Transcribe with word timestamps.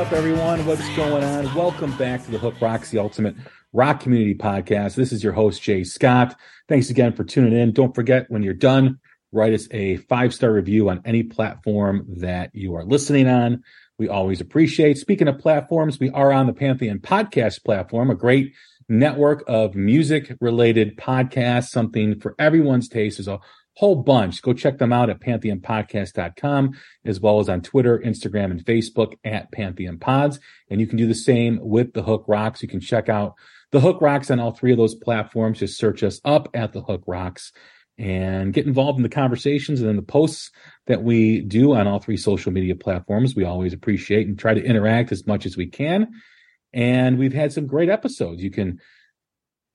Up, 0.00 0.12
everyone? 0.12 0.64
What's 0.64 0.96
going 0.96 1.22
on? 1.22 1.54
Welcome 1.54 1.94
back 1.98 2.24
to 2.24 2.30
the 2.30 2.38
Hook 2.38 2.54
Rocks, 2.58 2.88
the 2.88 2.96
ultimate 2.96 3.36
rock 3.74 4.00
community 4.00 4.34
podcast. 4.34 4.94
This 4.94 5.12
is 5.12 5.22
your 5.22 5.34
host, 5.34 5.60
Jay 5.60 5.84
Scott. 5.84 6.34
Thanks 6.70 6.88
again 6.88 7.12
for 7.12 7.22
tuning 7.22 7.52
in. 7.52 7.72
Don't 7.72 7.94
forget, 7.94 8.24
when 8.30 8.42
you're 8.42 8.54
done, 8.54 8.98
write 9.30 9.52
us 9.52 9.68
a 9.72 9.98
five 9.98 10.32
star 10.32 10.54
review 10.54 10.88
on 10.88 11.02
any 11.04 11.22
platform 11.22 12.06
that 12.16 12.48
you 12.54 12.76
are 12.76 12.84
listening 12.86 13.28
on. 13.28 13.62
We 13.98 14.08
always 14.08 14.40
appreciate. 14.40 14.96
Speaking 14.96 15.28
of 15.28 15.38
platforms, 15.38 16.00
we 16.00 16.08
are 16.08 16.32
on 16.32 16.46
the 16.46 16.54
Pantheon 16.54 17.00
podcast 17.00 17.62
platform, 17.62 18.08
a 18.08 18.14
great 18.14 18.54
network 18.88 19.44
of 19.46 19.74
music 19.74 20.34
related 20.40 20.96
podcasts, 20.96 21.68
something 21.68 22.18
for 22.20 22.34
everyone's 22.38 22.88
taste. 22.88 23.18
There's 23.18 23.28
a 23.28 23.38
whole 23.74 23.96
bunch. 23.96 24.42
Go 24.42 24.52
check 24.52 24.78
them 24.78 24.92
out 24.92 25.10
at 25.10 25.20
pantheonpodcast.com 25.20 26.72
as 27.04 27.20
well 27.20 27.40
as 27.40 27.48
on 27.48 27.62
Twitter, 27.62 27.98
Instagram, 27.98 28.50
and 28.50 28.64
Facebook 28.64 29.14
at 29.24 29.50
Pantheon 29.52 29.98
Pods. 29.98 30.38
And 30.68 30.80
you 30.80 30.86
can 30.86 30.98
do 30.98 31.06
the 31.06 31.14
same 31.14 31.58
with 31.62 31.92
the 31.92 32.02
Hook 32.02 32.24
Rocks. 32.28 32.62
You 32.62 32.68
can 32.68 32.80
check 32.80 33.08
out 33.08 33.34
the 33.72 33.80
Hook 33.80 34.00
Rocks 34.00 34.30
on 34.30 34.40
all 34.40 34.52
three 34.52 34.72
of 34.72 34.78
those 34.78 34.94
platforms. 34.94 35.60
Just 35.60 35.78
search 35.78 36.02
us 36.02 36.20
up 36.24 36.48
at 36.54 36.72
the 36.72 36.82
Hook 36.82 37.04
Rocks 37.06 37.52
and 37.96 38.52
get 38.52 38.66
involved 38.66 38.98
in 38.98 39.02
the 39.02 39.08
conversations 39.08 39.80
and 39.80 39.88
then 39.88 39.96
the 39.96 40.02
posts 40.02 40.50
that 40.86 41.02
we 41.02 41.42
do 41.42 41.74
on 41.74 41.86
all 41.86 41.98
three 41.98 42.16
social 42.16 42.50
media 42.50 42.74
platforms. 42.74 43.36
We 43.36 43.44
always 43.44 43.72
appreciate 43.72 44.26
and 44.26 44.38
try 44.38 44.54
to 44.54 44.64
interact 44.64 45.12
as 45.12 45.26
much 45.26 45.44
as 45.44 45.56
we 45.56 45.66
can. 45.66 46.08
And 46.72 47.18
we've 47.18 47.34
had 47.34 47.52
some 47.52 47.66
great 47.66 47.90
episodes. 47.90 48.42
You 48.42 48.50
can 48.50 48.80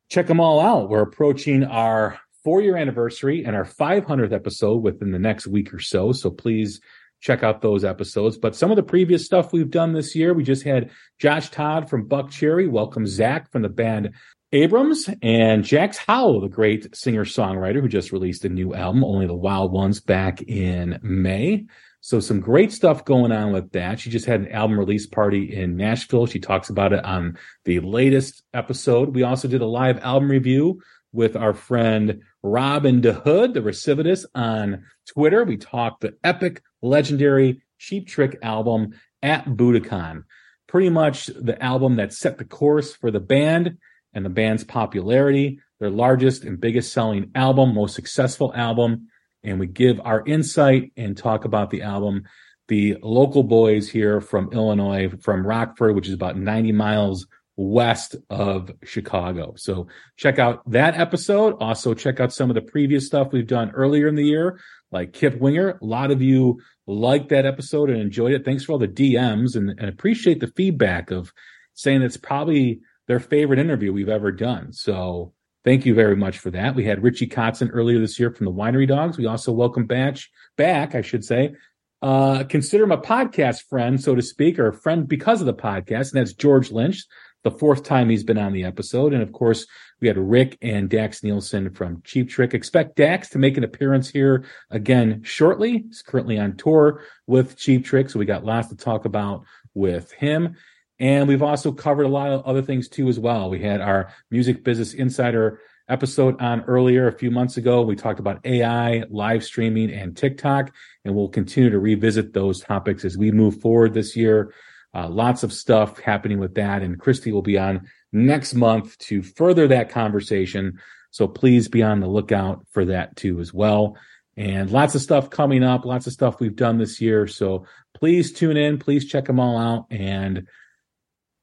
check 0.09 0.27
them 0.27 0.39
all 0.39 0.59
out. 0.59 0.89
We're 0.89 1.01
approaching 1.01 1.63
our 1.63 2.19
four 2.45 2.61
year 2.61 2.77
anniversary 2.77 3.43
and 3.43 3.55
our 3.55 3.65
500th 3.65 4.31
episode 4.31 4.83
within 4.83 5.11
the 5.11 5.19
next 5.19 5.47
week 5.47 5.73
or 5.73 5.79
so. 5.79 6.13
So 6.13 6.29
please 6.29 6.79
check 7.19 7.41
out 7.41 7.61
those 7.61 7.83
episodes. 7.83 8.37
But 8.37 8.55
some 8.55 8.69
of 8.69 8.77
the 8.77 8.83
previous 8.83 9.25
stuff 9.25 9.51
we've 9.51 9.71
done 9.71 9.93
this 9.93 10.15
year, 10.15 10.31
we 10.33 10.43
just 10.43 10.63
had 10.63 10.91
Josh 11.17 11.49
Todd 11.49 11.89
from 11.89 12.07
Buckcherry, 12.07 12.69
welcome 12.69 13.07
Zach 13.07 13.51
from 13.51 13.63
the 13.63 13.69
band 13.69 14.11
Abrams, 14.51 15.09
and 15.23 15.63
Jax 15.63 15.97
Howell, 15.97 16.41
the 16.41 16.47
great 16.47 16.95
singer 16.95 17.25
songwriter 17.25 17.81
who 17.81 17.87
just 17.87 18.11
released 18.11 18.45
a 18.45 18.49
new 18.49 18.75
album, 18.75 19.03
Only 19.03 19.25
the 19.25 19.33
Wild 19.33 19.71
Ones, 19.73 19.99
back 19.99 20.43
in 20.43 20.99
May. 21.01 21.65
So 22.01 22.19
some 22.19 22.39
great 22.39 22.71
stuff 22.71 23.03
going 23.03 23.31
on 23.31 23.53
with 23.53 23.71
that. 23.71 23.99
She 23.99 24.11
just 24.11 24.27
had 24.27 24.41
an 24.41 24.51
album 24.51 24.77
release 24.77 25.07
party 25.07 25.51
in 25.51 25.75
Nashville. 25.75 26.27
She 26.27 26.39
talks 26.39 26.69
about 26.69 26.93
it 26.93 27.03
on 27.03 27.39
the 27.63 27.79
latest 27.79 28.43
episode. 28.53 29.15
We 29.15 29.23
also 29.23 29.47
did 29.47 29.61
a 29.61 29.65
live 29.65 29.97
album 30.03 30.29
review 30.29 30.81
with 31.15 31.35
our 31.35 31.53
friend 31.53 32.21
Robin 32.45 33.01
DeHood, 33.01 33.55
the 33.55 33.59
recidivist 33.59 34.25
on 34.35 34.85
Twitter. 35.07 35.43
We 35.43 35.57
talked 35.57 36.01
the 36.01 36.15
epic, 36.23 36.61
legendary 36.83 37.63
Cheap 37.79 38.07
Trick 38.07 38.37
album 38.43 38.93
at 39.23 39.45
Budokan. 39.45 40.25
Pretty 40.67 40.89
much 40.89 41.25
the 41.25 41.59
album 41.61 41.95
that 41.95 42.13
set 42.13 42.37
the 42.37 42.45
course 42.45 42.95
for 42.95 43.09
the 43.09 43.19
band 43.19 43.79
and 44.13 44.23
the 44.23 44.29
band's 44.29 44.63
popularity, 44.63 45.59
their 45.79 45.89
largest 45.89 46.43
and 46.43 46.61
biggest 46.61 46.93
selling 46.93 47.31
album, 47.33 47.73
most 47.73 47.95
successful 47.95 48.53
album. 48.53 49.07
And 49.43 49.59
we 49.59 49.65
give 49.65 49.99
our 50.01 50.23
insight 50.23 50.91
and 50.95 51.17
talk 51.17 51.45
about 51.45 51.71
the 51.71 51.81
album. 51.81 52.25
The 52.67 52.97
local 53.01 53.41
boys 53.41 53.89
here 53.89 54.21
from 54.21 54.51
Illinois, 54.53 55.09
from 55.19 55.47
Rockford, 55.47 55.95
which 55.95 56.07
is 56.07 56.13
about 56.13 56.37
90 56.37 56.73
miles 56.73 57.25
west 57.57 58.15
of 58.29 58.71
Chicago. 58.83 59.53
So 59.57 59.87
check 60.17 60.39
out 60.39 60.69
that 60.71 60.95
episode. 60.99 61.55
Also 61.59 61.93
check 61.93 62.19
out 62.19 62.33
some 62.33 62.49
of 62.49 62.55
the 62.55 62.61
previous 62.61 63.05
stuff 63.05 63.29
we've 63.31 63.47
done 63.47 63.71
earlier 63.71 64.07
in 64.07 64.15
the 64.15 64.25
year, 64.25 64.59
like 64.91 65.13
Kip 65.13 65.39
Winger. 65.39 65.79
A 65.81 65.85
lot 65.85 66.11
of 66.11 66.21
you 66.21 66.59
liked 66.85 67.29
that 67.29 67.45
episode 67.45 67.89
and 67.89 68.01
enjoyed 68.01 68.33
it. 68.33 68.43
Thanks 68.43 68.63
for 68.63 68.73
all 68.73 68.79
the 68.79 68.87
DMs 68.87 69.55
and, 69.55 69.69
and 69.69 69.89
appreciate 69.89 70.39
the 70.39 70.51
feedback 70.55 71.11
of 71.11 71.31
saying 71.73 72.01
it's 72.01 72.17
probably 72.17 72.81
their 73.07 73.19
favorite 73.19 73.59
interview 73.59 73.93
we've 73.93 74.09
ever 74.09 74.31
done. 74.31 74.73
So 74.73 75.33
thank 75.63 75.85
you 75.85 75.93
very 75.93 76.15
much 76.15 76.39
for 76.39 76.51
that. 76.51 76.75
We 76.75 76.85
had 76.85 77.03
Richie 77.03 77.27
Kotzen 77.27 77.69
earlier 77.71 77.99
this 77.99 78.19
year 78.19 78.31
from 78.31 78.45
the 78.45 78.51
Winery 78.51 78.87
Dogs. 78.87 79.17
We 79.17 79.27
also 79.27 79.51
welcome 79.51 79.85
Batch 79.85 80.29
back, 80.57 80.95
I 80.95 81.01
should 81.01 81.23
say. 81.23 81.53
Uh, 82.01 82.43
consider 82.43 82.83
him 82.83 82.91
a 82.91 82.97
podcast 82.97 83.63
friend, 83.69 84.01
so 84.01 84.13
to 84.13 84.21
speak, 84.21 84.59
or 84.59 84.67
a 84.67 84.73
friend 84.73 85.07
because 85.07 85.39
of 85.39 85.47
the 85.47 85.53
podcast, 85.53 86.11
and 86.11 86.19
that's 86.19 86.33
George 86.33 86.71
Lynch 86.71 87.03
the 87.45 87.51
fourth 87.51 87.83
time 87.83 88.09
he's 88.09 88.23
been 88.23 88.39
on 88.39 88.53
the 88.53 88.63
episode. 88.63 89.13
And 89.13 89.21
of 89.21 89.31
course, 89.31 89.67
we 90.01 90.07
had 90.07 90.17
Rick 90.17 90.57
and 90.63 90.89
Dax 90.89 91.23
Nielsen 91.23 91.69
from 91.69 92.01
Cheap 92.03 92.27
Trick. 92.27 92.55
Expect 92.55 92.95
Dax 92.95 93.29
to 93.29 93.37
make 93.37 93.55
an 93.55 93.63
appearance 93.63 94.09
here 94.09 94.45
again 94.71 95.21
shortly. 95.23 95.83
He's 95.87 96.01
currently 96.01 96.39
on 96.39 96.57
tour 96.57 97.03
with 97.27 97.55
Cheap 97.55 97.85
Trick, 97.85 98.09
so 98.09 98.17
we 98.17 98.25
got 98.25 98.43
lots 98.43 98.69
to 98.69 98.75
talk 98.75 99.05
about 99.05 99.45
with 99.75 100.11
him. 100.13 100.55
And 100.99 101.27
we've 101.27 101.43
also 101.43 101.71
covered 101.71 102.07
a 102.07 102.09
lot 102.09 102.31
of 102.31 102.43
other 102.45 102.63
things 102.63 102.89
too 102.89 103.09
as 103.09 103.19
well. 103.19 103.51
We 103.51 103.61
had 103.61 103.79
our 103.79 104.11
Music 104.31 104.63
Business 104.63 104.95
Insider 104.95 105.59
episode 105.87 106.41
on 106.41 106.61
earlier 106.61 107.07
a 107.07 107.15
few 107.15 107.29
months 107.29 107.57
ago. 107.57 107.83
We 107.83 107.95
talked 107.95 108.19
about 108.19 108.43
AI, 108.43 109.03
live 109.11 109.43
streaming, 109.43 109.91
and 109.91 110.17
TikTok, 110.17 110.73
and 111.03 111.13
we'll 111.13 111.29
continue 111.29 111.69
to 111.69 111.77
revisit 111.77 112.33
those 112.33 112.59
topics 112.59 113.05
as 113.05 113.19
we 113.19 113.31
move 113.31 113.61
forward 113.61 113.93
this 113.93 114.15
year. 114.15 114.51
Uh, 114.95 115.09
lots 115.09 115.43
of 115.43 115.51
stuff 115.51 115.99
happening 115.99 116.39
with 116.39 116.55
that. 116.55 116.81
And 116.81 116.97
Christy 116.97 117.33
will 117.33 117.41
be 117.41 117.57
on 117.57 117.89
next 118.13 118.53
month 118.53 118.97
to 118.99 119.21
further 119.21 119.67
that 119.67 119.89
conversation. 119.89 120.79
So 121.11 121.27
please 121.27 121.67
be 121.67 121.83
on 121.83 121.99
the 121.99 122.07
lookout 122.07 122.65
for 122.71 122.85
that 122.85 123.15
too 123.17 123.41
as 123.41 123.53
well. 123.53 123.97
And 124.37 124.71
lots 124.71 124.95
of 124.95 125.01
stuff 125.01 125.29
coming 125.29 125.63
up, 125.63 125.85
lots 125.85 126.07
of 126.07 126.13
stuff 126.13 126.39
we've 126.39 126.55
done 126.55 126.77
this 126.77 127.01
year. 127.01 127.27
So 127.27 127.65
please 127.93 128.31
tune 128.31 128.57
in, 128.57 128.79
please 128.79 129.05
check 129.05 129.25
them 129.25 129.39
all 129.39 129.57
out. 129.57 129.87
And 129.91 130.47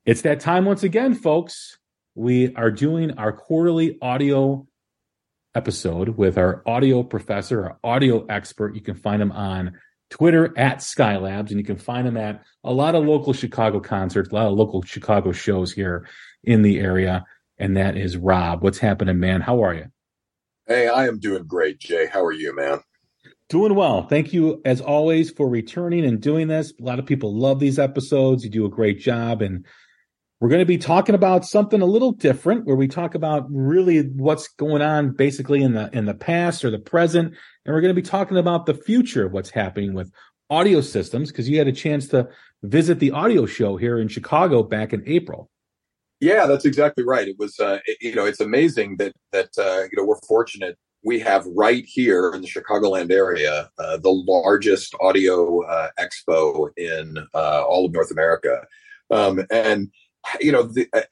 it's 0.06 0.22
that 0.22 0.40
time 0.40 0.64
once 0.64 0.82
again, 0.82 1.14
folks. 1.14 1.78
We 2.14 2.54
are 2.54 2.70
doing 2.70 3.18
our 3.18 3.32
quarterly 3.32 3.98
audio 4.02 4.66
episode 5.54 6.10
with 6.10 6.38
our 6.38 6.62
audio 6.66 7.02
professor, 7.02 7.64
our 7.64 7.78
audio 7.84 8.26
expert. 8.26 8.74
You 8.74 8.82
can 8.82 8.94
find 8.94 9.20
him 9.20 9.32
on 9.32 9.78
Twitter 10.12 10.52
at 10.58 10.78
Skylabs, 10.78 11.48
and 11.48 11.58
you 11.58 11.64
can 11.64 11.78
find 11.78 12.06
them 12.06 12.18
at 12.18 12.42
a 12.62 12.72
lot 12.72 12.94
of 12.94 13.06
local 13.06 13.32
Chicago 13.32 13.80
concerts, 13.80 14.30
a 14.30 14.34
lot 14.34 14.46
of 14.46 14.52
local 14.52 14.82
Chicago 14.82 15.32
shows 15.32 15.72
here 15.72 16.06
in 16.44 16.60
the 16.60 16.80
area. 16.80 17.24
And 17.58 17.78
that 17.78 17.96
is 17.96 18.18
Rob. 18.18 18.62
What's 18.62 18.78
happening, 18.78 19.18
man? 19.18 19.40
How 19.40 19.64
are 19.64 19.72
you? 19.72 19.86
Hey, 20.66 20.86
I 20.86 21.08
am 21.08 21.18
doing 21.18 21.44
great, 21.44 21.78
Jay. 21.78 22.06
How 22.06 22.22
are 22.22 22.32
you, 22.32 22.54
man? 22.54 22.80
Doing 23.48 23.74
well. 23.74 24.06
Thank 24.06 24.34
you, 24.34 24.60
as 24.66 24.82
always, 24.82 25.30
for 25.30 25.48
returning 25.48 26.04
and 26.04 26.20
doing 26.20 26.46
this. 26.46 26.74
A 26.78 26.84
lot 26.84 26.98
of 26.98 27.06
people 27.06 27.34
love 27.34 27.58
these 27.58 27.78
episodes. 27.78 28.44
You 28.44 28.50
do 28.50 28.66
a 28.66 28.70
great 28.70 29.00
job. 29.00 29.40
And 29.40 29.64
we're 30.42 30.48
going 30.48 30.58
to 30.58 30.66
be 30.66 30.76
talking 30.76 31.14
about 31.14 31.44
something 31.44 31.80
a 31.82 31.86
little 31.86 32.10
different 32.10 32.66
where 32.66 32.74
we 32.74 32.88
talk 32.88 33.14
about 33.14 33.46
really 33.48 34.08
what's 34.16 34.48
going 34.48 34.82
on 34.82 35.12
basically 35.12 35.62
in 35.62 35.72
the 35.72 35.88
in 35.92 36.04
the 36.04 36.14
past 36.14 36.64
or 36.64 36.70
the 36.70 36.80
present 36.80 37.28
and 37.28 37.72
we're 37.72 37.80
going 37.80 37.94
to 37.94 38.02
be 38.02 38.04
talking 38.04 38.36
about 38.36 38.66
the 38.66 38.74
future 38.74 39.24
of 39.24 39.32
what's 39.32 39.50
happening 39.50 39.94
with 39.94 40.10
audio 40.50 40.80
systems 40.80 41.30
because 41.30 41.48
you 41.48 41.58
had 41.58 41.68
a 41.68 41.72
chance 41.72 42.08
to 42.08 42.28
visit 42.64 42.98
the 42.98 43.12
audio 43.12 43.46
show 43.46 43.76
here 43.76 44.00
in 44.00 44.08
Chicago 44.08 44.64
back 44.64 44.92
in 44.92 45.04
April. 45.06 45.48
Yeah, 46.18 46.46
that's 46.46 46.64
exactly 46.64 47.04
right. 47.04 47.28
It 47.28 47.36
was, 47.38 47.60
uh, 47.60 47.78
it, 47.86 47.98
you 48.00 48.14
know, 48.16 48.26
it's 48.26 48.40
amazing 48.40 48.96
that 48.96 49.12
that 49.30 49.50
uh, 49.56 49.82
you 49.92 49.96
know 49.96 50.04
we're 50.04 50.20
fortunate. 50.26 50.76
We 51.04 51.20
have 51.20 51.46
right 51.46 51.84
here 51.86 52.32
in 52.34 52.42
the 52.42 52.48
Chicagoland 52.48 53.12
area 53.12 53.70
uh, 53.78 53.96
the 53.98 54.10
largest 54.10 54.92
audio 55.00 55.62
uh, 55.62 55.90
expo 56.00 56.70
in 56.76 57.16
uh, 57.32 57.62
all 57.62 57.86
of 57.86 57.92
North 57.92 58.10
America, 58.10 58.66
um, 59.10 59.44
and 59.50 59.90
you 60.40 60.52
know 60.52 60.62
the 60.62 60.88
uh, 60.92 61.02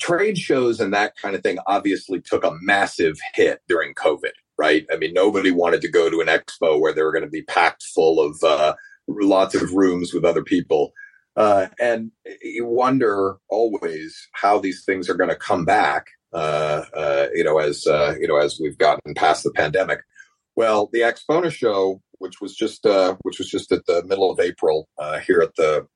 trade 0.00 0.38
shows 0.38 0.80
and 0.80 0.92
that 0.92 1.16
kind 1.16 1.34
of 1.34 1.42
thing 1.42 1.58
obviously 1.66 2.20
took 2.20 2.44
a 2.44 2.56
massive 2.60 3.16
hit 3.34 3.60
during 3.68 3.94
COVID 3.94 4.32
right? 4.58 4.86
I 4.92 4.96
mean, 4.96 5.12
nobody 5.12 5.50
wanted 5.50 5.80
to 5.82 5.90
go 5.90 6.10
to 6.10 6.20
an 6.20 6.28
expo 6.28 6.80
where 6.80 6.92
they 6.92 7.02
were 7.02 7.12
going 7.12 7.24
to 7.24 7.30
be 7.30 7.42
packed 7.42 7.82
full 7.82 8.20
of 8.20 8.42
uh, 8.42 8.74
lots 9.08 9.54
of 9.54 9.72
rooms 9.72 10.12
with 10.12 10.24
other 10.24 10.42
people. 10.42 10.92
Uh, 11.36 11.66
and 11.78 12.10
you 12.42 12.64
wonder 12.66 13.36
always 13.48 14.28
how 14.32 14.58
these 14.58 14.84
things 14.84 15.10
are 15.10 15.14
going 15.14 15.28
to 15.28 15.36
come 15.36 15.64
back, 15.64 16.06
uh, 16.32 16.84
uh, 16.96 17.26
you 17.34 17.44
know, 17.44 17.58
as, 17.58 17.86
uh, 17.86 18.14
you 18.18 18.26
know, 18.26 18.36
as 18.36 18.58
we've 18.60 18.78
gotten 18.78 19.14
past 19.14 19.44
the 19.44 19.52
pandemic. 19.52 20.00
Well, 20.54 20.88
the 20.92 21.00
AXPONA 21.00 21.50
show, 21.52 22.00
which 22.12 22.40
was 22.40 22.56
just, 22.56 22.86
uh, 22.86 23.16
which 23.22 23.38
was 23.38 23.50
just 23.50 23.70
at 23.72 23.84
the 23.84 24.02
middle 24.06 24.30
of 24.30 24.40
April 24.40 24.88
here 25.26 25.42
at 25.42 25.54
the 25.56 25.86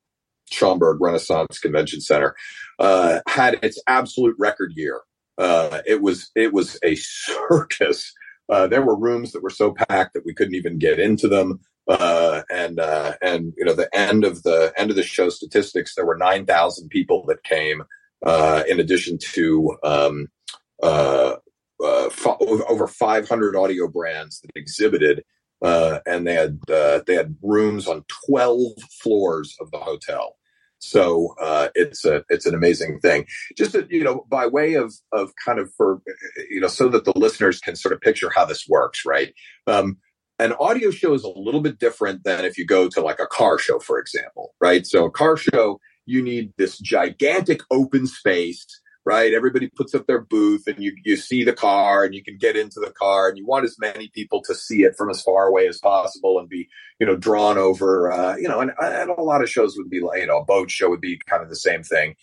Schaumburg 0.51 1.01
Renaissance 1.01 1.59
Convention 1.59 2.01
Center, 2.01 2.35
had 2.79 3.59
its 3.63 3.81
absolute 3.87 4.35
record 4.37 4.73
year. 4.75 5.01
it 5.39 6.01
was, 6.01 6.29
it 6.35 6.53
was 6.53 6.77
a 6.83 6.95
circus 6.95 8.13
uh, 8.51 8.67
there 8.67 8.81
were 8.81 8.97
rooms 8.97 9.31
that 9.31 9.41
were 9.41 9.49
so 9.49 9.73
packed 9.73 10.13
that 10.13 10.25
we 10.25 10.33
couldn't 10.33 10.55
even 10.55 10.77
get 10.77 10.99
into 10.99 11.27
them. 11.27 11.61
Uh, 11.87 12.43
and 12.51 12.79
uh, 12.79 13.13
and 13.21 13.53
you 13.57 13.65
know 13.65 13.73
the 13.73 13.89
end 13.95 14.23
of 14.23 14.43
the 14.43 14.71
end 14.77 14.91
of 14.91 14.95
the 14.95 15.03
show 15.03 15.29
statistics, 15.29 15.95
there 15.95 16.05
were 16.05 16.17
nine 16.17 16.45
thousand 16.45 16.89
people 16.89 17.25
that 17.25 17.43
came, 17.43 17.81
uh, 18.25 18.63
in 18.69 18.79
addition 18.79 19.17
to 19.17 19.75
um, 19.83 20.27
uh, 20.83 21.35
uh, 21.83 22.09
over 22.67 22.87
five 22.87 23.27
hundred 23.27 23.55
audio 23.55 23.87
brands 23.87 24.41
that 24.41 24.51
exhibited, 24.55 25.23
and 25.61 26.27
they 26.27 26.35
had 26.35 26.59
they 26.67 27.15
had 27.15 27.35
rooms 27.41 27.87
on 27.87 28.05
twelve 28.07 28.73
floors 29.01 29.57
of 29.59 29.71
the 29.71 29.79
hotel. 29.79 30.37
So 30.81 31.35
uh, 31.39 31.69
it's 31.75 32.03
a 32.05 32.25
it's 32.29 32.45
an 32.45 32.55
amazing 32.55 32.99
thing. 32.99 33.25
Just 33.55 33.73
to, 33.73 33.87
you 33.89 34.03
know, 34.03 34.25
by 34.29 34.47
way 34.47 34.73
of 34.73 34.93
of 35.11 35.31
kind 35.43 35.59
of 35.59 35.71
for 35.77 36.01
you 36.49 36.59
know, 36.59 36.67
so 36.67 36.89
that 36.89 37.05
the 37.05 37.13
listeners 37.15 37.59
can 37.59 37.75
sort 37.75 37.93
of 37.93 38.01
picture 38.01 38.31
how 38.35 38.45
this 38.45 38.67
works, 38.67 39.03
right? 39.05 39.33
Um, 39.67 39.97
an 40.39 40.53
audio 40.53 40.89
show 40.89 41.13
is 41.13 41.23
a 41.23 41.29
little 41.29 41.61
bit 41.61 41.77
different 41.77 42.23
than 42.23 42.45
if 42.45 42.57
you 42.57 42.65
go 42.65 42.89
to 42.89 42.99
like 42.99 43.19
a 43.19 43.27
car 43.27 43.59
show, 43.59 43.77
for 43.77 43.99
example, 43.99 44.55
right? 44.59 44.87
So 44.87 45.05
a 45.05 45.11
car 45.11 45.37
show, 45.37 45.79
you 46.07 46.23
need 46.23 46.53
this 46.57 46.79
gigantic 46.79 47.61
open 47.69 48.07
space 48.07 48.65
right? 49.05 49.33
Everybody 49.33 49.67
puts 49.67 49.95
up 49.95 50.05
their 50.05 50.21
booth 50.21 50.67
and 50.67 50.81
you, 50.81 50.95
you 51.03 51.15
see 51.15 51.43
the 51.43 51.53
car 51.53 52.03
and 52.03 52.13
you 52.13 52.23
can 52.23 52.37
get 52.37 52.55
into 52.55 52.79
the 52.79 52.91
car 52.91 53.27
and 53.27 53.37
you 53.37 53.45
want 53.45 53.65
as 53.65 53.77
many 53.79 54.09
people 54.09 54.41
to 54.43 54.53
see 54.53 54.83
it 54.83 54.95
from 54.95 55.09
as 55.09 55.21
far 55.21 55.47
away 55.47 55.67
as 55.67 55.79
possible 55.79 56.37
and 56.39 56.47
be, 56.47 56.67
you 56.99 57.07
know, 57.07 57.15
drawn 57.15 57.57
over, 57.57 58.11
uh, 58.11 58.35
you 58.35 58.47
know, 58.47 58.59
and, 58.59 58.71
and 58.79 59.09
a 59.09 59.21
lot 59.21 59.41
of 59.41 59.49
shows 59.49 59.75
would 59.75 59.89
be 59.89 60.01
like, 60.01 60.21
you 60.21 60.27
know, 60.27 60.39
a 60.39 60.45
boat 60.45 60.69
show 60.69 60.89
would 60.89 61.01
be 61.01 61.19
kind 61.27 61.41
of 61.41 61.49
the 61.49 61.55
same 61.55 61.81
thing. 61.81 62.15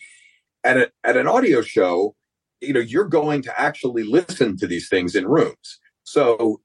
At, 0.63 0.77
a, 0.77 0.91
at 1.03 1.17
an 1.17 1.27
audio 1.27 1.61
show, 1.61 2.15
you 2.61 2.73
know, 2.73 2.79
you're 2.79 3.05
going 3.05 3.41
to 3.43 3.59
actually 3.59 4.03
listen 4.03 4.57
to 4.57 4.67
these 4.67 4.89
things 4.89 5.15
in 5.15 5.27
rooms. 5.27 5.79
So 6.03 6.61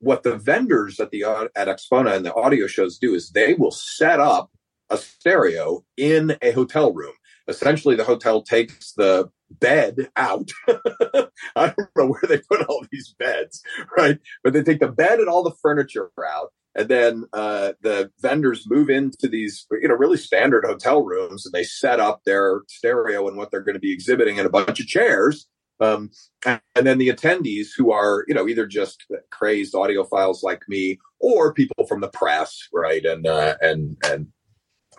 what 0.00 0.22
the 0.22 0.36
vendors 0.36 1.00
at 1.00 1.10
the 1.10 1.24
at 1.24 1.68
AXPONA 1.68 2.16
and 2.16 2.24
the 2.24 2.34
audio 2.34 2.66
shows 2.66 2.98
do 2.98 3.14
is 3.14 3.30
they 3.30 3.54
will 3.54 3.70
set 3.70 4.20
up 4.20 4.50
a 4.90 4.96
stereo 4.96 5.84
in 5.96 6.36
a 6.40 6.52
hotel 6.52 6.92
room. 6.92 7.14
Essentially, 7.46 7.96
the 7.96 8.04
hotel 8.04 8.42
takes 8.42 8.92
the 8.92 9.30
bed 9.50 10.10
out. 10.16 10.50
I 11.56 11.72
don't 11.76 11.88
know 11.96 12.06
where 12.06 12.22
they 12.28 12.38
put 12.38 12.66
all 12.66 12.84
these 12.90 13.14
beds, 13.18 13.62
right? 13.96 14.18
But 14.44 14.52
they 14.52 14.62
take 14.62 14.80
the 14.80 14.88
bed 14.88 15.18
and 15.18 15.28
all 15.28 15.42
the 15.42 15.56
furniture 15.62 16.10
out. 16.26 16.52
And 16.74 16.88
then 16.88 17.24
uh, 17.32 17.72
the 17.80 18.10
vendors 18.20 18.68
move 18.68 18.88
into 18.88 19.28
these, 19.28 19.66
you 19.70 19.88
know, 19.88 19.94
really 19.94 20.16
standard 20.16 20.64
hotel 20.64 21.02
rooms, 21.02 21.44
and 21.44 21.52
they 21.52 21.64
set 21.64 21.98
up 21.98 22.22
their 22.24 22.60
stereo 22.68 23.26
and 23.26 23.36
what 23.36 23.50
they're 23.50 23.62
going 23.62 23.74
to 23.74 23.80
be 23.80 23.92
exhibiting 23.92 24.36
in 24.36 24.46
a 24.46 24.50
bunch 24.50 24.78
of 24.78 24.86
chairs. 24.86 25.48
Um, 25.80 26.10
and, 26.46 26.60
and 26.76 26.86
then 26.86 26.98
the 26.98 27.08
attendees, 27.08 27.68
who 27.76 27.90
are, 27.90 28.24
you 28.28 28.34
know, 28.34 28.48
either 28.48 28.66
just 28.66 29.06
crazed 29.30 29.74
audiophiles 29.74 30.42
like 30.42 30.62
me, 30.68 30.98
or 31.20 31.52
people 31.52 31.86
from 31.86 32.00
the 32.00 32.08
press, 32.08 32.68
right, 32.72 33.04
and 33.04 33.26
uh, 33.26 33.56
and 33.60 33.96
and 34.04 34.28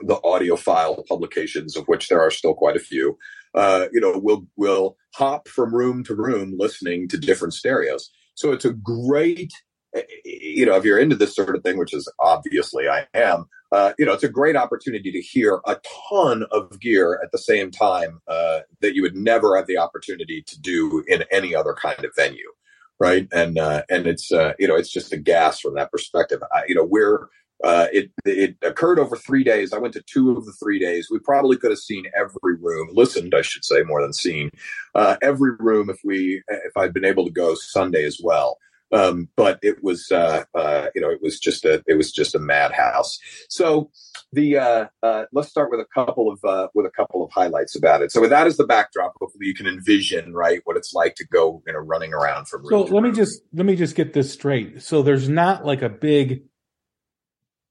the 0.02 0.18
audiophile 0.18 1.06
publications, 1.08 1.76
of 1.76 1.86
which 1.88 2.08
there 2.08 2.22
are 2.22 2.32
still 2.32 2.54
quite 2.54 2.76
a 2.76 2.80
few, 2.80 3.18
uh, 3.56 3.88
you 3.92 4.00
know, 4.00 4.18
will 4.18 4.48
will 4.56 4.98
hop 5.16 5.48
from 5.48 5.74
room 5.74 6.04
to 6.04 6.16
room 6.16 6.56
listening 6.58 7.08
to 7.10 7.18
different 7.18 7.54
stereos. 7.54 8.10
So 8.36 8.52
it's 8.52 8.66
a 8.66 8.74
great, 8.74 9.52
eh, 9.96 10.04
you 10.24 10.66
know, 10.66 10.76
if 10.76 10.86
you're 10.86 11.00
into 11.00 11.16
this 11.16 11.36
sort 11.36 11.56
of 11.56 11.64
thing, 11.64 11.78
which 11.78 11.94
is 11.94 12.12
obviously 12.20 12.88
I 12.88 13.08
am, 13.14 13.46
uh, 13.72 13.94
you 14.00 14.06
know, 14.06 14.14
it's 14.14 14.24
a 14.24 14.30
great 14.30 14.56
opportunity 14.56 15.12
to 15.12 15.22
hear 15.22 15.60
a 15.66 15.78
ton 16.10 16.46
of 16.52 16.80
gear 16.80 17.20
at 17.24 17.32
the 17.32 17.38
same 17.38 17.70
time 17.70 18.20
uh, 18.28 18.60
that 18.82 18.96
you 18.96 19.02
would 19.02 19.16
never 19.16 19.56
have 19.56 19.68
the 19.68 19.78
opportunity 19.78 20.44
to 20.48 20.60
do 20.60 21.04
in 21.08 21.24
any 21.32 21.54
other 21.54 21.74
kind 21.74 22.04
of 22.04 22.12
venue, 22.16 22.52
right? 23.00 23.28
And 23.32 23.58
uh, 23.58 23.84
and 23.90 24.08
it's 24.08 24.32
uh, 24.32 24.54
you 24.58 24.68
know, 24.68 24.76
it's 24.76 24.92
just 24.92 25.14
a 25.14 25.18
gas 25.18 25.60
from 25.60 25.76
that 25.76 25.92
perspective. 25.92 26.42
I, 26.52 26.64
you 26.68 26.76
know, 26.76 26.86
we're 26.86 27.28
uh, 27.64 27.88
it 27.92 28.12
it 28.26 28.56
occurred 28.62 29.00
over 29.00 29.16
three 29.16 29.44
days. 29.44 29.74
I 29.74 29.80
went 29.80 29.94
to 29.96 30.02
two 30.02 30.32
of 30.32 30.46
the 30.46 30.54
three 30.54 30.80
days. 30.80 31.10
We 31.12 31.20
probably 31.20 31.58
could 31.58 31.72
have 31.72 31.80
seen 31.80 32.06
every 32.16 32.56
room, 32.56 32.90
listened, 32.94 33.34
I 33.36 33.42
should 33.42 33.66
say, 33.66 33.84
more 33.84 34.02
than 34.02 34.14
seen 34.14 34.50
uh, 34.96 35.18
every 35.22 35.52
room 35.60 35.90
if 35.90 36.00
we 36.04 36.42
if 36.48 36.78
I'd 36.78 36.94
been 36.94 37.06
able 37.06 37.26
to 37.26 37.32
go 37.32 37.56
Sunday 37.56 38.06
as 38.06 38.20
well. 38.24 38.58
Um, 38.92 39.30
but 39.36 39.60
it 39.62 39.84
was 39.84 40.12
uh, 40.12 40.46
uh 40.56 40.88
you 40.96 41.02
know 41.02 41.12
it 41.12 41.22
was 41.22 41.40
just 41.40 41.64
a 41.66 41.84
it 41.86 41.96
was 41.96 42.12
just 42.12 42.34
a 42.34 42.40
madhouse. 42.40 43.20
So 43.50 43.92
the 44.32 44.58
uh, 44.58 44.86
uh, 45.04 45.26
let's 45.34 45.50
start 45.50 45.70
with 45.70 45.82
a 45.82 45.86
couple 45.94 46.32
of 46.32 46.72
with 46.74 46.86
a 46.86 46.92
couple 46.92 47.26
of 47.26 47.32
highlights 47.32 47.76
about 47.76 48.02
it. 48.02 48.12
So 48.12 48.22
with 48.22 48.30
that 48.30 48.48
as 48.48 48.56
the 48.56 48.66
backdrop, 48.66 49.14
hopefully 49.20 49.48
you 49.48 49.54
can 49.54 49.68
envision 49.68 50.34
right 50.34 50.62
what 50.64 50.78
it's 50.78 50.94
like 50.94 51.16
to 51.16 51.28
go 51.28 51.62
you 51.68 51.74
know 51.74 51.80
running 51.80 52.14
around 52.14 52.48
from. 52.48 52.66
so 52.66 52.84
let 52.84 52.92
room. 52.92 53.04
me 53.04 53.12
just 53.12 53.42
let 53.54 53.66
me 53.66 53.76
just 53.76 53.96
get 53.96 54.14
this 54.14 54.32
straight. 54.32 54.82
So 54.82 55.02
there's 55.02 55.28
not 55.28 55.66
like 55.66 55.82
a 55.82 55.90
big 55.90 56.44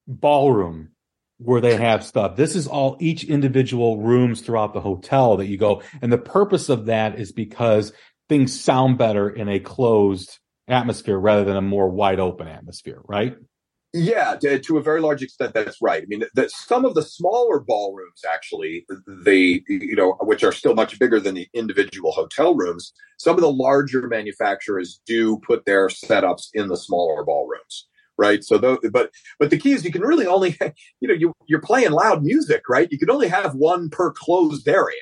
ballroom 0.08 0.90
where 1.38 1.60
they 1.60 1.76
have 1.76 2.04
stuff. 2.04 2.36
This 2.36 2.56
is 2.56 2.66
all 2.66 2.96
each 2.98 3.22
individual 3.24 3.98
rooms 3.98 4.40
throughout 4.40 4.74
the 4.74 4.80
hotel 4.80 5.36
that 5.36 5.46
you 5.46 5.56
go. 5.56 5.82
And 6.02 6.12
the 6.12 6.18
purpose 6.18 6.68
of 6.68 6.86
that 6.86 7.18
is 7.18 7.30
because 7.30 7.92
things 8.28 8.58
sound 8.58 8.98
better 8.98 9.30
in 9.30 9.48
a 9.48 9.60
closed 9.60 10.38
atmosphere 10.66 11.18
rather 11.18 11.44
than 11.44 11.56
a 11.56 11.62
more 11.62 11.88
wide 11.88 12.18
open 12.18 12.48
atmosphere, 12.48 13.00
right? 13.04 13.36
Yeah, 13.94 14.36
to, 14.36 14.58
to, 14.58 14.76
a 14.76 14.82
very 14.82 15.00
large 15.00 15.22
extent, 15.22 15.54
that's 15.54 15.80
right. 15.80 16.02
I 16.02 16.06
mean, 16.06 16.24
that 16.34 16.50
some 16.50 16.84
of 16.84 16.94
the 16.94 17.02
smaller 17.02 17.58
ballrooms, 17.58 18.20
actually, 18.30 18.84
they, 19.06 19.62
you 19.66 19.96
know, 19.96 20.14
which 20.20 20.44
are 20.44 20.52
still 20.52 20.74
much 20.74 20.98
bigger 20.98 21.18
than 21.18 21.36
the 21.36 21.48
individual 21.54 22.12
hotel 22.12 22.54
rooms, 22.54 22.92
some 23.18 23.36
of 23.36 23.40
the 23.40 23.50
larger 23.50 24.06
manufacturers 24.06 25.00
do 25.06 25.38
put 25.38 25.64
their 25.64 25.88
setups 25.88 26.48
in 26.52 26.68
the 26.68 26.76
smaller 26.76 27.24
ballrooms 27.24 27.88
right? 28.18 28.44
So, 28.44 28.58
though, 28.58 28.78
but 28.92 29.10
but 29.38 29.50
the 29.50 29.56
key 29.56 29.72
is 29.72 29.84
you 29.84 29.92
can 29.92 30.02
really 30.02 30.26
only, 30.26 30.58
you 31.00 31.08
know, 31.08 31.14
you 31.14 31.32
you're 31.46 31.60
playing 31.60 31.92
loud 31.92 32.22
music, 32.22 32.68
right? 32.68 32.90
You 32.90 32.98
can 32.98 33.10
only 33.10 33.28
have 33.28 33.54
one 33.54 33.88
per 33.88 34.12
closed 34.12 34.68
area. 34.68 34.96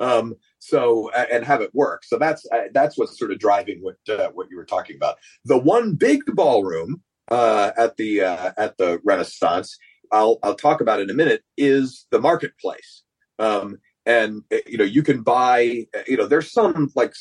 Um, 0.00 0.34
so 0.58 1.10
and 1.10 1.44
have 1.44 1.60
it 1.60 1.74
work. 1.74 2.04
So 2.04 2.18
that's 2.18 2.46
uh, 2.52 2.68
that's 2.72 2.96
what's 2.96 3.18
sort 3.18 3.32
of 3.32 3.38
driving 3.38 3.80
what 3.82 3.96
uh, 4.08 4.30
what 4.30 4.48
you 4.50 4.56
were 4.56 4.64
talking 4.64 4.96
about. 4.96 5.16
The 5.44 5.58
one 5.58 5.94
big 5.94 6.20
ballroom 6.26 7.02
uh, 7.30 7.72
at 7.76 7.96
the 7.96 8.22
uh, 8.22 8.52
at 8.56 8.78
the 8.78 9.00
Renaissance, 9.04 9.76
I'll 10.12 10.38
I'll 10.42 10.54
talk 10.54 10.80
about 10.80 11.00
in 11.00 11.10
a 11.10 11.14
minute, 11.14 11.42
is 11.56 12.06
the 12.10 12.20
marketplace. 12.20 13.02
Um, 13.38 13.78
and 14.06 14.42
you 14.66 14.78
know 14.78 14.84
you 14.84 15.02
can 15.02 15.22
buy 15.22 15.86
you 16.06 16.16
know 16.16 16.26
there's 16.26 16.52
some 16.52 16.90
like 16.94 17.14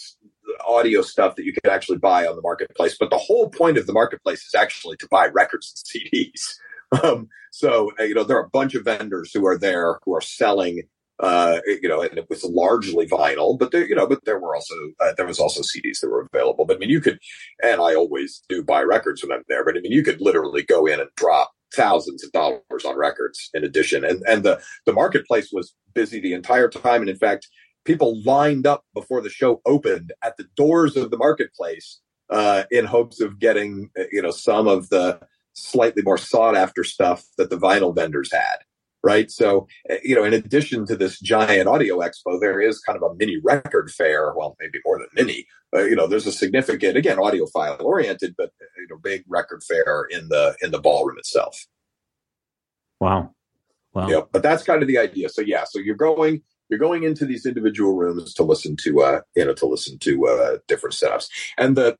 audio 0.67 1.01
stuff 1.01 1.35
that 1.35 1.45
you 1.45 1.53
can 1.53 1.71
actually 1.71 1.97
buy 1.97 2.25
on 2.25 2.35
the 2.35 2.41
marketplace. 2.41 2.95
But 2.99 3.09
the 3.09 3.17
whole 3.17 3.49
point 3.49 3.77
of 3.77 3.87
the 3.87 3.93
marketplace 3.93 4.45
is 4.45 4.55
actually 4.55 4.97
to 4.97 5.07
buy 5.09 5.27
records 5.27 5.83
and 5.93 6.03
CDs. 6.03 6.41
Um, 7.05 7.29
so 7.53 7.93
uh, 7.97 8.03
you 8.03 8.13
know 8.13 8.25
there 8.25 8.35
are 8.35 8.45
a 8.45 8.49
bunch 8.49 8.75
of 8.75 8.83
vendors 8.83 9.31
who 9.33 9.47
are 9.47 9.57
there 9.57 9.97
who 10.03 10.13
are 10.13 10.19
selling. 10.19 10.81
Uh, 11.21 11.61
you 11.65 11.87
know, 11.87 12.01
and 12.01 12.17
it 12.17 12.27
was 12.29 12.43
largely 12.43 13.07
vinyl, 13.07 13.57
but 13.57 13.71
there, 13.71 13.87
you 13.87 13.95
know, 13.95 14.07
but 14.07 14.25
there 14.25 14.39
were 14.39 14.53
also 14.53 14.73
uh, 14.99 15.13
there 15.15 15.25
was 15.25 15.39
also 15.39 15.61
CDs 15.61 16.01
that 16.01 16.09
were 16.09 16.27
available. 16.33 16.65
But 16.65 16.75
I 16.75 16.79
mean, 16.79 16.89
you 16.89 16.99
could, 16.99 17.17
and 17.63 17.79
I 17.79 17.95
always 17.95 18.43
do 18.49 18.61
buy 18.61 18.81
records 18.81 19.23
when 19.23 19.31
I'm 19.31 19.45
there. 19.47 19.63
But 19.63 19.77
I 19.77 19.79
mean, 19.79 19.93
you 19.93 20.03
could 20.03 20.19
literally 20.19 20.63
go 20.63 20.85
in 20.85 20.99
and 20.99 21.09
drop 21.15 21.51
thousands 21.73 22.23
of 22.23 22.31
dollars 22.31 22.85
on 22.85 22.97
records 22.97 23.49
in 23.53 23.63
addition. 23.63 24.03
And 24.03 24.21
and 24.27 24.43
the 24.43 24.61
the 24.85 24.93
marketplace 24.93 25.49
was 25.51 25.73
busy 25.93 26.19
the 26.19 26.33
entire 26.33 26.69
time. 26.69 27.01
And 27.01 27.09
in 27.09 27.17
fact, 27.17 27.47
people 27.85 28.21
lined 28.23 28.67
up 28.67 28.85
before 28.93 29.21
the 29.21 29.29
show 29.29 29.61
opened 29.65 30.13
at 30.23 30.37
the 30.37 30.47
doors 30.55 30.95
of 30.95 31.11
the 31.11 31.17
marketplace 31.17 31.99
uh, 32.29 32.63
in 32.71 32.85
hopes 32.85 33.19
of 33.19 33.39
getting 33.39 33.89
you 34.11 34.21
know 34.21 34.31
some 34.31 34.67
of 34.67 34.89
the 34.89 35.19
slightly 35.53 36.01
more 36.01 36.17
sought 36.17 36.55
after 36.55 36.83
stuff 36.83 37.25
that 37.37 37.49
the 37.49 37.57
vinyl 37.57 37.93
vendors 37.93 38.31
had 38.31 38.57
right? 39.03 39.31
So 39.31 39.67
eh, 39.89 39.97
you 40.03 40.15
know 40.15 40.23
in 40.23 40.33
addition 40.33 40.85
to 40.87 40.95
this 40.95 41.19
giant 41.19 41.67
audio 41.67 41.99
expo 41.99 42.39
there 42.39 42.61
is 42.61 42.79
kind 42.79 43.01
of 43.01 43.03
a 43.03 43.15
mini 43.15 43.37
record 43.43 43.91
fair 43.91 44.33
well 44.35 44.55
maybe 44.59 44.79
more 44.85 44.99
than 44.99 45.07
mini 45.13 45.47
uh, 45.75 45.83
you 45.83 45.95
know 45.95 46.07
there's 46.07 46.27
a 46.27 46.31
significant 46.31 46.97
again 46.97 47.17
audiophile 47.17 47.81
oriented 47.81 48.35
but 48.37 48.51
you 48.77 48.87
know 48.89 48.97
big 48.97 49.23
record 49.27 49.63
fair 49.63 50.05
in 50.09 50.29
the 50.29 50.55
in 50.61 50.71
the 50.71 50.79
ballroom 50.79 51.17
itself. 51.17 51.67
Wow. 52.99 53.33
Wow. 53.93 54.07
Yeah 54.07 54.21
but 54.31 54.43
that's 54.43 54.63
kind 54.63 54.81
of 54.81 54.87
the 54.87 54.97
idea. 54.97 55.29
So 55.29 55.41
yeah 55.41 55.63
so 55.67 55.79
you're 55.79 55.95
going 55.95 56.41
you're 56.71 56.79
going 56.79 57.03
into 57.03 57.25
these 57.25 57.45
individual 57.45 57.93
rooms 57.93 58.33
to 58.33 58.43
listen 58.43 58.75
to 58.77 59.01
uh 59.01 59.21
you 59.35 59.45
know 59.45 59.53
to 59.53 59.67
listen 59.67 59.99
to 59.99 60.25
uh 60.25 60.57
different 60.67 60.95
setups. 60.95 61.27
And 61.57 61.75
the 61.75 61.97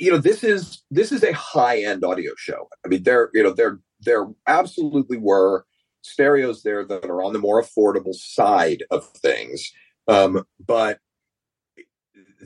you 0.00 0.10
know 0.10 0.18
this 0.18 0.42
is 0.42 0.82
this 0.90 1.12
is 1.12 1.22
a 1.22 1.32
high 1.32 1.82
end 1.82 2.02
audio 2.02 2.32
show. 2.36 2.68
I 2.84 2.88
mean 2.88 3.04
there 3.04 3.30
you 3.34 3.44
know 3.44 3.52
there 3.52 3.78
there 4.00 4.26
absolutely 4.48 5.18
were 5.18 5.66
stereos 6.00 6.62
there 6.64 6.84
that 6.84 7.04
are 7.04 7.22
on 7.22 7.32
the 7.32 7.38
more 7.38 7.62
affordable 7.62 8.14
side 8.14 8.82
of 8.90 9.06
things. 9.08 9.70
Um 10.08 10.44
but 10.64 10.98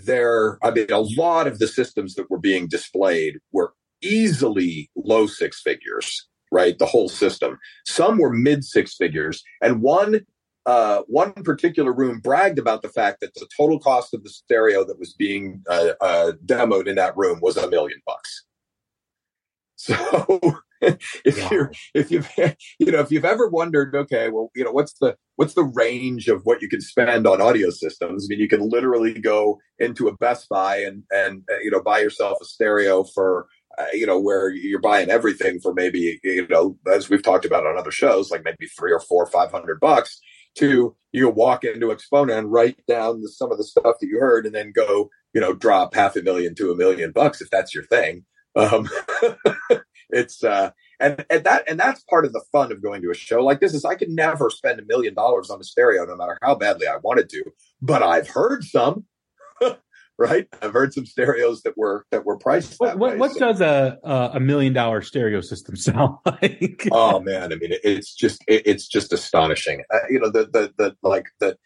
there 0.04 0.58
i 0.62 0.70
mean 0.70 0.92
a 0.92 1.00
lot 1.00 1.46
of 1.46 1.58
the 1.58 1.66
systems 1.66 2.16
that 2.16 2.30
were 2.30 2.38
being 2.38 2.68
displayed 2.68 3.38
were 3.50 3.72
easily 4.02 4.90
low 4.94 5.26
six 5.26 5.62
figures 5.62 6.28
right? 6.52 6.78
The 6.78 6.86
whole 6.86 7.08
system. 7.08 7.58
Some 7.84 8.18
were 8.18 8.32
mid 8.32 8.64
six 8.64 8.94
figures. 8.94 9.42
And 9.60 9.82
one 9.82 10.20
uh, 10.66 11.02
one 11.06 11.32
particular 11.32 11.92
room 11.92 12.18
bragged 12.18 12.58
about 12.58 12.82
the 12.82 12.88
fact 12.88 13.20
that 13.20 13.32
the 13.34 13.46
total 13.56 13.78
cost 13.78 14.12
of 14.12 14.24
the 14.24 14.28
stereo 14.28 14.84
that 14.84 14.98
was 14.98 15.14
being 15.14 15.62
uh, 15.70 15.90
uh, 16.00 16.32
demoed 16.44 16.88
in 16.88 16.96
that 16.96 17.16
room 17.16 17.38
was 17.40 17.56
a 17.56 17.70
million 17.70 18.00
bucks. 18.04 18.44
So 19.78 20.62
if 20.80 21.42
wow. 21.42 21.48
you're 21.50 21.72
if 21.94 22.10
you've 22.10 22.30
you 22.78 22.90
know 22.90 23.00
if 23.00 23.10
you've 23.10 23.26
ever 23.26 23.46
wondered, 23.48 23.94
okay, 23.94 24.30
well, 24.30 24.50
you 24.54 24.64
know, 24.64 24.72
what's 24.72 24.94
the 24.94 25.16
what's 25.36 25.52
the 25.52 25.64
range 25.64 26.28
of 26.28 26.42
what 26.44 26.62
you 26.62 26.68
can 26.68 26.80
spend 26.80 27.26
on 27.26 27.42
audio 27.42 27.68
systems? 27.68 28.26
I 28.26 28.26
mean, 28.30 28.40
you 28.40 28.48
can 28.48 28.68
literally 28.68 29.12
go 29.12 29.58
into 29.78 30.08
a 30.08 30.16
Best 30.16 30.48
Buy 30.48 30.78
and 30.78 31.04
and 31.10 31.42
uh, 31.50 31.58
you 31.58 31.70
know 31.70 31.82
buy 31.82 32.00
yourself 32.00 32.38
a 32.40 32.46
stereo 32.46 33.04
for 33.04 33.46
uh, 33.78 33.84
you 33.92 34.06
know, 34.06 34.18
where 34.18 34.48
you're 34.48 34.80
buying 34.80 35.10
everything 35.10 35.60
for 35.60 35.74
maybe, 35.74 36.18
you 36.24 36.46
know, 36.48 36.78
as 36.90 37.10
we've 37.10 37.22
talked 37.22 37.44
about 37.44 37.66
on 37.66 37.76
other 37.76 37.90
shows, 37.90 38.30
like 38.30 38.42
maybe 38.42 38.66
three 38.66 38.90
or 38.90 39.00
four, 39.00 39.26
five 39.26 39.50
hundred 39.50 39.78
bucks 39.80 40.18
to 40.56 40.96
you 41.12 41.28
walk 41.30 41.64
into 41.64 41.90
AXPONA 41.90 42.36
and 42.36 42.52
write 42.52 42.84
down 42.86 43.22
the, 43.22 43.28
some 43.28 43.50
of 43.50 43.58
the 43.58 43.64
stuff 43.64 43.96
that 44.00 44.06
you 44.06 44.20
heard 44.20 44.44
and 44.44 44.54
then 44.54 44.72
go, 44.72 45.08
you 45.32 45.40
know, 45.40 45.54
drop 45.54 45.94
half 45.94 46.16
a 46.16 46.22
million 46.22 46.54
to 46.56 46.70
a 46.70 46.76
million 46.76 47.10
bucks 47.12 47.40
if 47.40 47.48
that's 47.50 47.74
your 47.74 47.84
thing. 47.84 48.24
Um, 48.54 48.88
it's, 50.10 50.44
uh, 50.44 50.70
and, 51.00 51.24
and 51.30 51.44
that, 51.44 51.64
and 51.68 51.80
that's 51.80 52.02
part 52.04 52.26
of 52.26 52.32
the 52.32 52.44
fun 52.52 52.70
of 52.70 52.82
going 52.82 53.02
to 53.02 53.10
a 53.10 53.14
show 53.14 53.42
like 53.42 53.60
this 53.60 53.74
is 53.74 53.84
I 53.84 53.94
could 53.94 54.10
never 54.10 54.50
spend 54.50 54.80
a 54.80 54.84
million 54.84 55.14
dollars 55.14 55.50
on 55.50 55.60
a 55.60 55.64
stereo, 55.64 56.04
no 56.04 56.16
matter 56.16 56.38
how 56.42 56.54
badly 56.54 56.86
I 56.86 56.96
wanted 56.96 57.30
to, 57.30 57.44
but 57.80 58.02
I've 58.02 58.28
heard 58.28 58.64
some. 58.64 59.04
Right? 60.18 60.46
I've 60.62 60.72
heard 60.72 60.92
some 60.92 61.06
stereos 61.06 61.62
that 61.62 61.76
were 61.76 62.06
that 62.10 62.24
were 62.24 62.38
priced. 62.38 62.78
What, 62.78 62.98
what, 62.98 63.18
what 63.18 63.32
so. 63.32 63.38
does 63.40 63.60
a 63.60 63.98
a 64.34 64.40
million 64.40 64.72
dollar 64.72 65.02
stereo 65.02 65.40
system 65.40 65.76
sound 65.76 66.16
like? 66.24 66.88
oh 66.92 67.20
man, 67.20 67.52
I 67.52 67.56
mean, 67.56 67.72
it's 67.84 68.14
just 68.14 68.42
it, 68.46 68.62
it's 68.66 68.86
just 68.88 69.12
astonishing. 69.12 69.82
Uh, 69.92 69.98
you 70.10 70.20
know, 70.20 70.30
the 70.30 70.44
the 70.44 70.72
the 70.76 70.96
like 71.02 71.26
the 71.40 71.56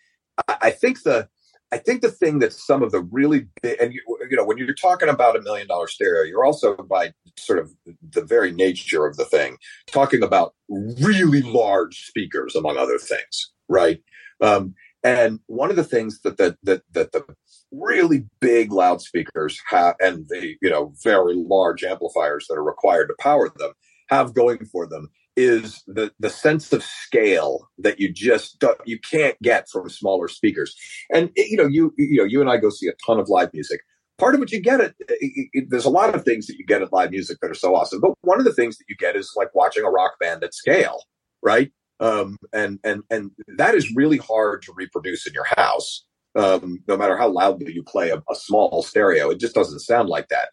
I 0.48 0.70
think 0.70 1.02
the 1.02 1.28
I 1.72 1.78
think 1.78 2.02
the 2.02 2.10
thing 2.10 2.40
that 2.40 2.52
some 2.52 2.82
of 2.82 2.90
the 2.90 3.00
really 3.00 3.46
big 3.62 3.80
and 3.80 3.92
you, 3.92 4.02
you 4.28 4.36
know 4.36 4.44
when 4.44 4.58
you're 4.58 4.74
talking 4.74 5.08
about 5.08 5.36
a 5.36 5.42
million 5.42 5.68
dollar 5.68 5.86
stereo, 5.86 6.22
you're 6.22 6.44
also 6.44 6.76
by 6.76 7.12
sort 7.38 7.58
of 7.58 7.72
the 8.02 8.24
very 8.24 8.52
nature 8.52 9.06
of 9.06 9.16
the 9.16 9.24
thing 9.24 9.56
talking 9.86 10.22
about 10.22 10.54
really 10.68 11.42
large 11.42 12.06
speakers, 12.06 12.56
among 12.56 12.76
other 12.76 12.98
things, 12.98 13.52
right? 13.68 14.02
Um, 14.40 14.74
and 15.02 15.40
one 15.46 15.70
of 15.70 15.76
the 15.76 15.84
things 15.84 16.20
that 16.22 16.38
that 16.38 16.56
that, 16.64 16.82
that 16.92 17.12
the 17.12 17.24
really 17.72 18.26
big 18.40 18.72
loudspeakers 18.72 19.60
and 19.72 20.26
the 20.28 20.56
you 20.60 20.70
know 20.70 20.92
very 21.02 21.34
large 21.34 21.84
amplifiers 21.84 22.46
that 22.48 22.54
are 22.54 22.64
required 22.64 23.06
to 23.08 23.14
power 23.20 23.48
them 23.56 23.72
have 24.08 24.34
going 24.34 24.64
for 24.66 24.86
them 24.86 25.08
is 25.36 25.82
the 25.86 26.12
the 26.18 26.30
sense 26.30 26.72
of 26.72 26.82
scale 26.82 27.68
that 27.78 28.00
you 28.00 28.12
just 28.12 28.62
you 28.84 28.98
can't 28.98 29.40
get 29.42 29.68
from 29.68 29.88
smaller 29.88 30.28
speakers. 30.28 30.76
And 31.12 31.30
eh, 31.36 31.44
you 31.48 31.56
know 31.56 31.66
you 31.66 31.94
you 31.96 32.18
know 32.18 32.24
you 32.24 32.40
and 32.40 32.50
I 32.50 32.56
go 32.56 32.70
see 32.70 32.88
a 32.88 32.92
ton 33.06 33.18
of 33.18 33.28
live 33.28 33.52
music. 33.52 33.80
Part 34.18 34.34
of 34.34 34.40
what 34.40 34.52
you 34.52 34.60
get 34.60 34.80
it, 34.80 34.94
it, 35.08 35.48
it, 35.54 35.64
there's 35.70 35.86
a 35.86 35.90
lot 35.90 36.14
of 36.14 36.24
things 36.24 36.46
that 36.46 36.58
you 36.58 36.66
get 36.66 36.82
at 36.82 36.92
live 36.92 37.10
music 37.10 37.38
that 37.40 37.50
are 37.50 37.54
so 37.54 37.74
awesome. 37.74 38.02
But 38.02 38.12
one 38.20 38.38
of 38.38 38.44
the 38.44 38.52
things 38.52 38.76
that 38.76 38.84
you 38.86 38.94
get 38.96 39.16
is 39.16 39.32
like 39.34 39.54
watching 39.54 39.82
a 39.82 39.90
rock 39.90 40.12
band 40.20 40.44
at 40.44 40.52
scale, 40.52 41.04
right? 41.42 41.72
Um, 42.00 42.36
and 42.52 42.78
and 42.84 43.02
and 43.10 43.30
that 43.56 43.74
is 43.74 43.94
really 43.94 44.18
hard 44.18 44.62
to 44.62 44.74
reproduce 44.74 45.26
in 45.26 45.32
your 45.32 45.46
house. 45.56 46.04
Um, 46.36 46.82
no 46.86 46.96
matter 46.96 47.16
how 47.16 47.28
loudly 47.28 47.72
you 47.72 47.82
play 47.82 48.10
a, 48.10 48.22
a 48.30 48.34
small 48.34 48.82
stereo, 48.82 49.30
it 49.30 49.40
just 49.40 49.54
doesn't 49.54 49.80
sound 49.80 50.08
like 50.08 50.28
that. 50.28 50.50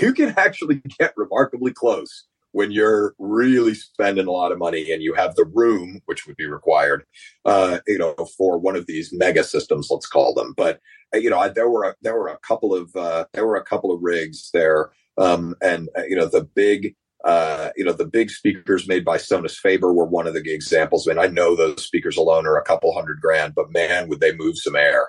You 0.00 0.12
can 0.12 0.34
actually 0.36 0.82
get 0.98 1.14
remarkably 1.16 1.72
close 1.72 2.24
when 2.52 2.70
you're 2.70 3.14
really 3.18 3.74
spending 3.74 4.28
a 4.28 4.30
lot 4.30 4.52
of 4.52 4.58
money 4.58 4.92
and 4.92 5.02
you 5.02 5.12
have 5.14 5.34
the 5.34 5.44
room, 5.44 6.00
which 6.06 6.24
would 6.24 6.36
be 6.36 6.46
required, 6.46 7.04
uh, 7.44 7.78
you 7.88 7.98
know, 7.98 8.14
for 8.38 8.58
one 8.58 8.76
of 8.76 8.86
these 8.86 9.12
mega 9.12 9.42
systems, 9.42 9.88
let's 9.90 10.06
call 10.06 10.34
them. 10.34 10.54
But 10.56 10.80
uh, 11.12 11.18
you 11.18 11.30
know, 11.30 11.38
I, 11.38 11.48
there 11.48 11.68
were 11.68 11.84
a, 11.84 11.94
there 12.00 12.14
were 12.14 12.28
a 12.28 12.38
couple 12.38 12.74
of 12.74 12.94
uh, 12.94 13.26
there 13.32 13.46
were 13.46 13.56
a 13.56 13.64
couple 13.64 13.92
of 13.92 14.02
rigs 14.02 14.50
there, 14.54 14.90
um, 15.18 15.56
and 15.60 15.88
uh, 15.98 16.04
you 16.08 16.16
know, 16.16 16.26
the 16.26 16.44
big 16.44 16.94
uh, 17.24 17.70
you 17.76 17.84
know, 17.84 17.92
the 17.92 18.06
big 18.06 18.30
speakers 18.30 18.86
made 18.86 19.04
by 19.04 19.16
Sonus 19.16 19.56
Faber 19.56 19.92
were 19.92 20.04
one 20.04 20.26
of 20.26 20.34
the 20.34 20.42
examples. 20.52 21.08
I 21.08 21.14
mean, 21.14 21.24
I 21.24 21.26
know 21.28 21.56
those 21.56 21.84
speakers 21.84 22.16
alone 22.16 22.46
are 22.46 22.58
a 22.58 22.64
couple 22.64 22.92
hundred 22.92 23.20
grand, 23.20 23.54
but 23.54 23.72
man, 23.72 24.08
would 24.08 24.20
they 24.20 24.34
move 24.34 24.58
some 24.58 24.76
air. 24.76 25.08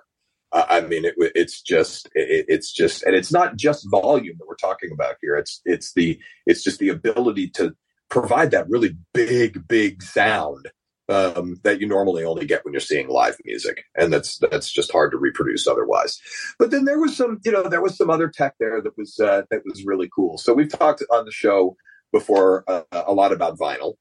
Uh, 0.52 0.66
I 0.70 0.82
mean, 0.82 1.04
it, 1.04 1.16
it's 1.18 1.62
just, 1.62 2.08
it, 2.16 2.46
it's 2.48 2.72
just, 2.72 3.04
and 3.04 3.16
it's 3.16 3.32
not 3.32 3.58
just 3.58 3.90
volume 3.90 4.38
that 4.40 4.48
we're 4.48 4.56
talking 4.56 4.92
about 4.94 5.16
here. 5.22 5.36
It's, 5.36 5.62
it's 5.66 5.94
the, 5.94 6.18
it's 6.46 6.64
just 6.64 6.80
the 6.80 6.90
ability 6.90 7.50
to 7.52 7.76
provide 8.10 8.52
that 8.52 8.70
really 8.70 8.96
big, 9.14 9.68
big 9.68 10.02
sound 10.02 10.70
um, 11.10 11.60
that 11.64 11.80
you 11.82 11.88
normally 11.88 12.24
only 12.24 12.46
get 12.46 12.64
when 12.64 12.74
you're 12.74 12.80
seeing 12.80 13.08
live 13.08 13.38
music, 13.46 13.84
and 13.96 14.12
that's 14.12 14.40
that's 14.40 14.72
just 14.72 14.92
hard 14.92 15.12
to 15.12 15.18
reproduce 15.18 15.68
otherwise. 15.68 16.20
But 16.58 16.72
then 16.72 16.86
there 16.86 17.00
was 17.00 17.16
some, 17.16 17.40
you 17.46 17.52
know, 17.52 17.70
there 17.70 17.82
was 17.82 17.98
some 17.98 18.10
other 18.10 18.28
tech 18.28 18.56
there 18.60 18.82
that 18.82 18.98
was 18.98 19.20
uh, 19.20 19.44
that 19.52 19.62
was 19.66 19.86
really 19.86 20.10
cool. 20.14 20.38
So 20.38 20.54
we've 20.54 20.70
talked 20.70 21.04
on 21.12 21.26
the 21.26 21.32
show 21.32 21.76
before 22.12 22.64
uh, 22.68 22.84
a 22.92 23.14
lot 23.14 23.32
about 23.32 23.58
vinyl. 23.58 23.96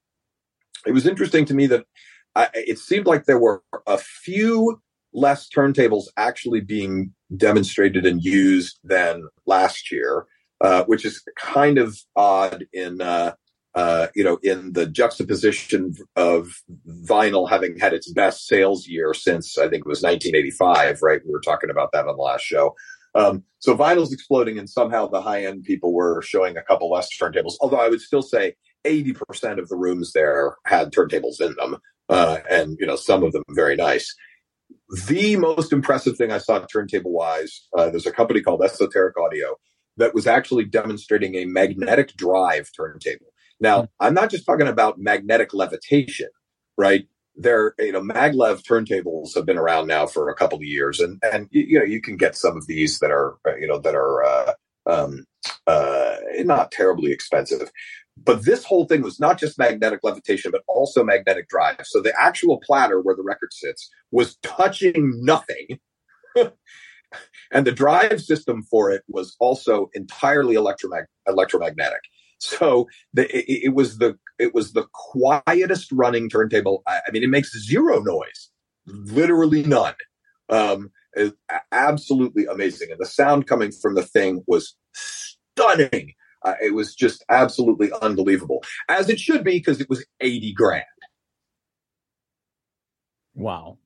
It 0.86 0.92
was 0.92 1.06
interesting 1.06 1.44
to 1.46 1.54
me 1.54 1.66
that 1.68 1.86
I, 2.34 2.48
it 2.54 2.78
seemed 2.78 3.06
like 3.06 3.24
there 3.24 3.38
were 3.38 3.62
a 3.86 3.98
few 3.98 4.80
less 5.12 5.48
turntables 5.48 6.04
actually 6.16 6.60
being 6.60 7.14
demonstrated 7.36 8.04
and 8.04 8.22
used 8.22 8.78
than 8.82 9.28
last 9.46 9.90
year, 9.90 10.26
uh, 10.60 10.84
which 10.84 11.04
is 11.04 11.22
kind 11.38 11.78
of 11.78 11.96
odd 12.16 12.66
in 12.72 13.00
uh, 13.00 13.34
uh, 13.74 14.08
you 14.14 14.24
know 14.24 14.38
in 14.42 14.72
the 14.72 14.86
juxtaposition 14.86 15.94
of 16.16 16.62
vinyl 17.04 17.48
having 17.48 17.78
had 17.78 17.92
its 17.92 18.12
best 18.12 18.46
sales 18.46 18.86
year 18.86 19.14
since 19.14 19.58
I 19.58 19.68
think 19.68 19.84
it 19.84 19.88
was 19.88 20.02
1985. 20.02 21.02
Right, 21.02 21.20
we 21.24 21.32
were 21.32 21.40
talking 21.40 21.70
about 21.70 21.90
that 21.92 22.06
on 22.06 22.16
the 22.16 22.22
last 22.22 22.42
show. 22.42 22.74
Um, 23.14 23.44
so 23.58 23.76
vinyl's 23.76 24.12
exploding, 24.12 24.58
and 24.58 24.68
somehow 24.68 25.06
the 25.06 25.22
high 25.22 25.44
end 25.44 25.64
people 25.64 25.92
were 25.92 26.20
showing 26.22 26.56
a 26.56 26.62
couple 26.62 26.90
less 26.90 27.08
turntables. 27.16 27.54
Although 27.60 27.80
I 27.80 27.88
would 27.88 28.00
still 28.00 28.22
say 28.22 28.54
80% 28.84 29.58
of 29.58 29.68
the 29.68 29.76
rooms 29.76 30.12
there 30.12 30.56
had 30.66 30.92
turntables 30.92 31.40
in 31.40 31.54
them, 31.54 31.78
uh, 32.08 32.38
and 32.50 32.76
you 32.78 32.86
know 32.86 32.96
some 32.96 33.22
of 33.22 33.32
them 33.32 33.44
very 33.50 33.76
nice. 33.76 34.14
The 35.06 35.36
most 35.36 35.72
impressive 35.72 36.16
thing 36.16 36.32
I 36.32 36.38
saw 36.38 36.58
turntable 36.60 37.12
wise, 37.12 37.66
uh, 37.76 37.90
there's 37.90 38.06
a 38.06 38.12
company 38.12 38.40
called 38.40 38.62
Esoteric 38.62 39.16
Audio 39.18 39.56
that 39.96 40.14
was 40.14 40.26
actually 40.26 40.64
demonstrating 40.64 41.36
a 41.36 41.44
magnetic 41.44 42.14
drive 42.16 42.70
turntable. 42.76 43.26
Now, 43.60 43.82
mm-hmm. 43.82 44.06
I'm 44.06 44.14
not 44.14 44.30
just 44.30 44.44
talking 44.44 44.66
about 44.66 44.98
magnetic 44.98 45.54
levitation, 45.54 46.28
right? 46.76 47.06
They're 47.36 47.74
you 47.78 47.92
know 47.92 48.00
maglev 48.00 48.62
turntables 48.62 49.34
have 49.34 49.46
been 49.46 49.58
around 49.58 49.86
now 49.86 50.06
for 50.06 50.28
a 50.28 50.34
couple 50.34 50.56
of 50.56 50.64
years 50.64 51.00
and 51.00 51.20
and 51.32 51.48
you 51.50 51.78
know 51.78 51.84
you 51.84 52.00
can 52.00 52.16
get 52.16 52.36
some 52.36 52.56
of 52.56 52.66
these 52.66 53.00
that 53.00 53.10
are 53.10 53.36
you 53.60 53.66
know 53.66 53.78
that 53.78 53.94
are 53.94 54.24
uh, 54.24 54.52
um, 54.86 55.24
uh, 55.66 56.16
not 56.40 56.70
terribly 56.70 57.12
expensive. 57.12 57.70
But 58.16 58.44
this 58.44 58.64
whole 58.64 58.86
thing 58.86 59.02
was 59.02 59.18
not 59.18 59.38
just 59.38 59.58
magnetic 59.58 60.00
levitation 60.02 60.50
but 60.52 60.62
also 60.68 61.02
magnetic 61.02 61.48
drive. 61.48 61.80
So 61.84 62.00
the 62.00 62.14
actual 62.18 62.60
platter 62.64 63.00
where 63.00 63.16
the 63.16 63.24
record 63.24 63.52
sits 63.52 63.90
was 64.10 64.36
touching 64.42 65.12
nothing. 65.24 65.80
And 67.52 67.66
the 67.66 67.72
drive 67.72 68.20
system 68.20 68.62
for 68.62 68.90
it 68.90 69.02
was 69.08 69.36
also 69.38 69.90
entirely 69.94 70.56
electromag- 70.56 71.06
electromagnetic. 71.28 72.00
So 72.38 72.88
the, 73.12 73.24
it, 73.36 73.66
it, 73.66 73.74
was 73.74 73.98
the 73.98 74.18
it 74.38 74.54
was 74.54 74.72
the 74.72 74.86
quietest 74.92 75.92
running 75.92 76.28
turntable. 76.28 76.82
I, 76.86 77.00
I 77.06 77.10
mean, 77.12 77.22
it 77.22 77.30
makes 77.30 77.56
zero 77.66 78.00
noise, 78.00 78.50
literally 78.86 79.62
none. 79.62 79.94
Um, 80.48 80.90
absolutely 81.72 82.46
amazing, 82.46 82.90
and 82.90 83.00
the 83.00 83.06
sound 83.06 83.46
coming 83.46 83.72
from 83.72 83.94
the 83.94 84.02
thing 84.02 84.42
was 84.46 84.76
stunning. 84.94 86.12
Uh, 86.42 86.54
it 86.60 86.74
was 86.74 86.94
just 86.94 87.24
absolutely 87.30 87.90
unbelievable, 88.02 88.62
as 88.88 89.08
it 89.08 89.18
should 89.18 89.44
be, 89.44 89.52
because 89.52 89.80
it 89.80 89.88
was 89.88 90.04
eighty 90.20 90.52
grand. 90.52 90.84
Wow! 93.34 93.78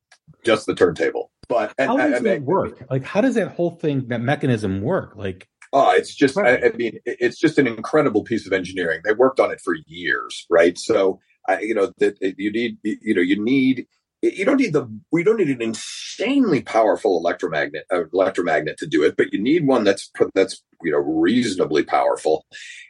Just 0.44 0.66
the 0.66 0.74
turntable, 0.74 1.30
but 1.48 1.72
how 1.78 1.96
does 1.96 2.14
I, 2.14 2.18
that 2.20 2.42
work? 2.42 2.84
Like, 2.90 3.04
how 3.04 3.20
does 3.20 3.36
that 3.36 3.52
whole 3.52 3.70
thing, 3.70 4.08
that 4.08 4.20
mechanism 4.20 4.82
work? 4.82 5.14
Like, 5.14 5.48
Oh, 5.72 5.90
it's 5.90 6.14
just, 6.14 6.36
right. 6.36 6.62
I, 6.62 6.68
I, 6.68 6.72
mean, 6.72 6.98
it's 7.04 7.38
just 7.38 7.58
an 7.58 7.66
incredible 7.66 8.24
piece 8.24 8.46
of 8.46 8.52
engineering. 8.52 9.00
They 9.04 9.12
worked 9.12 9.40
on 9.40 9.50
it 9.50 9.60
for 9.60 9.74
years, 9.86 10.46
right? 10.50 10.78
So, 10.78 11.20
I, 11.48 11.60
you 11.60 11.74
know, 11.74 11.92
that 11.98 12.16
you 12.20 12.50
need, 12.50 12.78
you 12.82 13.14
know, 13.14 13.22
you 13.22 13.42
need, 13.42 13.86
you 14.22 14.44
don't 14.44 14.56
need 14.56 14.72
the, 14.72 14.88
we 15.12 15.22
don't 15.22 15.36
need 15.36 15.50
an 15.50 15.62
insanely 15.62 16.62
powerful 16.62 17.18
electromagnet, 17.18 17.84
uh, 17.92 18.04
electromagnet 18.12 18.78
to 18.78 18.86
do 18.86 19.02
it, 19.02 19.16
but 19.16 19.32
you 19.32 19.40
need 19.40 19.66
one 19.66 19.84
that's, 19.84 20.10
that's, 20.34 20.62
you 20.82 20.92
know, 20.92 20.98
reasonably 20.98 21.82
powerful. 21.84 22.46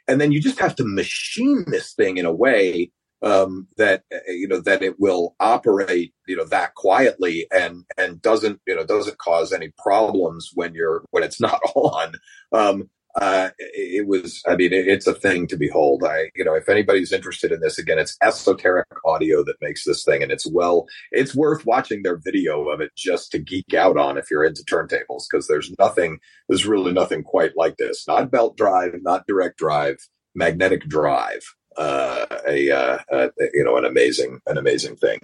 And 0.07 0.19
then 0.19 0.31
you 0.31 0.41
just 0.41 0.59
have 0.59 0.75
to 0.77 0.83
machine 0.85 1.65
this 1.67 1.93
thing 1.93 2.17
in 2.17 2.25
a 2.25 2.33
way 2.33 2.91
um, 3.21 3.67
that 3.77 4.03
uh, 4.13 4.17
you 4.27 4.47
know 4.47 4.61
that 4.61 4.81
it 4.81 4.99
will 4.99 5.35
operate 5.39 6.13
you 6.27 6.35
know 6.35 6.45
that 6.45 6.75
quietly 6.75 7.47
and 7.51 7.85
and 7.97 8.21
doesn't 8.21 8.59
you 8.67 8.75
know 8.75 8.85
doesn't 8.85 9.17
cause 9.17 9.51
any 9.51 9.71
problems 9.77 10.51
when 10.53 10.73
you're 10.73 11.03
when 11.11 11.23
it's 11.23 11.41
not 11.49 11.61
on. 11.75 12.13
Um, 12.51 12.89
uh, 13.19 13.49
it 13.57 14.07
was 14.07 14.43
i 14.47 14.55
mean 14.55 14.71
it, 14.71 14.87
it's 14.87 15.07
a 15.07 15.15
thing 15.15 15.47
to 15.47 15.57
behold. 15.57 16.03
I 16.05 16.29
you 16.35 16.45
know 16.45 16.53
if 16.53 16.69
anybody's 16.69 17.11
interested 17.11 17.51
in 17.51 17.59
this 17.59 17.79
again 17.79 17.97
it's 17.97 18.15
esoteric 18.21 18.87
audio 19.03 19.43
that 19.43 19.61
makes 19.61 19.83
this 19.83 20.03
thing 20.03 20.21
and 20.21 20.31
it's 20.31 20.45
well 20.45 20.85
it's 21.11 21.35
worth 21.35 21.65
watching 21.65 22.03
their 22.03 22.17
video 22.17 22.69
of 22.69 22.81
it 22.81 22.91
just 22.95 23.31
to 23.31 23.39
geek 23.39 23.73
out 23.73 23.97
on 23.97 24.17
if 24.17 24.29
you're 24.29 24.45
into 24.45 24.63
turntables 24.63 25.23
because 25.29 25.47
there's 25.47 25.73
nothing 25.79 26.19
there's 26.47 26.67
really 26.67 26.93
nothing 26.93 27.23
quite 27.23 27.57
like 27.57 27.77
this. 27.77 28.07
Not 28.07 28.31
belt 28.31 28.55
drive 28.55 28.93
not 29.01 29.25
direct 29.27 29.57
drive 29.57 29.97
magnetic 30.35 30.87
drive 30.87 31.41
uh, 31.77 32.25
a, 32.47 32.71
uh, 32.71 32.97
uh, 33.11 33.27
you 33.53 33.63
know 33.63 33.77
an 33.77 33.85
amazing 33.85 34.39
an 34.47 34.57
amazing 34.57 34.95
thing. 34.95 35.19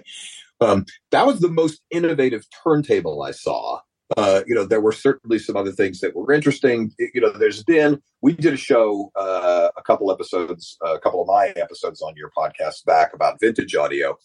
Um, 0.60 0.86
that 1.10 1.26
was 1.26 1.40
the 1.40 1.50
most 1.50 1.82
innovative 1.90 2.44
turntable 2.64 3.22
I 3.22 3.32
saw. 3.32 3.80
uh, 4.16 4.42
you 4.46 4.54
know, 4.54 4.64
there 4.64 4.80
were 4.80 4.92
certainly 4.92 5.38
some 5.38 5.56
other 5.56 5.72
things 5.72 6.00
that 6.00 6.14
were 6.14 6.32
interesting. 6.32 6.92
You 6.98 7.20
know, 7.20 7.32
there's 7.32 7.64
been, 7.64 8.00
we 8.22 8.34
did 8.34 8.54
a 8.54 8.56
show, 8.56 9.10
uh, 9.16 9.68
a 9.76 9.82
couple 9.82 10.12
episodes, 10.12 10.76
a 10.82 10.98
couple 11.00 11.20
of 11.20 11.26
my 11.26 11.48
episodes 11.56 12.00
on 12.00 12.14
your 12.16 12.30
podcast 12.36 12.84
back 12.84 13.12
about 13.14 13.40
vintage 13.40 13.74
audio. 13.74 14.16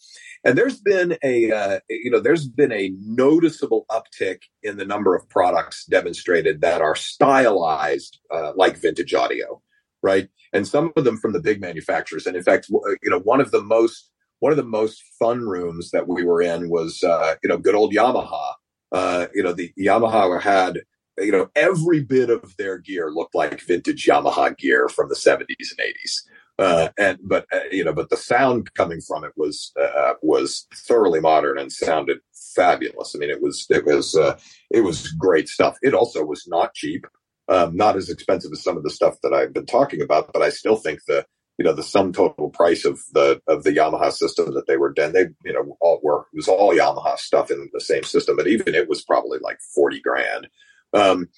And 0.44 0.56
there's 0.56 0.80
been 0.80 1.16
a, 1.24 1.50
uh, 1.50 1.80
you 1.90 2.10
know, 2.10 2.20
there's 2.20 2.46
been 2.46 2.72
a 2.72 2.92
noticeable 3.00 3.86
uptick 3.90 4.42
in 4.62 4.76
the 4.76 4.84
number 4.84 5.16
of 5.16 5.28
products 5.28 5.84
demonstrated 5.86 6.60
that 6.60 6.80
are 6.80 6.96
stylized 6.96 8.18
uh, 8.30 8.52
like 8.54 8.76
vintage 8.76 9.14
audio, 9.14 9.60
right? 10.02 10.28
And 10.52 10.66
some 10.66 10.92
of 10.96 11.04
them 11.04 11.16
from 11.16 11.32
the 11.32 11.40
big 11.40 11.60
manufacturers. 11.60 12.26
And 12.26 12.36
in 12.36 12.42
fact, 12.42 12.68
you 12.68 13.10
know, 13.10 13.20
one 13.20 13.40
of 13.40 13.50
the 13.50 13.62
most, 13.62 14.10
one 14.40 14.52
of 14.52 14.56
the 14.56 14.64
most 14.64 15.02
fun 15.18 15.40
rooms 15.40 15.90
that 15.92 16.08
we 16.08 16.24
were 16.24 16.42
in 16.42 16.68
was, 16.68 17.02
uh, 17.02 17.36
you 17.42 17.48
know, 17.48 17.58
good 17.58 17.74
old 17.74 17.92
Yamaha 17.92 18.54
uh, 18.92 19.26
you 19.34 19.42
know, 19.42 19.52
the 19.52 19.72
Yamaha 19.78 20.40
had, 20.40 20.82
you 21.18 21.32
know, 21.32 21.50
every 21.56 22.02
bit 22.02 22.30
of 22.30 22.54
their 22.58 22.78
gear 22.78 23.10
looked 23.10 23.34
like 23.34 23.60
vintage 23.60 24.06
Yamaha 24.06 24.56
gear 24.56 24.88
from 24.88 25.08
the 25.08 25.14
70s 25.14 25.46
and 25.48 25.80
80s. 25.80 26.20
Uh, 26.58 26.88
and 26.98 27.18
but 27.24 27.46
uh, 27.50 27.60
you 27.72 27.82
know, 27.82 27.94
but 27.94 28.10
the 28.10 28.16
sound 28.16 28.72
coming 28.74 29.00
from 29.00 29.24
it 29.24 29.32
was 29.36 29.72
uh, 29.80 30.12
was 30.20 30.66
thoroughly 30.74 31.18
modern 31.18 31.58
and 31.58 31.72
sounded 31.72 32.18
fabulous. 32.54 33.14
I 33.14 33.18
mean, 33.18 33.30
it 33.30 33.40
was 33.40 33.66
it 33.70 33.86
was 33.86 34.14
uh, 34.14 34.38
it 34.70 34.82
was 34.82 35.10
great 35.12 35.48
stuff. 35.48 35.78
It 35.80 35.94
also 35.94 36.22
was 36.22 36.46
not 36.46 36.74
cheap, 36.74 37.06
um, 37.48 37.76
not 37.76 37.96
as 37.96 38.08
expensive 38.08 38.52
as 38.52 38.62
some 38.62 38.76
of 38.76 38.82
the 38.82 38.90
stuff 38.90 39.16
that 39.22 39.32
I've 39.32 39.52
been 39.52 39.66
talking 39.66 40.02
about. 40.02 40.32
But 40.32 40.42
I 40.42 40.50
still 40.50 40.76
think 40.76 41.00
the 41.06 41.24
you 41.58 41.64
know 41.64 41.72
the 41.72 41.82
sum 41.82 42.12
total 42.12 42.50
price 42.50 42.84
of 42.84 43.00
the 43.12 43.40
of 43.46 43.64
the 43.64 43.70
Yamaha 43.72 44.12
system 44.12 44.54
that 44.54 44.66
they 44.66 44.76
were 44.76 44.92
done. 44.92 45.12
They 45.12 45.26
you 45.44 45.52
know 45.52 45.76
all 45.80 46.00
were 46.02 46.26
it 46.32 46.36
was 46.36 46.48
all 46.48 46.74
Yamaha 46.74 47.18
stuff 47.18 47.50
in 47.50 47.68
the 47.72 47.80
same 47.80 48.04
system, 48.04 48.36
but 48.36 48.46
even 48.46 48.74
it 48.74 48.88
was 48.88 49.04
probably 49.04 49.38
like 49.40 49.58
forty 49.74 50.00
grand. 50.00 50.48
Um, 50.94 51.28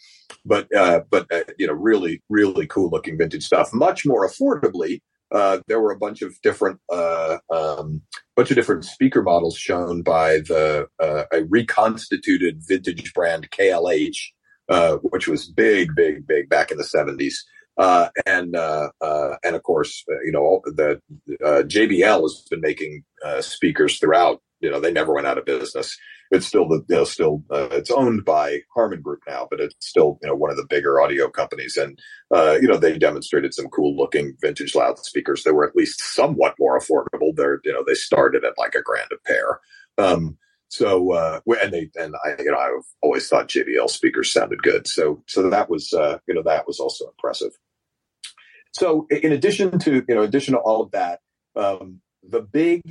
but 0.44 0.74
uh, 0.74 1.00
but 1.10 1.26
uh, 1.32 1.42
you 1.58 1.66
know 1.66 1.72
really 1.72 2.22
really 2.28 2.66
cool 2.66 2.90
looking 2.90 3.18
vintage 3.18 3.44
stuff, 3.44 3.72
much 3.72 4.06
more 4.06 4.28
affordably. 4.28 5.00
Uh, 5.32 5.58
there 5.66 5.80
were 5.80 5.90
a 5.90 5.98
bunch 5.98 6.22
of 6.22 6.40
different 6.42 6.78
uh, 6.92 7.38
um, 7.50 8.02
bunch 8.36 8.50
of 8.50 8.56
different 8.56 8.84
speaker 8.84 9.22
models 9.22 9.56
shown 9.56 10.02
by 10.02 10.38
the 10.38 10.86
uh, 11.02 11.24
a 11.32 11.44
reconstituted 11.44 12.62
vintage 12.66 13.12
brand 13.14 13.50
KLH, 13.50 14.16
uh, 14.68 14.96
which 14.96 15.28
was 15.28 15.46
big, 15.46 15.94
big, 15.94 16.26
big 16.26 16.48
back 16.48 16.70
in 16.70 16.78
the 16.78 16.84
seventies. 16.84 17.44
Uh, 17.76 18.08
and 18.24 18.54
uh, 18.54 18.90
uh, 19.00 19.36
and 19.42 19.56
of 19.56 19.62
course, 19.62 20.04
uh, 20.10 20.20
you 20.24 20.30
know 20.32 20.60
the 20.64 21.00
uh, 21.44 21.62
JBL 21.62 22.22
has 22.22 22.46
been 22.48 22.60
making 22.60 23.02
uh, 23.24 23.40
speakers 23.40 23.98
throughout. 23.98 24.40
You 24.60 24.70
know, 24.70 24.80
they 24.80 24.92
never 24.92 25.12
went 25.12 25.26
out 25.26 25.38
of 25.38 25.44
business. 25.44 25.98
It's 26.30 26.46
still 26.46 26.68
the 26.68 26.84
you 26.88 26.96
know, 26.96 27.04
still 27.04 27.42
it's 27.50 27.90
owned 27.90 28.24
by 28.24 28.60
Harman 28.74 29.02
Group 29.02 29.20
now, 29.26 29.48
but 29.50 29.60
it's 29.60 29.74
still 29.80 30.18
you 30.22 30.28
know 30.28 30.36
one 30.36 30.50
of 30.50 30.56
the 30.56 30.66
bigger 30.70 31.00
audio 31.00 31.28
companies. 31.28 31.76
And 31.76 31.98
you 32.62 32.68
know 32.68 32.76
they 32.76 32.96
demonstrated 32.96 33.52
some 33.52 33.66
cool 33.66 33.96
looking 33.96 34.36
vintage 34.40 34.74
loudspeakers 34.76 35.42
that 35.42 35.54
were 35.54 35.68
at 35.68 35.76
least 35.76 36.00
somewhat 36.00 36.54
more 36.60 36.78
affordable. 36.78 37.34
They're 37.34 37.60
you 37.64 37.72
know 37.72 37.82
they 37.84 37.94
started 37.94 38.44
at 38.44 38.56
like 38.56 38.76
a 38.76 38.82
grand 38.82 39.10
a 39.12 39.16
pair. 39.26 39.58
Um, 39.98 40.38
so 40.74 41.12
uh, 41.12 41.40
and 41.62 41.72
they 41.72 41.90
and 41.94 42.14
I 42.24 42.34
you 42.42 42.50
know 42.50 42.58
I've 42.58 42.84
always 43.00 43.28
thought 43.28 43.48
JBL 43.48 43.88
speakers 43.88 44.32
sounded 44.32 44.62
good. 44.62 44.88
So 44.88 45.22
so 45.28 45.48
that 45.48 45.70
was 45.70 45.92
uh, 45.92 46.18
you 46.26 46.34
know 46.34 46.42
that 46.42 46.66
was 46.66 46.80
also 46.80 47.06
impressive. 47.06 47.52
So 48.72 49.06
in 49.10 49.30
addition 49.30 49.78
to 49.80 50.04
you 50.08 50.14
know, 50.14 50.22
addition 50.22 50.54
to 50.54 50.60
all 50.60 50.82
of 50.82 50.90
that, 50.90 51.20
um, 51.54 52.00
the 52.28 52.40
big 52.42 52.82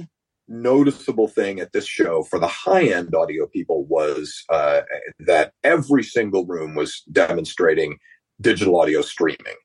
noticeable 0.48 1.28
thing 1.28 1.60
at 1.60 1.74
this 1.74 1.88
show 1.88 2.24
for 2.24 2.40
the 2.40 2.48
high 2.48 2.86
end 2.86 3.14
audio 3.14 3.48
people 3.48 3.86
was 3.86 4.44
uh, 4.50 4.82
that 5.20 5.52
every 5.64 6.04
single 6.04 6.46
room 6.46 6.76
was 6.76 7.04
demonstrating 7.12 7.98
digital 8.40 8.80
audio 8.80 9.02
streaming. 9.02 9.58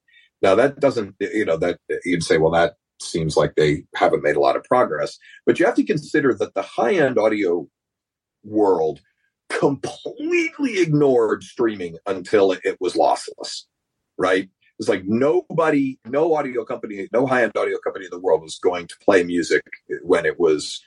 Now 0.42 0.56
that 0.56 0.80
doesn't, 0.80 1.14
you 1.20 1.44
know, 1.44 1.56
that 1.58 1.78
you'd 2.04 2.24
say, 2.24 2.38
well, 2.38 2.52
that 2.52 2.74
seems 3.00 3.36
like 3.36 3.54
they 3.54 3.84
haven't 3.94 4.24
made 4.24 4.36
a 4.36 4.40
lot 4.40 4.56
of 4.56 4.64
progress, 4.64 5.18
but 5.46 5.58
you 5.58 5.66
have 5.66 5.76
to 5.76 5.84
consider 5.84 6.34
that 6.34 6.54
the 6.54 6.62
high 6.62 6.94
end 6.94 7.18
audio 7.18 7.68
world 8.44 9.00
completely 9.48 10.78
ignored 10.78 11.42
streaming 11.42 11.96
until 12.06 12.52
it 12.52 12.76
was 12.80 12.94
lossless, 12.94 13.64
right? 14.16 14.48
It's 14.78 14.88
like 14.88 15.04
nobody, 15.04 15.98
no 16.04 16.34
audio 16.34 16.64
company, 16.64 17.08
no 17.12 17.26
high 17.26 17.42
end 17.42 17.56
audio 17.56 17.78
company 17.78 18.04
in 18.04 18.10
the 18.10 18.20
world 18.20 18.42
was 18.42 18.58
going 18.58 18.86
to 18.86 18.96
play 18.98 19.24
music 19.24 19.62
when 20.02 20.24
it 20.24 20.38
was, 20.38 20.80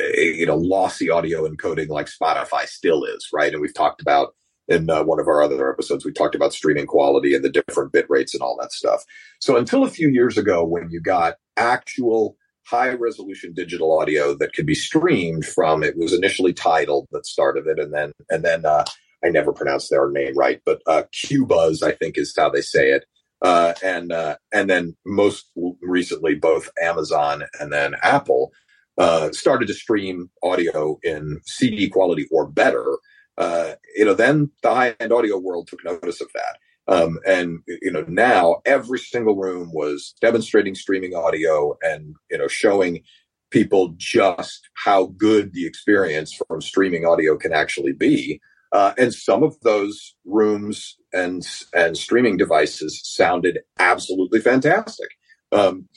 you 0.00 0.46
know, 0.46 0.56
lossy 0.56 1.10
audio 1.10 1.46
encoding 1.46 1.88
like 1.88 2.06
Spotify 2.06 2.66
still 2.66 3.04
is, 3.04 3.28
right? 3.32 3.52
And 3.52 3.60
we've 3.60 3.74
talked 3.74 4.00
about 4.00 4.34
in 4.68 4.90
uh, 4.90 5.04
one 5.04 5.20
of 5.20 5.28
our 5.28 5.42
other 5.42 5.70
episodes, 5.70 6.04
we 6.04 6.12
talked 6.12 6.34
about 6.34 6.52
streaming 6.52 6.86
quality 6.86 7.34
and 7.34 7.44
the 7.44 7.50
different 7.50 7.92
bit 7.92 8.06
rates 8.08 8.34
and 8.34 8.42
all 8.42 8.56
that 8.60 8.72
stuff. 8.72 9.04
So 9.38 9.56
until 9.56 9.84
a 9.84 9.90
few 9.90 10.08
years 10.08 10.36
ago, 10.36 10.64
when 10.64 10.90
you 10.90 11.00
got 11.00 11.34
actual 11.56 12.36
high 12.66 12.92
resolution 12.92 13.52
digital 13.54 13.98
audio 13.98 14.34
that 14.34 14.52
could 14.52 14.66
be 14.66 14.74
streamed 14.74 15.44
from, 15.44 15.82
it 15.82 15.96
was 15.96 16.12
initially 16.12 16.52
Tidal 16.52 17.06
that 17.12 17.26
started 17.26 17.66
it, 17.66 17.78
and 17.78 17.92
then 17.92 18.12
and 18.30 18.44
then 18.44 18.64
uh, 18.64 18.84
I 19.24 19.28
never 19.28 19.52
pronounced 19.52 19.90
their 19.90 20.10
name 20.10 20.36
right, 20.36 20.60
but 20.64 20.82
uh, 20.86 21.04
Qobuz, 21.12 21.82
I 21.82 21.92
think 21.92 22.18
is 22.18 22.34
how 22.36 22.50
they 22.50 22.60
say 22.60 22.90
it. 22.90 23.04
Uh, 23.42 23.74
and 23.82 24.12
uh, 24.12 24.36
and 24.52 24.68
then 24.70 24.96
most 25.04 25.50
recently, 25.82 26.34
both 26.34 26.70
Amazon 26.82 27.44
and 27.60 27.72
then 27.72 27.94
Apple 28.02 28.50
uh, 28.98 29.30
started 29.32 29.68
to 29.68 29.74
stream 29.74 30.30
audio 30.42 30.98
in 31.02 31.40
CD 31.44 31.88
quality 31.88 32.26
or 32.30 32.48
better. 32.48 32.96
Uh, 33.36 33.74
you 33.94 34.04
know, 34.04 34.14
then 34.14 34.50
the 34.62 34.74
high 34.74 34.96
end 34.98 35.12
audio 35.12 35.38
world 35.38 35.68
took 35.68 35.84
notice 35.84 36.20
of 36.20 36.28
that. 36.34 36.58
Um, 36.88 37.18
and 37.26 37.60
you 37.66 37.90
know, 37.90 38.04
now 38.06 38.60
every 38.64 38.98
single 38.98 39.36
room 39.36 39.72
was 39.72 40.14
demonstrating 40.20 40.74
streaming 40.74 41.14
audio 41.14 41.76
and 41.82 42.14
you 42.30 42.38
know 42.38 42.48
showing 42.48 43.02
people 43.50 43.94
just 43.96 44.68
how 44.74 45.06
good 45.16 45.52
the 45.52 45.66
experience 45.66 46.32
from 46.32 46.60
streaming 46.60 47.04
audio 47.04 47.36
can 47.36 47.52
actually 47.52 47.92
be. 47.92 48.40
Uh, 48.72 48.92
and 48.98 49.14
some 49.14 49.42
of 49.42 49.58
those 49.60 50.14
rooms 50.24 50.96
and 51.12 51.46
and 51.74 51.96
streaming 51.96 52.36
devices 52.36 53.00
sounded 53.04 53.60
absolutely 53.78 54.40
fantastic. 54.40 55.08
Um, 55.52 55.88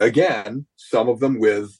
again, 0.00 0.66
some 0.76 1.08
of 1.08 1.20
them 1.20 1.40
with 1.40 1.78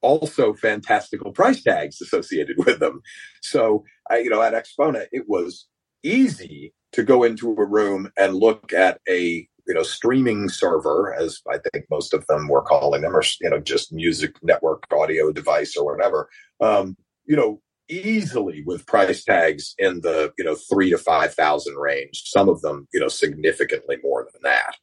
also 0.00 0.52
fantastical 0.52 1.32
price 1.32 1.62
tags 1.62 2.00
associated 2.00 2.56
with 2.66 2.80
them. 2.80 3.00
So, 3.42 3.84
I, 4.10 4.18
you 4.18 4.30
know, 4.30 4.42
at 4.42 4.54
AXPONA, 4.54 5.06
it 5.12 5.24
was 5.28 5.66
easy 6.02 6.74
to 6.92 7.02
go 7.02 7.22
into 7.22 7.50
a 7.50 7.66
room 7.66 8.10
and 8.16 8.34
look 8.34 8.72
at 8.72 9.00
a 9.08 9.48
you 9.66 9.74
know 9.74 9.82
streaming 9.82 10.48
server, 10.48 11.14
as 11.14 11.40
I 11.48 11.58
think 11.58 11.86
most 11.90 12.12
of 12.14 12.26
them 12.26 12.48
were 12.48 12.62
calling 12.62 13.02
them, 13.02 13.16
or 13.16 13.22
you 13.40 13.50
know, 13.50 13.60
just 13.60 13.92
music 13.92 14.36
network 14.42 14.84
audio 14.92 15.32
device 15.32 15.76
or 15.76 15.84
whatever. 15.84 16.28
Um, 16.60 16.96
you 17.24 17.36
know, 17.36 17.60
easily 17.88 18.62
with 18.66 18.86
price 18.86 19.24
tags 19.24 19.74
in 19.78 20.00
the 20.00 20.32
you 20.38 20.44
know 20.44 20.54
three 20.54 20.90
to 20.90 20.98
five 20.98 21.34
thousand 21.34 21.76
range. 21.76 22.22
Some 22.26 22.48
of 22.48 22.60
them 22.62 22.88
you 22.92 23.00
know 23.00 23.08
significantly 23.08 23.96
more 24.02 24.26
than 24.32 24.42
that. 24.42 24.76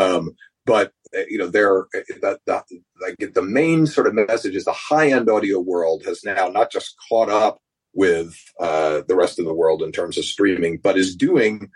Um, 0.00 0.36
but 0.66 0.92
uh, 1.16 1.22
you 1.28 1.38
know 1.38 1.48
they're 1.48 1.80
uh, 1.80 2.04
the, 2.20 2.38
the, 2.46 2.62
like 3.00 3.34
the 3.34 3.42
main 3.42 3.86
sort 3.86 4.06
of 4.06 4.14
message 4.14 4.54
is 4.54 4.64
the 4.64 4.72
high 4.72 5.10
end 5.10 5.28
audio 5.28 5.58
world 5.58 6.04
has 6.06 6.22
now 6.24 6.48
not 6.48 6.70
just 6.70 6.94
caught 7.08 7.28
up 7.28 7.60
with 7.94 8.36
uh, 8.58 9.02
the 9.08 9.16
rest 9.16 9.38
of 9.38 9.44
the 9.44 9.54
world 9.54 9.82
in 9.82 9.92
terms 9.92 10.16
of 10.18 10.24
streaming, 10.24 10.78
but 10.78 10.96
is 10.96 11.16
doing 11.16 11.70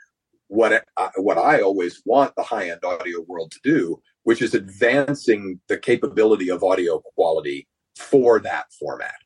what 0.49 0.85
I, 0.97 1.11
what 1.17 1.39
I 1.39 1.61
always 1.61 2.01
want 2.05 2.35
the 2.37 2.43
high 2.43 2.71
end 2.71 2.85
audio 2.85 3.21
world 3.23 3.51
to 3.53 3.61
do, 3.65 4.01
which 4.23 4.43
is 4.43 4.55
advancing 4.55 5.61
the 5.69 5.79
capability 5.79 6.51
of 6.51 6.63
audio 6.63 7.01
quality 7.15 7.67
for 7.97 8.39
that 8.41 8.67
format, 8.79 9.17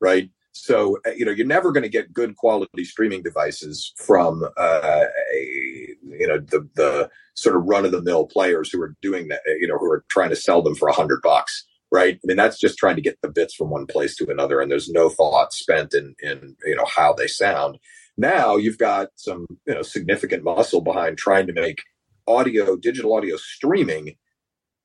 right? 0.00 0.30
So, 0.52 0.98
uh, 1.06 1.10
you 1.10 1.24
know, 1.24 1.32
you're 1.32 1.46
never 1.46 1.70
going 1.70 1.82
to 1.82 1.88
get 1.88 2.14
good 2.14 2.34
quality 2.36 2.84
streaming 2.84 3.22
devices 3.22 3.92
from, 3.98 4.42
uh, 4.56 5.04
a, 5.34 5.96
you 6.02 6.26
know, 6.26 6.38
the, 6.38 6.66
the 6.74 7.10
sort 7.34 7.56
of 7.56 7.64
run 7.64 7.84
of 7.84 7.92
the 7.92 8.00
mill 8.00 8.26
players 8.26 8.70
who 8.70 8.80
are 8.80 8.96
doing 9.02 9.28
that, 9.28 9.40
you 9.60 9.68
know, 9.68 9.76
who 9.76 9.90
are 9.90 10.04
trying 10.08 10.30
to 10.30 10.36
sell 10.36 10.62
them 10.62 10.74
for 10.74 10.88
a 10.88 10.94
hundred 10.94 11.20
bucks. 11.22 11.66
Right. 11.92 12.16
I 12.16 12.20
mean, 12.24 12.36
that's 12.36 12.58
just 12.58 12.78
trying 12.78 12.96
to 12.96 13.02
get 13.02 13.18
the 13.22 13.28
bits 13.28 13.54
from 13.54 13.70
one 13.70 13.86
place 13.86 14.16
to 14.16 14.28
another. 14.28 14.60
And 14.60 14.70
there's 14.70 14.90
no 14.90 15.08
thought 15.08 15.52
spent 15.52 15.94
in, 15.94 16.16
in, 16.20 16.56
you 16.64 16.74
know, 16.74 16.84
how 16.84 17.12
they 17.12 17.28
sound. 17.28 17.78
Now 18.16 18.56
you've 18.56 18.78
got 18.78 19.08
some, 19.16 19.46
you 19.66 19.74
know, 19.74 19.82
significant 19.82 20.42
muscle 20.42 20.80
behind 20.80 21.16
trying 21.16 21.46
to 21.46 21.52
make 21.52 21.82
audio, 22.26 22.76
digital 22.76 23.14
audio 23.14 23.36
streaming 23.36 24.16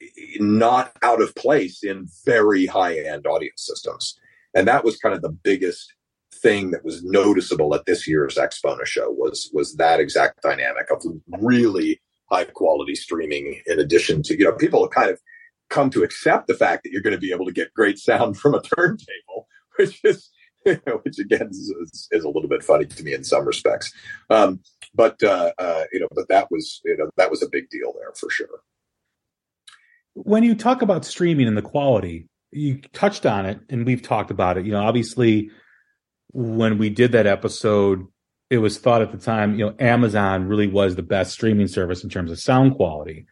eh, 0.01 0.07
not 0.39 0.91
out 1.01 1.21
of 1.21 1.33
place 1.35 1.83
in 1.83 2.07
very 2.25 2.67
high 2.67 2.99
end 2.99 3.25
audio 3.25 3.51
systems. 3.55 4.19
And 4.53 4.67
that 4.67 4.83
was 4.83 4.97
kind 4.97 5.15
of 5.15 5.21
the 5.21 5.29
biggest 5.29 5.93
thing 6.33 6.71
that 6.71 6.83
was 6.83 7.03
noticeable 7.03 7.73
at 7.75 7.85
this 7.85 8.07
year's 8.07 8.35
AXPONA 8.35 8.85
show 8.85 9.11
was 9.11 9.49
was 9.53 9.75
that 9.75 9.99
exact 9.99 10.41
dynamic 10.41 10.89
of 10.89 11.03
really 11.39 12.01
high 12.31 12.45
quality 12.45 12.95
streaming 12.95 13.61
in 13.65 13.79
addition 13.79 14.23
to, 14.23 14.37
you 14.37 14.45
know, 14.45 14.53
people 14.53 14.87
kind 14.87 15.09
of 15.09 15.19
come 15.71 15.89
to 15.89 16.03
accept 16.03 16.47
the 16.47 16.53
fact 16.53 16.84
that 16.84 16.91
you're 16.91 17.01
going 17.01 17.15
to 17.15 17.19
be 17.19 17.31
able 17.31 17.45
to 17.45 17.51
get 17.51 17.73
great 17.73 17.97
sound 17.97 18.38
from 18.38 18.53
a 18.53 18.62
turntable, 18.62 19.47
which 19.77 19.99
is 20.03 20.29
which 20.63 21.17
again 21.17 21.47
is, 21.49 21.73
is, 22.12 22.23
a 22.23 22.29
little 22.29 22.47
bit 22.47 22.63
funny 22.63 22.86
to 22.86 23.03
me 23.03 23.15
in 23.15 23.23
some 23.23 23.45
respects. 23.45 23.91
Um, 24.29 24.60
but 24.93 25.21
uh, 25.23 25.51
uh, 25.57 25.86
you 25.91 25.99
know, 25.99 26.07
but 26.13 26.27
that 26.27 26.51
was 26.51 26.81
you 26.86 26.97
know 26.97 27.10
that 27.17 27.31
was 27.31 27.41
a 27.41 27.49
big 27.49 27.69
deal 27.69 27.93
there 27.93 28.13
for 28.15 28.29
sure. 28.29 28.62
When 30.13 30.43
you 30.43 30.53
talk 30.53 30.84
about 30.84 31.05
streaming 31.05 31.47
and 31.47 31.57
the 31.57 31.63
quality, 31.63 32.27
you 32.51 32.81
touched 32.93 33.25
on 33.25 33.45
it, 33.47 33.60
and 33.69 33.86
we've 33.86 34.03
talked 34.03 34.29
about 34.29 34.57
it. 34.57 34.65
You 34.65 34.73
know, 34.73 34.84
obviously, 34.84 35.49
when 36.34 36.77
we 36.77 36.89
did 36.89 37.13
that 37.13 37.25
episode, 37.25 38.05
it 38.49 38.60
was 38.60 38.77
thought 38.77 39.01
at 39.01 39.12
the 39.12 39.17
time, 39.17 39.57
you 39.57 39.65
know, 39.65 39.75
Amazon 39.79 40.47
really 40.47 40.67
was 40.67 40.95
the 40.95 41.01
best 41.01 41.31
streaming 41.31 41.67
service 41.67 42.03
in 42.03 42.10
terms 42.10 42.31
of 42.31 42.39
sound 42.39 42.75
quality. 42.75 43.25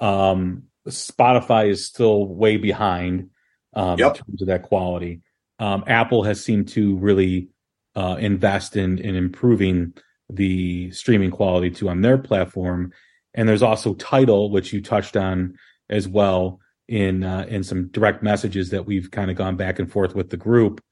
Um, 0.00 0.64
Spotify 0.86 1.68
is 1.68 1.84
still 1.84 2.26
way 2.26 2.56
behind 2.56 3.30
um, 3.74 3.98
yep. 3.98 4.16
in 4.16 4.24
terms 4.24 4.42
of 4.42 4.48
that 4.48 4.62
quality. 4.62 5.20
Um, 5.58 5.84
Apple 5.86 6.22
has 6.24 6.42
seemed 6.42 6.68
to 6.68 6.96
really 6.96 7.48
uh, 7.94 8.16
invest 8.18 8.76
in 8.76 8.98
in 8.98 9.14
improving 9.14 9.94
the 10.28 10.90
streaming 10.90 11.30
quality 11.30 11.70
too 11.70 11.88
on 11.88 12.00
their 12.00 12.18
platform. 12.18 12.92
And 13.34 13.48
there's 13.48 13.62
also 13.62 13.94
Tidal, 13.94 14.50
which 14.50 14.72
you 14.72 14.82
touched 14.82 15.16
on 15.16 15.56
as 15.88 16.08
well 16.08 16.60
in 16.88 17.24
uh, 17.24 17.46
in 17.48 17.62
some 17.62 17.88
direct 17.88 18.22
messages 18.22 18.70
that 18.70 18.86
we've 18.86 19.10
kind 19.10 19.30
of 19.30 19.36
gone 19.36 19.56
back 19.56 19.78
and 19.78 19.90
forth 19.90 20.14
with 20.14 20.30
the 20.30 20.36
group. 20.36 20.82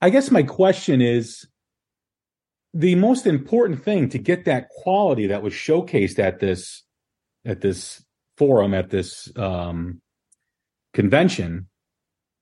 I 0.00 0.10
guess 0.10 0.30
my 0.30 0.42
question 0.42 1.00
is 1.00 1.46
the 2.72 2.94
most 2.96 3.26
important 3.26 3.84
thing 3.84 4.08
to 4.10 4.18
get 4.18 4.44
that 4.44 4.68
quality 4.68 5.28
that 5.28 5.42
was 5.42 5.52
showcased 5.52 6.18
at 6.18 6.40
this 6.40 6.82
at 7.46 7.60
this 7.60 8.03
forum 8.36 8.74
at 8.74 8.90
this 8.90 9.30
um, 9.36 10.00
convention 10.92 11.68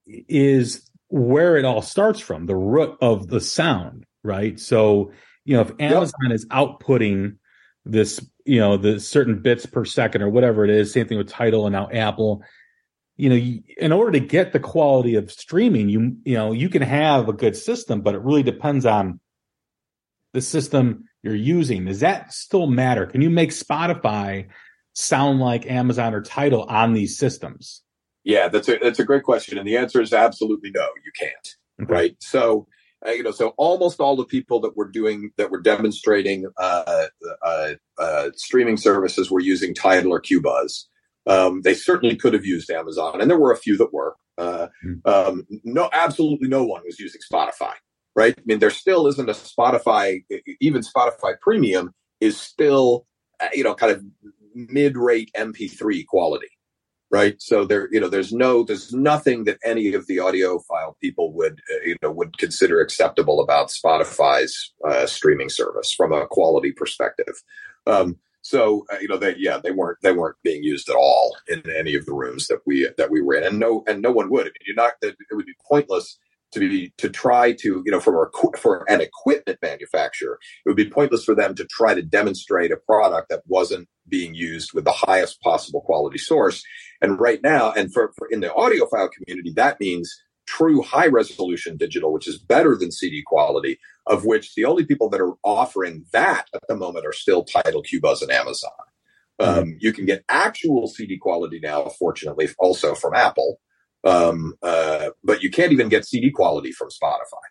is 0.06 0.88
where 1.08 1.56
it 1.56 1.64
all 1.64 1.82
starts 1.82 2.20
from 2.20 2.46
the 2.46 2.56
root 2.56 2.96
of 3.00 3.28
the 3.28 3.40
sound 3.40 4.06
right? 4.24 4.60
So 4.60 5.12
you 5.44 5.56
know 5.56 5.62
if 5.62 5.72
amazon 5.80 6.20
yep. 6.28 6.32
is 6.32 6.46
outputting 6.46 7.36
this 7.84 8.24
you 8.44 8.60
know 8.60 8.76
the 8.76 9.00
certain 9.00 9.42
bits 9.42 9.66
per 9.66 9.84
second 9.84 10.22
or 10.22 10.28
whatever 10.28 10.62
it 10.64 10.70
is 10.70 10.92
same 10.92 11.08
thing 11.08 11.18
with 11.18 11.28
Tidal 11.28 11.66
and 11.66 11.72
now 11.72 11.88
apple 11.90 12.44
you 13.16 13.28
know 13.28 13.34
you, 13.34 13.60
in 13.76 13.90
order 13.90 14.12
to 14.12 14.20
get 14.20 14.52
the 14.52 14.60
quality 14.60 15.16
of 15.16 15.32
streaming 15.32 15.88
you 15.88 16.16
you 16.24 16.36
know 16.36 16.52
you 16.52 16.68
can 16.68 16.82
have 16.82 17.28
a 17.28 17.32
good 17.32 17.56
system 17.56 18.02
but 18.02 18.14
it 18.14 18.20
really 18.20 18.44
depends 18.44 18.86
on 18.86 19.18
the 20.32 20.40
system 20.40 21.04
you're 21.22 21.34
using. 21.34 21.84
Does 21.84 22.00
that 22.00 22.32
still 22.32 22.66
matter? 22.66 23.06
Can 23.06 23.22
you 23.22 23.30
make 23.30 23.50
spotify 23.50 24.48
sound 24.94 25.40
like 25.40 25.70
amazon 25.70 26.14
or 26.14 26.22
Tidal 26.22 26.64
on 26.64 26.92
these 26.92 27.16
systems 27.16 27.82
yeah 28.24 28.48
that's 28.48 28.68
a 28.68 28.78
that's 28.78 28.98
a 28.98 29.04
great 29.04 29.22
question 29.22 29.58
and 29.58 29.66
the 29.66 29.76
answer 29.76 30.00
is 30.00 30.12
absolutely 30.12 30.70
no 30.70 30.86
you 31.04 31.12
can't 31.18 31.56
okay. 31.82 31.92
right 31.92 32.16
so 32.20 32.66
uh, 33.06 33.10
you 33.10 33.22
know, 33.22 33.32
so 33.32 33.54
almost 33.56 34.00
all 34.00 34.16
the 34.16 34.24
people 34.24 34.60
that 34.60 34.76
were 34.76 34.88
doing 34.88 35.30
that 35.36 35.50
were 35.50 35.60
demonstrating 35.60 36.46
uh, 36.58 37.06
uh, 37.44 37.74
uh, 37.98 38.30
streaming 38.36 38.76
services 38.76 39.30
were 39.30 39.40
using 39.40 39.74
Tidal 39.74 40.12
or 40.12 40.22
Qobuz. 40.22 40.84
Um, 41.26 41.62
they 41.62 41.74
certainly 41.74 42.16
could 42.16 42.32
have 42.34 42.46
used 42.46 42.70
Amazon, 42.70 43.20
and 43.20 43.30
there 43.30 43.38
were 43.38 43.52
a 43.52 43.56
few 43.56 43.76
that 43.78 43.92
were. 43.92 44.16
Uh, 44.38 44.68
hmm. 44.82 44.94
um, 45.04 45.46
no, 45.62 45.90
absolutely 45.92 46.48
no 46.48 46.64
one 46.64 46.82
was 46.84 46.98
using 46.98 47.20
Spotify, 47.30 47.74
right? 48.16 48.34
I 48.36 48.42
mean, 48.44 48.60
there 48.60 48.70
still 48.70 49.06
isn't 49.06 49.28
a 49.28 49.34
Spotify. 49.34 50.24
Even 50.60 50.82
Spotify 50.82 51.38
Premium 51.40 51.92
is 52.20 52.40
still, 52.40 53.06
uh, 53.40 53.48
you 53.52 53.62
know, 53.62 53.74
kind 53.74 53.92
of 53.92 54.02
mid-rate 54.54 55.30
MP3 55.36 56.06
quality 56.06 56.48
right? 57.12 57.40
So 57.42 57.66
there, 57.66 57.90
you 57.92 58.00
know, 58.00 58.08
there's 58.08 58.32
no, 58.32 58.64
there's 58.64 58.92
nothing 58.92 59.44
that 59.44 59.58
any 59.62 59.92
of 59.92 60.06
the 60.06 60.16
audiophile 60.16 60.98
people 60.98 61.30
would, 61.34 61.60
uh, 61.70 61.84
you 61.84 61.96
know, 62.02 62.10
would 62.10 62.38
consider 62.38 62.80
acceptable 62.80 63.40
about 63.40 63.68
Spotify's 63.68 64.72
uh, 64.88 65.04
streaming 65.04 65.50
service 65.50 65.92
from 65.92 66.14
a 66.14 66.26
quality 66.26 66.72
perspective. 66.72 67.34
Um, 67.86 68.16
so 68.40 68.84
uh, 68.92 68.96
you 69.00 69.08
know, 69.08 69.18
they 69.18 69.36
yeah, 69.38 69.58
they 69.62 69.70
weren't 69.70 69.98
they 70.02 70.12
weren't 70.12 70.36
being 70.42 70.64
used 70.64 70.88
at 70.88 70.96
all 70.96 71.36
in 71.46 71.62
any 71.78 71.94
of 71.94 72.06
the 72.06 72.14
rooms 72.14 72.48
that 72.48 72.60
we 72.66 72.88
that 72.98 73.10
we 73.10 73.22
were 73.22 73.34
in, 73.34 73.44
and 73.44 73.58
no 73.60 73.84
and 73.86 74.02
no 74.02 74.10
one 74.10 74.30
would. 74.30 74.42
I 74.42 74.46
mean, 74.46 74.52
you're 74.66 74.74
not. 74.74 74.94
It 75.00 75.16
would 75.30 75.46
be 75.46 75.54
pointless 75.68 76.18
to 76.52 76.60
be 76.60 76.92
to 76.98 77.08
try 77.08 77.52
to 77.52 77.82
you 77.84 77.90
know 77.90 78.00
for 78.00 78.24
a, 78.24 78.58
for 78.58 78.84
an 78.88 79.00
equipment 79.00 79.58
manufacturer 79.62 80.38
it 80.64 80.68
would 80.68 80.76
be 80.76 80.88
pointless 80.88 81.24
for 81.24 81.34
them 81.34 81.54
to 81.54 81.64
try 81.66 81.94
to 81.94 82.02
demonstrate 82.02 82.70
a 82.70 82.76
product 82.76 83.28
that 83.28 83.42
wasn't 83.46 83.88
being 84.08 84.34
used 84.34 84.72
with 84.72 84.84
the 84.84 84.92
highest 84.92 85.40
possible 85.40 85.80
quality 85.80 86.18
source 86.18 86.62
and 87.00 87.18
right 87.18 87.42
now 87.42 87.72
and 87.72 87.92
for, 87.92 88.12
for 88.16 88.28
in 88.28 88.40
the 88.40 88.48
audiophile 88.48 89.10
community 89.10 89.52
that 89.54 89.80
means 89.80 90.14
true 90.46 90.82
high 90.82 91.06
resolution 91.06 91.76
digital 91.76 92.12
which 92.12 92.28
is 92.28 92.38
better 92.38 92.76
than 92.76 92.92
cd 92.92 93.22
quality 93.26 93.78
of 94.06 94.24
which 94.24 94.54
the 94.54 94.64
only 94.64 94.84
people 94.84 95.08
that 95.08 95.20
are 95.20 95.34
offering 95.44 96.04
that 96.12 96.46
at 96.54 96.62
the 96.68 96.76
moment 96.76 97.06
are 97.06 97.12
still 97.12 97.44
Tidal 97.44 97.82
Qobuz 97.82 98.22
and 98.22 98.30
amazon 98.30 98.70
mm-hmm. 99.40 99.58
um, 99.60 99.76
you 99.80 99.92
can 99.92 100.04
get 100.04 100.24
actual 100.28 100.88
cd 100.88 101.16
quality 101.16 101.60
now 101.62 101.88
fortunately 101.98 102.48
also 102.58 102.94
from 102.94 103.14
apple 103.14 103.58
um, 104.04 104.54
uh, 104.62 105.10
but 105.22 105.42
you 105.42 105.50
can't 105.50 105.72
even 105.72 105.88
get 105.88 106.04
CD 106.04 106.30
quality 106.30 106.72
from 106.72 106.88
Spotify. 106.88 107.42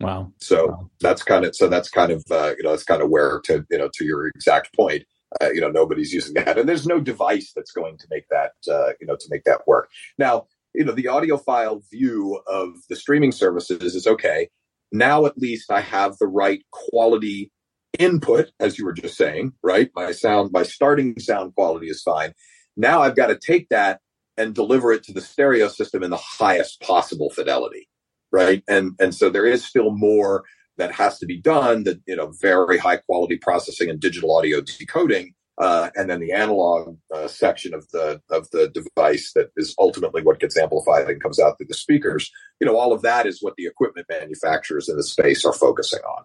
Wow. 0.00 0.32
So 0.38 0.68
wow. 0.68 0.90
that's 1.00 1.22
kind 1.22 1.44
of 1.44 1.56
so 1.56 1.68
that's 1.68 1.88
kind 1.88 2.12
of 2.12 2.24
uh, 2.30 2.54
you 2.56 2.62
know 2.62 2.70
that's 2.70 2.84
kind 2.84 3.02
of 3.02 3.10
where 3.10 3.40
to 3.44 3.64
you 3.70 3.78
know 3.78 3.90
to 3.94 4.04
your 4.04 4.26
exact 4.28 4.74
point. 4.74 5.04
Uh, 5.40 5.50
you 5.50 5.60
know 5.60 5.70
nobody's 5.70 6.12
using 6.12 6.34
that, 6.34 6.58
and 6.58 6.68
there's 6.68 6.86
no 6.86 7.00
device 7.00 7.52
that's 7.54 7.72
going 7.72 7.98
to 7.98 8.06
make 8.10 8.24
that 8.30 8.52
uh, 8.70 8.92
you 9.00 9.06
know 9.06 9.16
to 9.16 9.26
make 9.30 9.44
that 9.44 9.66
work. 9.66 9.90
Now 10.16 10.46
you 10.74 10.84
know 10.84 10.92
the 10.92 11.04
audiophile 11.04 11.82
view 11.90 12.40
of 12.46 12.74
the 12.88 12.96
streaming 12.96 13.32
services 13.32 13.94
is 13.94 14.06
okay. 14.06 14.48
Now 14.92 15.26
at 15.26 15.36
least 15.36 15.70
I 15.70 15.80
have 15.80 16.16
the 16.18 16.28
right 16.28 16.62
quality 16.70 17.50
input, 17.98 18.50
as 18.60 18.78
you 18.78 18.84
were 18.84 18.92
just 18.92 19.16
saying, 19.16 19.52
right? 19.62 19.90
My 19.94 20.12
sound, 20.12 20.50
my 20.52 20.62
starting 20.62 21.18
sound 21.18 21.54
quality 21.54 21.88
is 21.88 22.02
fine. 22.02 22.32
Now 22.76 23.02
I've 23.02 23.16
got 23.16 23.26
to 23.26 23.38
take 23.38 23.68
that 23.70 24.00
and 24.38 24.54
deliver 24.54 24.92
it 24.92 25.02
to 25.04 25.12
the 25.12 25.20
stereo 25.20 25.68
system 25.68 26.02
in 26.02 26.10
the 26.10 26.16
highest 26.16 26.80
possible 26.80 27.30
fidelity 27.30 27.88
right? 28.30 28.62
And 28.68 28.94
and 29.00 29.14
so 29.14 29.30
there 29.30 29.46
is 29.46 29.64
still 29.64 29.90
more 29.90 30.44
that 30.76 30.92
has 30.92 31.18
to 31.18 31.26
be 31.26 31.40
done 31.40 31.84
that 31.84 32.00
you 32.06 32.16
know 32.16 32.32
very 32.40 32.78
high 32.78 32.98
quality 32.98 33.36
processing 33.36 33.90
and 33.90 34.00
digital 34.00 34.36
audio 34.36 34.60
decoding 34.60 35.34
uh, 35.58 35.90
and 35.96 36.08
then 36.08 36.20
the 36.20 36.32
analog 36.32 36.96
uh, 37.14 37.26
section 37.26 37.74
of 37.74 37.88
the 37.90 38.20
of 38.30 38.48
the 38.50 38.68
device 38.68 39.32
that 39.34 39.50
is 39.56 39.74
ultimately 39.78 40.22
what 40.22 40.40
gets 40.40 40.56
amplified 40.56 41.08
and 41.08 41.22
comes 41.22 41.40
out 41.40 41.58
through 41.58 41.66
the 41.66 41.74
speakers. 41.74 42.30
You 42.60 42.66
know 42.66 42.76
all 42.76 42.92
of 42.92 43.02
that 43.02 43.26
is 43.26 43.42
what 43.42 43.54
the 43.56 43.66
equipment 43.66 44.06
manufacturers 44.08 44.88
in 44.88 44.96
the 44.96 45.04
space 45.04 45.44
are 45.44 45.52
focusing 45.52 46.00
on. 46.00 46.24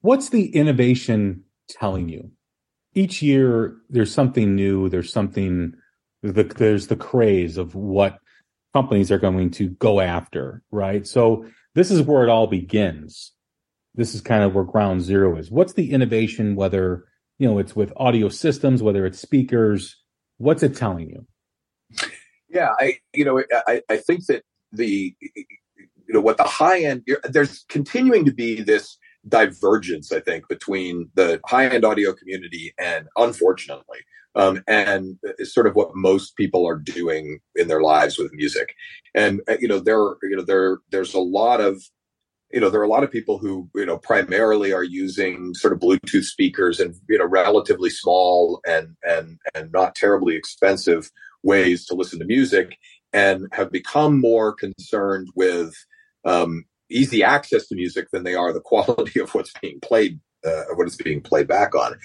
What's 0.00 0.28
the 0.28 0.54
innovation 0.54 1.44
telling 1.68 2.08
you? 2.08 2.30
Each 2.94 3.22
year 3.22 3.76
there's 3.90 4.12
something 4.12 4.54
new 4.54 4.88
there's 4.88 5.12
something 5.12 5.74
the, 6.32 6.44
there's 6.44 6.86
the 6.86 6.96
craze 6.96 7.58
of 7.58 7.74
what 7.74 8.18
companies 8.72 9.12
are 9.12 9.18
going 9.18 9.50
to 9.50 9.68
go 9.68 10.00
after, 10.00 10.62
right? 10.70 11.06
So 11.06 11.46
this 11.74 11.90
is 11.90 12.02
where 12.02 12.24
it 12.24 12.30
all 12.30 12.46
begins. 12.46 13.32
This 13.94 14.14
is 14.14 14.20
kind 14.20 14.42
of 14.42 14.54
where 14.54 14.64
ground 14.64 15.02
zero 15.02 15.36
is. 15.36 15.50
What's 15.50 15.74
the 15.74 15.92
innovation, 15.92 16.56
whether, 16.56 17.04
you 17.38 17.48
know, 17.48 17.58
it's 17.58 17.76
with 17.76 17.92
audio 17.96 18.28
systems, 18.28 18.82
whether 18.82 19.06
it's 19.06 19.20
speakers, 19.20 19.96
what's 20.38 20.62
it 20.62 20.76
telling 20.76 21.10
you? 21.10 21.26
Yeah, 22.48 22.70
I, 22.80 22.98
you 23.12 23.24
know, 23.24 23.42
I, 23.66 23.82
I 23.88 23.96
think 23.98 24.26
that 24.26 24.42
the, 24.72 25.14
you 25.20 25.44
know, 26.08 26.20
what 26.20 26.38
the 26.38 26.44
high 26.44 26.80
end, 26.80 27.06
there's 27.24 27.64
continuing 27.68 28.24
to 28.24 28.32
be 28.32 28.62
this 28.62 28.96
divergence, 29.28 30.12
I 30.12 30.20
think, 30.20 30.48
between 30.48 31.10
the 31.14 31.40
high 31.46 31.66
end 31.66 31.84
audio 31.84 32.12
community 32.12 32.74
and 32.78 33.06
unfortunately, 33.16 33.98
um, 34.34 34.62
and 34.66 35.18
sort 35.42 35.66
of 35.66 35.74
what 35.74 35.94
most 35.94 36.36
people 36.36 36.66
are 36.66 36.78
doing 36.78 37.40
in 37.54 37.68
their 37.68 37.82
lives 37.82 38.18
with 38.18 38.32
music. 38.32 38.74
And 39.14 39.40
uh, 39.48 39.56
you 39.60 39.68
know, 39.68 39.78
there, 39.78 39.98
you 40.22 40.36
know, 40.36 40.42
there, 40.42 40.78
there's 40.90 41.14
a 41.14 41.20
lot 41.20 41.60
of, 41.60 41.82
you 42.52 42.60
know, 42.60 42.70
there 42.70 42.80
are 42.80 42.84
a 42.84 42.88
lot 42.88 43.04
of 43.04 43.10
people 43.10 43.38
who, 43.38 43.68
you 43.74 43.86
know, 43.86 43.98
primarily 43.98 44.72
are 44.72 44.84
using 44.84 45.54
sort 45.54 45.72
of 45.72 45.80
Bluetooth 45.80 46.24
speakers 46.24 46.80
and 46.80 46.94
you 47.08 47.18
know, 47.18 47.26
relatively 47.26 47.90
small 47.90 48.60
and 48.66 48.96
and 49.02 49.38
and 49.54 49.72
not 49.72 49.94
terribly 49.94 50.36
expensive 50.36 51.10
ways 51.42 51.86
to 51.86 51.94
listen 51.94 52.18
to 52.18 52.24
music, 52.24 52.76
and 53.12 53.46
have 53.52 53.70
become 53.70 54.20
more 54.20 54.52
concerned 54.52 55.28
with 55.34 55.74
um, 56.24 56.64
easy 56.90 57.22
access 57.22 57.66
to 57.68 57.74
music 57.74 58.08
than 58.12 58.24
they 58.24 58.34
are 58.34 58.52
the 58.52 58.60
quality 58.64 59.20
of 59.20 59.34
what's 59.34 59.52
being 59.60 59.80
played, 59.80 60.20
uh, 60.44 60.64
what 60.74 60.86
is 60.86 60.96
being 60.96 61.20
played 61.20 61.48
back 61.48 61.74
on. 61.74 61.98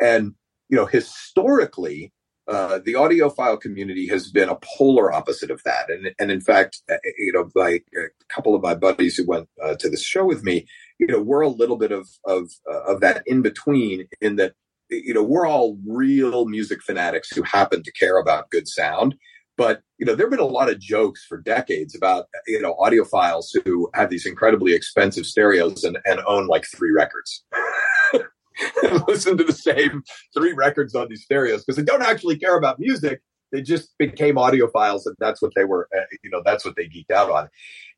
And 0.00 0.34
you 0.68 0.76
know, 0.76 0.86
historically, 0.86 2.12
uh, 2.48 2.78
the 2.84 2.94
audiophile 2.94 3.60
community 3.60 4.06
has 4.08 4.30
been 4.30 4.48
a 4.48 4.58
polar 4.62 5.12
opposite 5.12 5.50
of 5.50 5.60
that. 5.64 5.90
And, 5.90 6.14
and 6.18 6.30
in 6.30 6.40
fact, 6.40 6.80
uh, 6.90 6.96
you 7.18 7.32
know, 7.32 7.50
like 7.54 7.86
a 7.96 8.06
couple 8.32 8.54
of 8.54 8.62
my 8.62 8.74
buddies 8.74 9.16
who 9.16 9.26
went 9.26 9.48
uh, 9.62 9.74
to 9.76 9.88
this 9.88 10.02
show 10.02 10.24
with 10.24 10.44
me, 10.44 10.66
you 10.98 11.06
know, 11.08 11.20
we're 11.20 11.40
a 11.40 11.48
little 11.48 11.76
bit 11.76 11.90
of, 11.90 12.08
of, 12.24 12.50
uh, 12.70 12.82
of 12.84 13.00
that 13.00 13.22
in 13.26 13.42
between 13.42 14.06
in 14.20 14.36
that, 14.36 14.54
you 14.90 15.12
know, 15.12 15.24
we're 15.24 15.46
all 15.46 15.76
real 15.86 16.46
music 16.46 16.82
fanatics 16.82 17.34
who 17.34 17.42
happen 17.42 17.82
to 17.82 17.92
care 17.92 18.18
about 18.18 18.50
good 18.50 18.68
sound. 18.68 19.16
But 19.56 19.82
you 19.98 20.06
know, 20.06 20.14
there've 20.14 20.30
been 20.30 20.38
a 20.38 20.44
lot 20.44 20.70
of 20.70 20.78
jokes 20.78 21.24
for 21.24 21.40
decades 21.40 21.94
about 21.94 22.26
you 22.46 22.60
know 22.60 22.74
audiophiles 22.74 23.46
who 23.64 23.90
have 23.94 24.10
these 24.10 24.26
incredibly 24.26 24.74
expensive 24.74 25.26
stereos 25.26 25.84
and, 25.84 25.98
and 26.04 26.20
own 26.26 26.46
like 26.46 26.66
three 26.66 26.92
records. 26.92 27.44
listen 29.08 29.36
to 29.36 29.44
the 29.44 29.52
same 29.52 30.02
three 30.34 30.52
records 30.52 30.94
on 30.94 31.08
these 31.08 31.22
stereos 31.22 31.64
because 31.64 31.76
they 31.76 31.84
don't 31.84 32.02
actually 32.02 32.38
care 32.38 32.56
about 32.56 32.78
music. 32.78 33.20
They 33.52 33.62
just 33.62 33.96
became 33.98 34.36
audiophiles, 34.36 35.02
and 35.06 35.14
that's 35.18 35.40
what 35.40 35.52
they 35.54 35.64
were. 35.64 35.88
Uh, 35.96 36.02
you 36.22 36.30
know, 36.30 36.42
that's 36.44 36.64
what 36.64 36.76
they 36.76 36.88
geeked 36.88 37.14
out 37.14 37.30
on. 37.30 37.48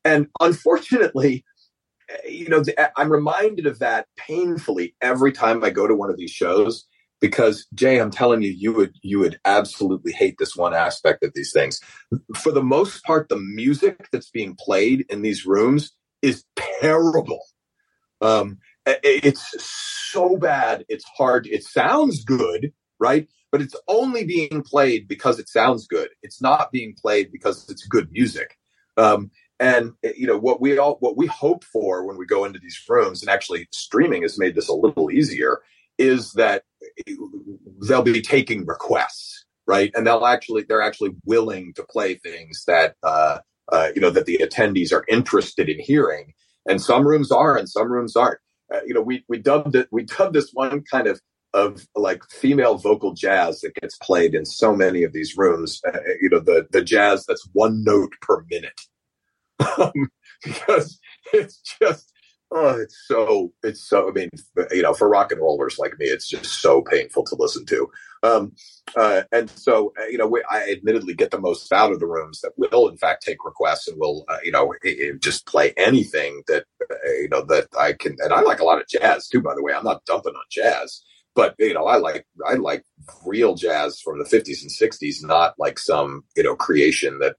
And 0.05 0.27
unfortunately, 0.39 1.43
uh, 2.11 2.27
you 2.27 2.49
know, 2.49 2.63
I'm 2.95 3.11
reminded 3.11 3.65
of 3.65 3.79
that 3.79 4.07
painfully 4.17 4.95
every 5.01 5.31
time 5.31 5.63
I 5.63 5.71
go 5.71 5.87
to 5.87 5.95
one 5.95 6.09
of 6.09 6.17
these 6.17 6.31
shows 6.31 6.85
because 7.19 7.65
Jay, 7.73 7.99
I'm 7.99 8.11
telling 8.11 8.41
you, 8.41 8.51
you 8.51 8.73
would 8.73 8.93
you 9.01 9.19
would 9.19 9.39
absolutely 9.45 10.11
hate 10.11 10.35
this 10.39 10.55
one 10.55 10.73
aspect 10.73 11.23
of 11.23 11.33
these 11.33 11.51
things. 11.51 11.79
For 12.35 12.51
the 12.51 12.63
most 12.63 13.03
part, 13.03 13.29
the 13.29 13.39
music 13.39 14.07
that's 14.11 14.29
being 14.29 14.55
played 14.59 15.05
in 15.09 15.21
these 15.21 15.45
rooms 15.45 15.91
is 16.21 16.43
terrible. 16.55 17.41
Um, 18.21 18.57
it's 18.85 19.53
so 19.57 20.37
bad. 20.37 20.85
It's 20.89 21.05
hard. 21.17 21.47
It 21.47 21.63
sounds 21.63 22.23
good, 22.23 22.73
right? 22.99 23.27
But 23.51 23.61
it's 23.61 23.75
only 23.87 24.25
being 24.25 24.63
played 24.63 25.07
because 25.07 25.39
it 25.39 25.49
sounds 25.49 25.87
good. 25.87 26.09
It's 26.21 26.41
not 26.41 26.71
being 26.71 26.95
played 26.99 27.31
because 27.31 27.69
it's 27.69 27.85
good 27.85 28.11
music. 28.11 28.57
Um, 28.97 29.31
and 29.59 29.93
you 30.15 30.25
know 30.25 30.37
what 30.37 30.61
we 30.61 30.77
all 30.77 30.95
what 31.01 31.17
we 31.17 31.27
hope 31.27 31.63
for 31.65 32.05
when 32.05 32.17
we 32.17 32.25
go 32.25 32.45
into 32.45 32.59
these 32.59 32.79
rooms, 32.87 33.21
and 33.21 33.29
actually 33.29 33.67
streaming 33.71 34.21
has 34.21 34.39
made 34.39 34.55
this 34.55 34.69
a 34.69 34.73
little 34.73 35.11
easier, 35.11 35.59
is 35.97 36.31
that 36.33 36.63
they'll 37.87 38.01
be 38.01 38.21
taking 38.21 38.65
requests, 38.65 39.45
right? 39.67 39.91
And 39.95 40.05
they'll 40.05 40.25
actually 40.25 40.63
they're 40.67 40.81
actually 40.81 41.15
willing 41.25 41.73
to 41.75 41.83
play 41.83 42.15
things 42.15 42.63
that 42.67 42.95
uh, 43.03 43.39
uh, 43.71 43.89
you 43.95 44.01
know 44.01 44.09
that 44.09 44.25
the 44.25 44.39
attendees 44.41 44.93
are 44.93 45.05
interested 45.07 45.69
in 45.69 45.79
hearing. 45.79 46.33
And 46.67 46.81
some 46.81 47.07
rooms 47.07 47.31
are, 47.31 47.57
and 47.57 47.67
some 47.67 47.91
rooms 47.91 48.15
aren't. 48.15 48.39
Uh, 48.73 48.81
you 48.85 48.93
know, 48.93 49.01
we 49.01 49.23
we 49.27 49.39
dubbed 49.39 49.75
it 49.75 49.87
we 49.91 50.03
dubbed 50.03 50.35
this 50.35 50.51
one 50.53 50.83
kind 50.83 51.07
of 51.07 51.19
of 51.53 51.87
like 51.95 52.23
female 52.29 52.77
vocal 52.77 53.13
jazz 53.13 53.61
that 53.61 53.73
gets 53.75 53.97
played 53.97 54.35
in 54.35 54.45
so 54.45 54.75
many 54.75 55.03
of 55.03 55.13
these 55.13 55.37
rooms. 55.37 55.81
Uh, 55.87 55.97
you 56.21 56.29
know, 56.29 56.39
the 56.39 56.67
the 56.71 56.83
jazz 56.83 57.25
that's 57.25 57.47
one 57.53 57.83
note 57.83 58.13
per 58.21 58.45
minute, 58.49 58.81
um, 59.77 60.09
because 60.43 60.99
it's 61.33 61.61
just 61.81 62.13
oh, 62.51 62.79
it's 62.79 62.97
so 63.07 63.53
it's 63.63 63.87
so. 63.87 64.09
I 64.09 64.11
mean, 64.11 64.29
you 64.71 64.81
know, 64.81 64.93
for 64.93 65.09
rock 65.09 65.31
and 65.31 65.41
rollers 65.41 65.77
like 65.79 65.97
me, 65.99 66.05
it's 66.05 66.27
just 66.27 66.61
so 66.61 66.81
painful 66.81 67.23
to 67.25 67.35
listen 67.37 67.65
to. 67.67 67.87
Um, 68.21 68.53
uh, 68.97 69.23
and 69.31 69.49
so, 69.49 69.93
uh, 69.99 70.07
you 70.07 70.17
know, 70.17 70.27
we, 70.27 70.43
I 70.49 70.69
admittedly 70.71 71.13
get 71.13 71.31
the 71.31 71.39
most 71.39 71.71
out 71.71 71.91
of 71.91 71.99
the 71.99 72.07
rooms 72.07 72.41
that 72.41 72.51
will, 72.57 72.89
in 72.89 72.97
fact, 72.97 73.23
take 73.23 73.45
requests 73.45 73.87
and 73.87 73.97
will, 73.97 74.25
uh, 74.27 74.39
you 74.43 74.51
know, 74.51 74.73
it, 74.73 74.79
it 74.83 75.21
just 75.21 75.45
play 75.45 75.73
anything 75.77 76.43
that, 76.47 76.65
uh, 76.91 77.11
you 77.21 77.29
know, 77.29 77.45
that 77.45 77.67
I 77.79 77.93
can. 77.93 78.17
And 78.19 78.33
I 78.33 78.41
like 78.41 78.59
a 78.59 78.65
lot 78.65 78.81
of 78.81 78.87
jazz 78.87 79.27
too, 79.27 79.41
by 79.41 79.55
the 79.55 79.63
way. 79.63 79.73
I'm 79.73 79.85
not 79.85 80.05
dumping 80.05 80.33
on 80.33 80.43
jazz, 80.51 81.01
but 81.35 81.55
you 81.59 81.73
know, 81.73 81.85
I 81.85 81.97
like 81.97 82.25
I 82.45 82.55
like 82.55 82.83
real 83.25 83.55
jazz 83.55 84.01
from 84.01 84.19
the 84.19 84.25
50s 84.25 84.61
and 84.61 84.71
60s, 84.71 85.17
not 85.21 85.53
like 85.57 85.79
some, 85.79 86.23
you 86.35 86.43
know, 86.43 86.55
creation 86.55 87.19
that 87.19 87.35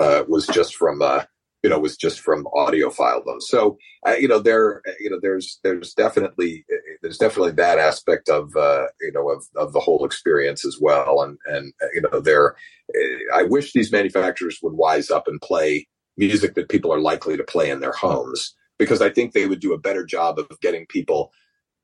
uh, 0.00 0.24
was 0.28 0.46
just 0.46 0.76
from. 0.76 1.02
Uh, 1.02 1.24
you 1.62 1.70
know 1.70 1.78
was 1.78 1.96
just 1.96 2.20
from 2.20 2.44
audiophile 2.56 3.24
them 3.24 3.40
so 3.40 3.76
uh, 4.06 4.14
you 4.14 4.28
know 4.28 4.38
there 4.38 4.82
you 5.00 5.10
know 5.10 5.18
there's 5.20 5.60
there's 5.62 5.94
definitely 5.94 6.64
there's 7.02 7.18
definitely 7.18 7.52
that 7.52 7.78
aspect 7.78 8.28
of 8.28 8.54
uh, 8.56 8.86
you 9.00 9.12
know 9.12 9.28
of, 9.30 9.44
of 9.56 9.72
the 9.72 9.80
whole 9.80 10.04
experience 10.04 10.64
as 10.64 10.78
well. 10.80 11.22
And 11.22 11.38
and 11.46 11.72
uh, 11.82 11.86
you 11.92 12.02
know 12.02 12.20
there 12.20 12.54
uh, 12.94 13.36
i 13.36 13.42
wish 13.42 13.72
these 13.72 13.92
manufacturers 13.92 14.58
would 14.62 14.74
wise 14.74 15.10
up 15.10 15.28
and 15.28 15.40
play 15.40 15.86
music 16.16 16.54
that 16.54 16.68
people 16.68 16.92
are 16.92 17.00
likely 17.00 17.36
to 17.36 17.44
play 17.44 17.70
in 17.70 17.80
their 17.80 17.92
homes 17.92 18.54
because 18.78 19.02
i 19.02 19.10
think 19.10 19.32
they 19.32 19.46
would 19.46 19.60
do 19.60 19.72
a 19.72 19.78
better 19.78 20.04
job 20.04 20.38
of 20.38 20.60
getting 20.60 20.86
people 20.86 21.32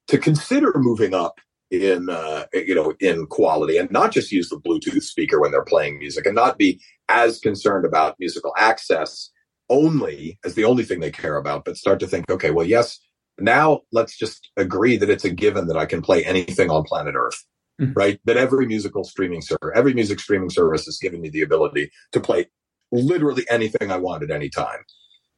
to 0.06 0.18
consider 0.18 0.72
moving 0.76 1.14
up 1.14 1.40
in 1.70 2.08
uh, 2.08 2.44
you 2.52 2.74
know 2.74 2.94
in 3.00 3.26
quality 3.26 3.76
and 3.76 3.90
not 3.90 4.12
just 4.12 4.32
use 4.32 4.48
the 4.48 4.60
bluetooth 4.60 5.02
speaker 5.02 5.40
when 5.40 5.50
they're 5.50 5.64
playing 5.64 5.98
music 5.98 6.24
and 6.26 6.34
not 6.34 6.58
be 6.58 6.80
as 7.08 7.38
concerned 7.40 7.84
about 7.84 8.16
musical 8.18 8.52
access 8.56 9.30
only 9.68 10.38
as 10.44 10.54
the 10.54 10.64
only 10.64 10.84
thing 10.84 11.00
they 11.00 11.10
care 11.10 11.36
about, 11.36 11.64
but 11.64 11.76
start 11.76 12.00
to 12.00 12.06
think, 12.06 12.30
okay, 12.30 12.50
well, 12.50 12.66
yes, 12.66 12.98
now 13.38 13.80
let's 13.92 14.16
just 14.16 14.50
agree 14.56 14.96
that 14.96 15.10
it's 15.10 15.24
a 15.24 15.30
given 15.30 15.68
that 15.68 15.76
I 15.76 15.86
can 15.86 16.02
play 16.02 16.24
anything 16.24 16.70
on 16.70 16.84
planet 16.84 17.14
Earth, 17.16 17.44
mm-hmm. 17.80 17.92
right? 17.94 18.20
That 18.24 18.36
every 18.36 18.66
musical 18.66 19.04
streaming 19.04 19.42
server, 19.42 19.74
every 19.74 19.94
music 19.94 20.20
streaming 20.20 20.50
service 20.50 20.84
has 20.86 20.98
given 20.98 21.20
me 21.20 21.28
the 21.28 21.42
ability 21.42 21.90
to 22.12 22.20
play 22.20 22.46
literally 22.90 23.44
anything 23.50 23.90
I 23.90 23.96
want 23.96 24.22
at 24.22 24.30
any 24.30 24.48
time. 24.48 24.80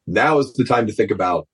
Now 0.07 0.39
is 0.39 0.53
the 0.53 0.63
time 0.63 0.87
to 0.87 0.93
think 0.93 1.11
about, 1.11 1.47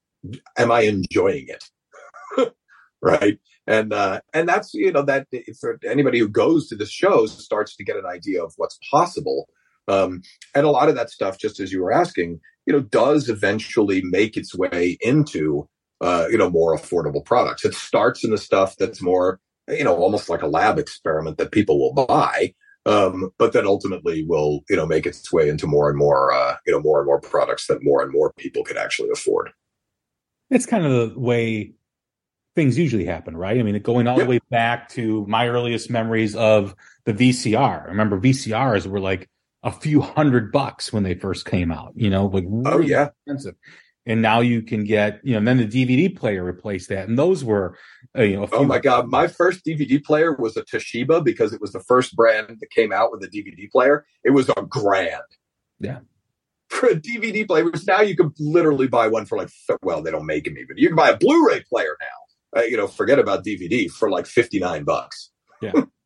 am 0.57 0.71
I 0.71 0.81
enjoying 0.81 1.47
it? 1.47 2.53
right. 3.01 3.39
And, 3.65 3.91
uh, 3.91 4.21
and 4.33 4.47
that's, 4.47 4.73
you 4.73 4.91
know, 4.91 5.01
that 5.03 5.27
for 5.59 5.77
anybody 5.85 6.19
who 6.19 6.29
goes 6.29 6.69
to 6.69 6.75
the 6.75 6.85
shows 6.85 7.43
starts 7.43 7.75
to 7.75 7.83
get 7.83 7.97
an 7.97 8.05
idea 8.05 8.43
of 8.43 8.53
what's 8.55 8.79
possible. 8.89 9.49
Um, 9.87 10.21
and 10.55 10.65
a 10.65 10.71
lot 10.71 10.89
of 10.89 10.95
that 10.95 11.09
stuff, 11.09 11.39
just 11.39 11.59
as 11.59 11.71
you 11.71 11.81
were 11.81 11.91
asking, 11.91 12.39
you 12.65 12.73
know, 12.73 12.81
does 12.81 13.29
eventually 13.29 14.01
make 14.03 14.35
its 14.35 14.55
way 14.55 14.97
into, 15.01 15.67
uh, 16.01 16.27
you 16.29 16.37
know, 16.37 16.49
more 16.49 16.75
affordable 16.75 17.23
products. 17.23 17.63
It 17.63 17.73
starts 17.73 18.23
in 18.23 18.31
the 18.31 18.37
stuff 18.37 18.75
that's 18.77 19.01
more, 19.01 19.39
you 19.69 19.83
know, 19.83 19.95
almost 19.95 20.29
like 20.29 20.41
a 20.41 20.47
lab 20.47 20.77
experiment 20.77 21.37
that 21.37 21.51
people 21.51 21.79
will 21.79 22.05
buy. 22.05 22.53
Um, 22.85 23.31
but 23.37 23.51
then 23.51 23.67
ultimately 23.67 24.23
will, 24.23 24.61
you 24.69 24.75
know, 24.77 24.85
make 24.85 25.05
its 25.05 25.31
way 25.31 25.49
into 25.49 25.67
more 25.67 25.89
and 25.89 25.97
more, 25.97 26.31
uh, 26.31 26.55
you 26.65 26.71
know, 26.71 26.79
more 26.79 26.99
and 26.99 27.05
more 27.05 27.19
products 27.19 27.67
that 27.67 27.83
more 27.83 28.01
and 28.01 28.11
more 28.13 28.31
people 28.37 28.63
could 28.63 28.77
actually 28.77 29.09
afford. 29.09 29.49
It's 30.49 30.65
kind 30.65 30.85
of 30.85 30.91
the 30.91 31.19
way 31.19 31.73
things 32.55 32.77
usually 32.77 33.05
happen, 33.05 33.35
right? 33.35 33.59
I 33.59 33.63
mean, 33.63 33.79
going 33.81 34.07
all 34.07 34.17
yep. 34.17 34.25
the 34.25 34.29
way 34.29 34.39
back 34.49 34.89
to 34.89 35.25
my 35.27 35.47
earliest 35.47 35.89
memories 35.89 36.35
of 36.35 36.75
the 37.05 37.13
VCR. 37.13 37.83
I 37.83 37.89
remember 37.89 38.19
VCRs 38.19 38.87
were 38.87 39.01
like 39.01 39.29
a 39.63 39.71
few 39.71 40.01
hundred 40.01 40.51
bucks 40.51 40.93
when 40.93 41.03
they 41.03 41.15
first 41.15 41.45
came 41.45 41.71
out, 41.71 41.93
you 41.95 42.09
know, 42.09 42.27
like 42.27 42.45
really 42.47 42.63
oh 42.65 42.79
yeah, 42.79 43.09
expensive. 43.25 43.55
And 44.05 44.21
now 44.21 44.39
you 44.39 44.61
can 44.61 44.85
get, 44.85 45.19
you 45.23 45.33
know, 45.33 45.39
and 45.39 45.47
then 45.47 45.57
the 45.57 45.67
DVD 45.67 46.15
player 46.15 46.43
replaced 46.43 46.89
that, 46.89 47.09
and 47.09 47.19
those 47.19 47.43
were, 47.43 47.77
uh, 48.17 48.23
you 48.23 48.37
know. 48.37 48.47
oh 48.53 48.63
my 48.63 48.79
god, 48.79 49.07
my 49.07 49.27
first 49.27 49.65
DVD 49.65 50.01
player 50.01 50.33
was 50.33 50.55
a 50.55 50.63
Toshiba 50.63 51.23
because 51.23 51.53
it 51.53 51.59
was 51.59 51.73
the 51.73 51.81
first 51.81 52.15
brand 52.15 52.57
that 52.59 52.69
came 52.69 52.93
out 52.93 53.11
with 53.11 53.23
a 53.23 53.27
DVD 53.27 53.69
player. 53.69 54.05
It 54.23 54.31
was 54.31 54.49
a 54.49 54.61
grand. 54.61 55.21
Yeah. 55.79 55.99
For 56.69 56.89
a 56.89 56.95
DVD 56.95 57.45
player, 57.47 57.65
which 57.65 57.85
now 57.87 58.01
you 58.01 58.15
can 58.15 58.33
literally 58.39 58.87
buy 58.87 59.07
one 59.07 59.25
for 59.25 59.37
like, 59.37 59.49
well, 59.81 60.01
they 60.01 60.11
don't 60.11 60.25
make 60.25 60.45
them 60.45 60.57
even. 60.57 60.77
You 60.77 60.87
can 60.87 60.95
buy 60.95 61.09
a 61.09 61.17
Blu-ray 61.17 61.63
player 61.69 61.97
now. 61.99 62.61
Uh, 62.61 62.63
you 62.63 62.77
know, 62.77 62.87
forget 62.87 63.19
about 63.19 63.45
DVD 63.45 63.89
for 63.89 64.09
like 64.09 64.25
fifty 64.25 64.59
nine 64.59 64.83
bucks. 64.83 65.31
Yeah. 65.61 65.73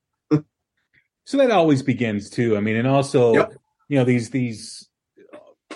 So 1.32 1.38
that 1.38 1.50
always 1.50 1.82
begins 1.82 2.30
too. 2.30 2.58
I 2.58 2.60
mean, 2.60 2.76
and 2.76 2.86
also, 2.86 3.34
yep. 3.34 3.54
you 3.88 3.98
know, 3.98 4.04
these 4.04 4.32
these 4.32 4.90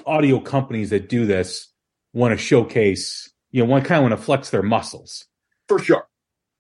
audio 0.06 0.42
companies 0.42 0.90
that 0.90 1.08
do 1.08 1.26
this 1.26 1.70
want 2.12 2.34
to 2.34 2.38
showcase, 2.38 3.32
you 3.52 3.64
know, 3.64 3.70
one 3.70 3.82
kind 3.82 4.00
of 4.00 4.10
want 4.10 4.20
to 4.20 4.26
flex 4.26 4.50
their 4.50 4.62
muscles 4.62 5.24
for 5.70 5.80
sure, 5.80 6.10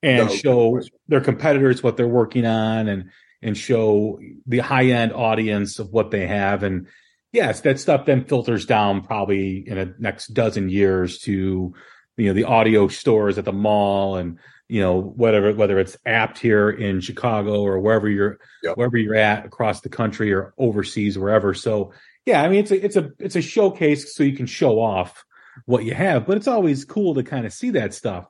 and 0.01 0.29
no, 0.29 0.33
show 0.33 0.81
their 1.09 1.19
competitors 1.19 1.83
what 1.83 1.97
they're 1.97 2.07
working 2.07 2.45
on, 2.45 2.87
and 2.87 3.09
and 3.41 3.57
show 3.57 4.17
the 4.47 4.59
high 4.59 4.85
end 4.85 5.11
audience 5.11 5.77
of 5.77 5.89
what 5.89 6.11
they 6.11 6.25
have. 6.25 6.63
And 6.63 6.87
yes, 7.33 7.59
that 7.61 7.81
stuff 7.81 8.05
then 8.05 8.23
filters 8.23 8.65
down 8.65 9.01
probably 9.01 9.67
in 9.67 9.75
the 9.75 9.93
next 9.99 10.27
dozen 10.27 10.69
years 10.69 11.19
to 11.23 11.73
you 12.15 12.27
know 12.27 12.33
the 12.33 12.45
audio 12.45 12.87
stores 12.87 13.37
at 13.37 13.43
the 13.43 13.51
mall 13.51 14.15
and 14.15 14.39
you 14.67 14.81
know 14.81 14.99
whatever 14.99 15.53
whether 15.53 15.79
it's 15.79 15.97
apt 16.05 16.39
here 16.39 16.69
in 16.69 16.99
chicago 16.99 17.61
or 17.61 17.79
wherever 17.79 18.09
you're 18.09 18.39
yep. 18.63 18.77
wherever 18.77 18.97
you're 18.97 19.15
at 19.15 19.45
across 19.45 19.81
the 19.81 19.89
country 19.89 20.33
or 20.33 20.53
overseas 20.57 21.17
wherever. 21.17 21.53
So 21.53 21.93
yeah 22.25 22.41
i 22.41 22.49
mean 22.49 22.59
it's 22.59 22.71
a 22.71 22.83
it's 22.83 22.95
a 22.95 23.11
it's 23.19 23.35
a 23.35 23.41
showcase 23.41 24.15
so 24.15 24.23
you 24.23 24.35
can 24.35 24.47
show 24.47 24.81
off 24.81 25.23
what 25.65 25.85
you 25.85 25.93
have 25.93 26.25
but 26.25 26.37
it's 26.37 26.47
always 26.47 26.83
cool 26.85 27.15
to 27.15 27.23
kind 27.23 27.45
of 27.45 27.53
see 27.53 27.71
that 27.71 27.93
stuff. 27.93 28.27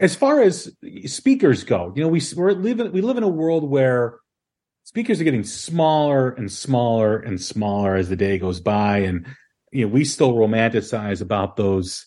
As 0.00 0.16
far 0.16 0.40
as 0.40 0.74
speakers 1.06 1.64
go 1.64 1.92
you 1.94 2.02
know 2.02 2.08
we 2.08 2.20
we're 2.36 2.52
living 2.52 2.90
we 2.92 3.00
live 3.00 3.16
in 3.16 3.22
a 3.22 3.28
world 3.28 3.68
where 3.68 4.18
speakers 4.84 5.20
are 5.20 5.24
getting 5.24 5.44
smaller 5.44 6.30
and 6.30 6.50
smaller 6.50 7.18
and 7.18 7.40
smaller 7.40 7.94
as 7.94 8.08
the 8.08 8.16
day 8.16 8.38
goes 8.38 8.60
by. 8.60 8.98
And 8.98 9.26
you 9.70 9.86
know 9.86 9.92
we 9.92 10.04
still 10.04 10.34
romanticize 10.34 11.22
about 11.22 11.56
those 11.56 12.06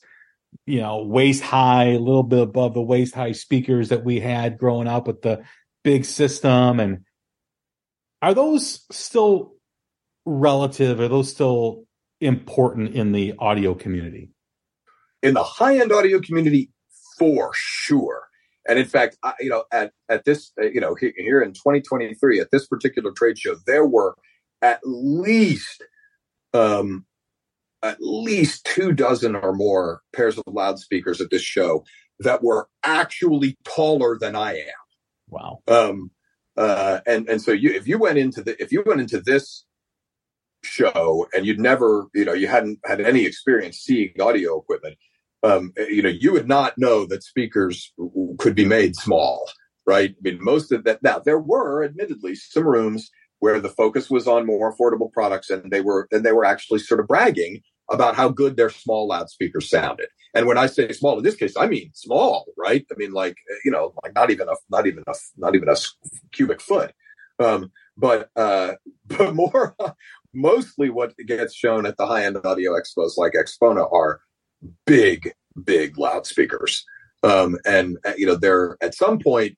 you 0.66 0.82
know, 0.82 1.04
waist 1.04 1.42
high, 1.42 1.90
a 1.90 2.00
little 2.00 2.24
bit 2.24 2.40
above 2.40 2.74
the 2.74 2.82
waist 2.82 3.16
high 3.16 3.32
speakers 3.32 3.90
that 3.90 4.04
we 4.04 4.20
had 4.20 4.58
growing 4.58 4.88
up 4.88 5.08
with 5.08 5.22
the 5.22 5.44
big 5.84 6.06
system. 6.06 6.80
And 6.80 7.06
are 8.22 8.34
those 8.34 8.86
still 8.92 9.54
relative? 10.26 11.00
Are 11.00 11.08
those 11.08 11.32
still 11.32 11.86
important 12.20 12.96
in 12.96 13.12
the 13.12 13.34
audio 13.40 13.74
community? 13.74 14.32
In 15.22 15.34
the 15.34 15.44
high 15.44 15.78
end 15.80 15.92
audio 15.92 16.20
community, 16.20 16.70
for 17.18 17.52
sure. 17.54 18.28
And 18.68 18.80
in 18.80 18.86
fact, 18.86 19.18
I, 19.24 19.34
you 19.40 19.50
know, 19.50 19.64
at, 19.72 19.92
at 20.10 20.26
this, 20.26 20.52
uh, 20.60 20.66
you 20.66 20.82
know, 20.82 20.96
here 20.96 21.42
in 21.42 21.54
2023, 21.54 22.40
at 22.40 22.50
this 22.52 22.66
particular 22.68 23.12
trade 23.12 23.38
show, 23.38 23.56
there 23.68 23.86
were 23.86 24.16
at 24.62 24.80
least 24.84 25.84
um, 26.54 27.06
at 27.86 27.98
least 28.02 28.66
two 28.66 28.92
dozen 28.92 29.36
or 29.36 29.54
more 29.54 30.02
pairs 30.14 30.38
of 30.38 30.44
loudspeakers 30.48 31.22
at 31.22 31.30
this 31.30 31.42
show 31.42 31.86
that 32.20 32.44
were 32.44 32.68
actually 32.84 33.58
taller 33.64 34.18
than 34.18 34.36
I 34.36 34.54
am. 34.58 34.86
Wow. 35.30 35.60
Um, 35.68 36.12
uh, 36.58 37.02
and 37.06 37.30
and 37.30 37.42
so 37.42 37.52
you 37.52 37.72
if 37.72 37.88
you 37.88 37.98
went 37.98 38.18
into 38.18 38.42
the 38.42 38.62
if 38.62 38.72
you 38.72 38.84
went 38.86 39.02
into 39.02 39.20
this 39.20 39.66
show 40.64 41.28
and 41.34 41.46
you'd 41.46 41.60
never 41.60 42.08
you 42.14 42.26
know 42.26 42.34
you 42.34 42.48
hadn't 42.48 42.80
had 42.86 43.02
any 43.02 43.26
experience 43.26 43.78
seeing 43.78 44.14
audio 44.20 44.60
equipment, 44.60 44.98
um, 45.44 45.74
you 45.78 46.02
know 46.02 46.10
you 46.10 46.32
would 46.32 46.48
not 46.48 46.78
know 46.78 47.06
that 47.06 47.24
speakers 47.24 47.94
could 48.40 48.56
be 48.56 48.66
made 48.66 48.96
small, 48.96 49.50
right? 49.86 50.12
I 50.12 50.22
mean, 50.22 50.38
most 50.42 50.72
of 50.72 50.86
that 50.86 51.04
now 51.04 51.20
there 51.20 51.40
were 51.40 51.84
admittedly 51.84 52.36
some 52.36 52.66
rooms 52.66 53.12
where 53.40 53.60
the 53.60 53.70
focus 53.70 54.10
was 54.10 54.28
on 54.28 54.46
more 54.46 54.74
affordable 54.74 55.12
products 55.12 55.50
and 55.50 55.72
they 55.72 55.82
were 55.82 56.08
and 56.12 56.26
they 56.26 56.32
were 56.32 56.46
actually 56.46 56.80
sort 56.80 57.02
of 57.02 57.08
bragging 57.08 57.62
about 57.92 58.16
how 58.16 58.30
good 58.30 58.58
their 58.58 58.70
small 58.70 59.08
loudspeakers 59.08 59.70
sounded. 59.70 60.08
And 60.34 60.48
when 60.48 60.58
I 60.58 60.66
say 60.66 60.92
small 60.92 61.18
in 61.18 61.24
this 61.24 61.36
case, 61.36 61.56
I 61.58 61.68
mean 61.68 61.92
small, 61.94 62.46
right? 62.58 62.86
I 62.92 62.96
mean 62.98 63.12
like 63.12 63.38
you 63.64 63.72
know, 63.72 63.94
like 64.04 64.14
not 64.14 64.32
even 64.32 64.50
a 64.50 64.56
not 64.70 64.86
even 64.86 65.04
a 65.08 65.14
not 65.38 65.56
even 65.56 65.70
a 65.70 65.76
cubic 66.34 66.62
foot. 66.62 66.94
Um, 67.40 67.72
but 67.98 68.30
uh, 68.36 68.74
but 69.08 69.34
more 69.34 69.76
mostly 70.34 70.90
what 70.90 71.14
gets 71.26 71.56
shown 71.56 71.86
at 71.86 71.98
the 71.98 72.06
high 72.06 72.26
end 72.26 72.38
audio 72.44 72.74
expos 72.74 73.18
like 73.18 73.34
AXPONA 73.34 73.92
are 73.92 74.22
big 74.86 75.34
big 75.64 75.98
loudspeakers. 75.98 76.86
Um, 77.24 77.58
and 77.66 77.98
uh, 78.06 78.14
you 78.18 78.26
know 78.26 78.36
they're 78.36 78.78
at 78.82 78.94
some 78.94 79.20
point 79.20 79.58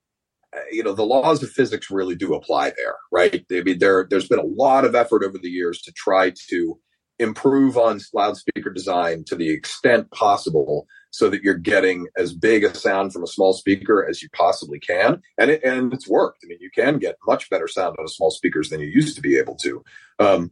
uh, 0.55 0.59
you 0.71 0.83
know 0.83 0.93
the 0.93 1.03
laws 1.03 1.43
of 1.43 1.49
physics 1.49 1.91
really 1.91 2.15
do 2.15 2.33
apply 2.33 2.71
there 2.77 2.95
right 3.11 3.45
i 3.51 3.61
mean 3.61 3.79
there 3.79 4.07
there's 4.09 4.29
been 4.29 4.39
a 4.39 4.45
lot 4.45 4.85
of 4.85 4.95
effort 4.95 5.21
over 5.21 5.37
the 5.37 5.49
years 5.49 5.81
to 5.81 5.91
try 5.91 6.31
to 6.49 6.79
improve 7.19 7.77
on 7.77 7.99
loudspeaker 8.13 8.69
design 8.69 9.23
to 9.25 9.35
the 9.35 9.49
extent 9.49 10.09
possible 10.11 10.87
so 11.11 11.29
that 11.29 11.41
you're 11.41 11.55
getting 11.55 12.07
as 12.17 12.33
big 12.33 12.63
a 12.63 12.75
sound 12.75 13.13
from 13.13 13.23
a 13.23 13.27
small 13.27 13.53
speaker 13.53 14.07
as 14.07 14.21
you 14.21 14.29
possibly 14.33 14.79
can. 14.79 15.21
And 15.37 15.51
it, 15.51 15.63
and 15.63 15.93
it's 15.93 16.07
worked. 16.07 16.39
I 16.43 16.47
mean 16.47 16.59
you 16.61 16.69
can 16.69 16.99
get 16.99 17.15
much 17.25 17.49
better 17.49 17.67
sound 17.67 17.95
out 17.99 18.03
of 18.03 18.11
small 18.11 18.31
speakers 18.31 18.69
than 18.69 18.79
you 18.79 18.87
used 18.87 19.15
to 19.15 19.21
be 19.21 19.37
able 19.37 19.55
to. 19.55 19.83
Um, 20.19 20.51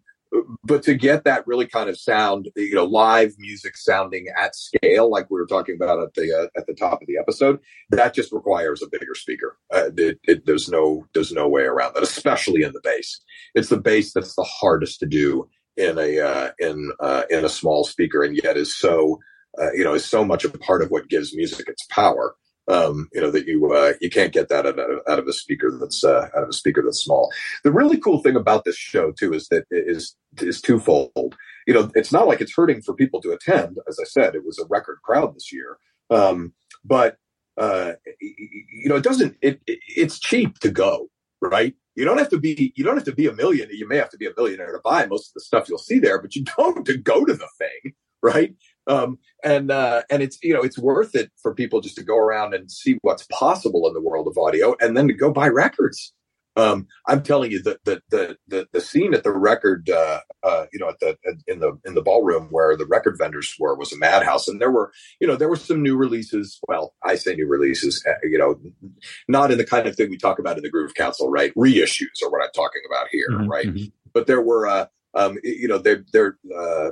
but 0.63 0.84
to 0.84 0.95
get 0.95 1.23
that 1.23 1.45
really 1.47 1.67
kind 1.67 1.89
of 1.89 1.97
sound 1.97 2.49
you 2.56 2.73
know 2.73 2.86
live 2.86 3.34
music 3.38 3.78
sounding 3.78 4.28
at 4.38 4.56
scale 4.56 5.10
like 5.10 5.30
we 5.30 5.39
were 5.39 5.45
talking 5.45 5.75
about 5.75 6.01
at 6.01 6.13
the 6.13 6.34
uh, 6.34 6.60
at 6.60 6.65
the 6.67 6.73
top 6.73 7.01
of 7.01 7.08
the 7.08 7.17
episode 7.17 7.60
that 7.89 8.13
just 8.13 8.32
requires 8.32 8.82
a 8.82 8.89
bigger 8.89 9.15
speaker. 9.15 9.58
Uh, 9.73 9.89
it, 9.97 10.19
it, 10.23 10.45
there's 10.45 10.69
no 10.69 11.06
there's 11.13 11.32
no 11.32 11.47
way 11.47 11.63
around 11.63 11.93
that 11.93 12.04
especially 12.04 12.63
in 12.63 12.73
the 12.73 12.82
bass. 12.84 13.21
It's 13.54 13.69
the 13.69 13.80
bass 13.80 14.13
that's 14.13 14.36
the 14.36 14.43
hardest 14.43 14.99
to 14.99 15.06
do 15.06 15.47
in 15.78 15.98
a 15.98 16.20
uh, 16.20 16.52
in 16.60 16.92
uh, 17.00 17.24
in 17.30 17.46
a 17.46 17.50
small 17.50 17.84
speaker, 17.84 18.24
and 18.24 18.40
yet 18.42 18.58
is 18.58 18.78
so 18.78 19.20
uh, 19.60 19.72
you 19.74 19.84
know 19.84 19.94
is 19.94 20.06
so 20.06 20.24
much 20.24 20.46
a 20.46 20.50
part 20.50 20.82
of 20.82 20.92
what 20.92 21.10
gives 21.10 21.36
music 21.36 21.68
its 21.68 21.86
power. 21.90 22.36
Um, 22.68 23.10
you 23.14 23.22
know 23.22 23.30
that 23.30 23.46
you 23.46 23.72
uh, 23.74 23.94
you 24.02 24.10
can't 24.10 24.34
get 24.34 24.50
that 24.50 24.66
out 24.66 24.80
of, 24.80 25.00
out 25.08 25.20
of 25.20 25.28
a 25.28 25.34
speaker 25.34 25.78
that's 25.80 26.04
uh, 26.04 26.30
out 26.36 26.44
of 26.44 26.50
a 26.50 26.54
speaker 26.54 26.82
that's 26.84 27.04
small. 27.04 27.32
The 27.64 27.72
really 27.72 27.98
cool 27.98 28.22
thing 28.22 28.36
about 28.36 28.66
this 28.66 28.78
show 28.78 29.12
too 29.12 29.34
is 29.34 29.48
that 29.50 29.66
it 29.70 29.86
is 29.88 30.16
is 30.38 30.62
twofold. 30.62 31.36
You 31.68 31.74
know, 31.74 31.92
it's 31.96 32.12
not 32.12 32.28
like 32.28 32.42
it's 32.42 32.56
hurting 32.56 32.82
for 32.82 32.94
people 32.94 33.22
to 33.22 33.32
attend. 33.32 33.78
As 33.88 34.00
I 34.00 34.06
said, 34.06 34.36
it 34.36 34.46
was 34.46 34.60
a 34.60 34.68
record 34.68 35.00
crowd 35.04 35.36
this 35.36 35.52
year, 35.52 35.78
um, 36.10 36.54
but 36.84 37.18
uh, 37.58 37.94
you 38.20 38.90
know, 38.90 38.96
it 38.96 39.04
doesn't. 39.04 39.38
It, 39.42 39.62
it, 39.68 39.80
it's 39.88 40.20
cheap 40.20 40.60
to 40.60 40.72
go, 40.72 41.10
right? 41.42 41.76
You 41.95 42.05
don't 42.05 42.17
have 42.17 42.29
to 42.29 42.39
be 42.39 42.73
you 42.75 42.84
don't 42.84 42.95
have 42.95 43.05
to 43.05 43.15
be 43.15 43.27
a 43.27 43.34
millionaire. 43.34 43.73
you 43.73 43.88
may 43.88 43.97
have 43.97 44.10
to 44.10 44.17
be 44.17 44.27
a 44.27 44.34
millionaire 44.36 44.71
to 44.71 44.79
buy 44.84 45.05
most 45.05 45.29
of 45.29 45.34
the 45.34 45.41
stuff 45.41 45.67
you'll 45.67 45.77
see 45.77 45.99
there 45.99 46.21
but 46.21 46.36
you 46.36 46.43
don't 46.58 46.86
to 46.86 46.97
go 46.97 47.25
to 47.25 47.34
the 47.34 47.47
thing 47.58 47.93
right 48.21 48.55
um, 48.88 49.17
and 49.43 49.71
uh, 49.71 50.03
and 50.10 50.21
it's 50.21 50.38
you 50.43 50.53
know 50.53 50.62
it's 50.62 50.77
worth 50.77 51.15
it 51.15 51.31
for 51.41 51.53
people 51.53 51.81
just 51.81 51.95
to 51.95 52.03
go 52.03 52.17
around 52.17 52.53
and 52.53 52.71
see 52.71 52.97
what's 53.01 53.27
possible 53.31 53.88
in 53.88 53.93
the 53.93 54.01
world 54.01 54.27
of 54.27 54.38
audio 54.38 54.75
and 54.79 54.95
then 54.95 55.08
to 55.08 55.13
go 55.13 55.31
buy 55.31 55.47
records 55.47 56.13
um, 56.58 56.88
I'm 57.08 57.22
telling 57.22 57.52
you 57.52 57.62
that 57.63 57.84
the, 57.84 58.02
the 58.10 58.38
the 58.48 58.68
the 58.72 58.82
scene 58.82 59.13
at 59.13 59.24
the 59.24 59.32
record, 59.32 59.89
uh, 59.89 60.22
uh, 60.44 60.65
you 60.72 60.80
know, 60.80 60.89
at 60.89 61.00
the 61.00 61.18
in 61.48 61.60
the 61.60 61.78
in 61.86 61.96
the 61.96 62.02
ballroom 62.02 62.48
where 62.50 62.78
the 62.78 62.86
record 62.86 63.18
vendors 63.18 63.54
were 63.60 63.76
was 63.76 63.91
a 63.91 63.98
madhouse, 63.98 64.48
and 64.48 64.62
there 64.62 64.72
were 64.72 64.91
you 65.20 65.28
know 65.28 65.36
there 65.36 65.50
were 65.50 65.58
some 65.58 65.84
new 65.84 65.98
releases. 65.98 66.60
Well, 66.68 66.94
I 67.04 67.15
say 67.15 67.36
new 67.36 67.48
releases, 67.48 68.04
uh, 68.08 68.13
you 68.24 68.38
know, 68.38 68.60
not 69.28 69.52
in 69.52 69.58
the 69.58 69.65
kind 69.65 69.88
of 69.88 69.96
thing 69.96 70.10
we 70.10 70.18
talk 70.18 70.39
about 70.39 70.58
in 70.58 70.63
the 70.63 70.70
Groove 70.70 70.94
Council, 70.94 71.30
right? 71.30 71.54
Reissues 71.56 72.24
are 72.24 72.32
what 72.32 72.44
I'm 72.44 72.52
talking 72.56 72.82
about 72.89 73.08
here, 73.12 73.30
mm-hmm, 73.32 73.48
right? 73.48 73.68
Mm-hmm. 73.68 73.86
But 74.13 74.28
there 74.28 74.41
were, 74.41 74.68
uh, 74.68 74.86
um, 75.13 75.38
you 75.44 75.68
know, 75.68 75.78
they're 75.78 76.06
they're. 76.12 76.38
Uh, 76.56 76.91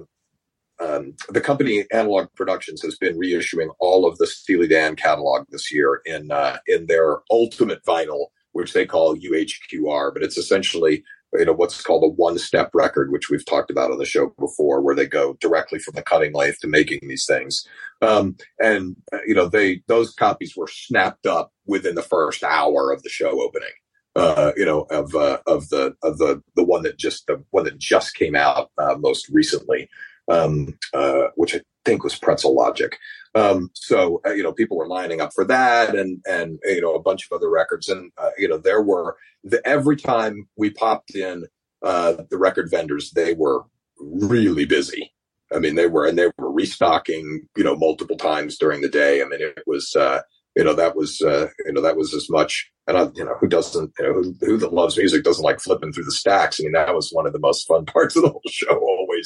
um, 0.80 1.14
the 1.30 1.40
company 1.40 1.86
Analog 1.94 2.28
Productions 2.36 2.82
has 2.82 2.98
been 2.98 3.18
reissuing 3.18 3.70
all 3.80 4.06
of 4.06 4.18
the 4.18 4.28
Steely 4.28 4.68
Dan 4.68 4.96
catalog 4.96 5.46
this 5.50 5.72
year 5.72 6.02
in 6.06 6.32
uh, 6.32 6.58
in 6.68 6.88
their 6.88 7.20
ultimate 7.32 7.86
vinyl 7.86 8.26
which 8.54 8.74
they 8.74 8.86
call 8.86 9.16
UHQR, 9.16 10.14
but 10.14 10.24
it's 10.24 10.38
essentially 10.38 11.04
you 11.36 11.46
know 11.46 11.54
what's 11.54 11.82
called 11.82 12.04
a 12.04 12.14
one-step 12.14 12.70
record, 12.74 13.12
which 13.12 13.30
we've 13.30 13.46
talked 13.46 13.72
about 13.72 13.92
on 13.92 13.98
the 13.98 14.06
show 14.06 14.34
before, 14.40 14.82
where 14.82 14.96
they 14.96 15.08
go 15.08 15.34
directly 15.40 15.80
from 15.80 15.96
the 15.96 16.04
cutting 16.04 16.34
lathe 16.34 16.56
to 16.62 16.68
making 16.68 17.00
these 17.04 17.26
things. 17.26 17.68
Um, 18.02 18.36
and 18.60 18.96
uh, 19.12 19.20
you 19.26 19.34
know 19.34 19.48
they 19.48 19.82
those 19.88 20.14
copies 20.14 20.56
were 20.56 20.68
snapped 20.68 21.26
up 21.26 21.52
within 21.66 21.96
the 21.96 22.02
first 22.02 22.44
hour 22.44 22.92
of 22.92 23.04
the 23.04 23.10
show 23.10 23.42
opening. 23.42 23.70
Uh, 24.16 24.52
you 24.56 24.66
know 24.66 24.82
of 24.92 25.16
uh, 25.16 25.40
of 25.48 25.70
the 25.70 25.96
of 26.04 26.18
the 26.18 26.42
the 26.56 26.64
one 26.64 26.84
that 26.84 26.98
just 26.98 27.26
the 27.28 27.44
one 27.52 27.64
that 27.64 27.80
just 27.80 28.16
came 28.16 28.36
out 28.36 28.70
uh, 28.78 28.96
most 29.00 29.30
recently, 29.30 29.90
um, 30.30 30.78
uh, 30.94 31.28
which 31.36 31.56
I 31.56 31.62
think 31.86 32.04
was 32.04 32.18
Pretzel 32.18 32.56
Logic. 32.56 32.98
Um, 33.36 33.70
so 33.74 34.22
uh, 34.26 34.32
you 34.32 34.44
know, 34.44 34.54
people 34.54 34.78
were 34.78 34.88
lining 34.88 35.22
up 35.22 35.32
for 35.34 35.46
that, 35.46 35.96
and 35.96 36.22
and 36.28 36.60
you 36.66 36.82
know, 36.82 36.94
a 36.94 37.02
bunch 37.02 37.26
of 37.26 37.36
other 37.36 37.50
records, 37.50 37.90
and 37.90 38.12
uh, 38.18 38.30
you 38.38 38.48
know, 38.48 38.58
there 38.58 38.82
were 38.82 39.18
the, 39.44 39.66
every 39.68 39.96
time 39.96 40.48
we 40.56 40.70
popped 40.70 41.16
in 41.16 41.46
uh, 41.82 42.16
the 42.30 42.38
record 42.38 42.70
vendors, 42.70 43.12
they 43.12 43.34
were 43.34 43.64
really 44.00 44.66
busy. 44.66 45.14
I 45.54 45.60
mean, 45.60 45.76
they 45.76 45.88
were, 45.88 46.06
and 46.06 46.18
they 46.18 46.28
were 46.38 46.52
restocking, 46.52 47.48
you 47.56 47.64
know, 47.64 47.76
multiple 47.76 48.18
times 48.18 48.58
during 48.58 48.82
the 48.82 48.90
day. 48.90 49.22
I 49.22 49.26
mean, 49.26 49.42
it 49.42 49.64
was, 49.68 49.96
uh, 49.96 50.22
you 50.56 50.64
know, 50.64 50.74
that 50.74 50.96
was, 50.96 51.22
uh, 51.22 51.48
you 51.66 51.74
know, 51.74 51.82
that 51.82 51.98
was 51.98 52.14
as 52.14 52.30
much, 52.30 52.72
and 52.88 52.98
I, 52.98 53.10
you 53.14 53.24
know, 53.24 53.36
who 53.40 53.48
doesn't, 53.48 53.92
you 54.00 54.06
know, 54.06 54.14
who, 54.14 54.36
who 54.42 54.58
that 54.58 54.74
loves 54.74 54.98
music 54.98 55.24
doesn't 55.24 55.44
like 55.44 55.60
flipping 55.60 55.92
through 55.92 56.06
the 56.06 56.12
stacks. 56.12 56.60
I 56.60 56.64
mean, 56.64 56.74
that 56.74 56.96
was 56.96 57.12
one 57.12 57.28
of 57.28 57.34
the 57.34 57.40
most 57.40 57.68
fun 57.68 57.86
parts 57.88 58.16
of 58.16 58.24
the 58.24 58.30
whole 58.30 58.42
show 58.50 58.80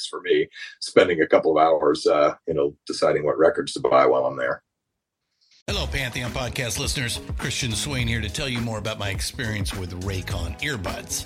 for 0.05 0.21
me, 0.21 0.47
spending 0.81 1.21
a 1.21 1.27
couple 1.27 1.57
of 1.57 1.63
hours, 1.63 2.05
uh, 2.05 2.35
you 2.47 2.53
know, 2.53 2.75
deciding 2.85 3.25
what 3.25 3.37
records 3.37 3.73
to 3.73 3.79
buy 3.79 4.05
while 4.05 4.25
I'm 4.25 4.37
there. 4.37 4.63
Hello, 5.69 5.85
Pantheon 5.85 6.31
podcast 6.31 6.79
listeners. 6.79 7.19
Christian 7.37 7.73
Swain 7.73 8.07
here 8.07 8.21
to 8.21 8.29
tell 8.29 8.47
you 8.47 8.61
more 8.61 8.77
about 8.77 8.99
my 8.99 9.09
experience 9.09 9.73
with 9.73 10.01
Raycon 10.05 10.57
earbuds. 10.61 11.25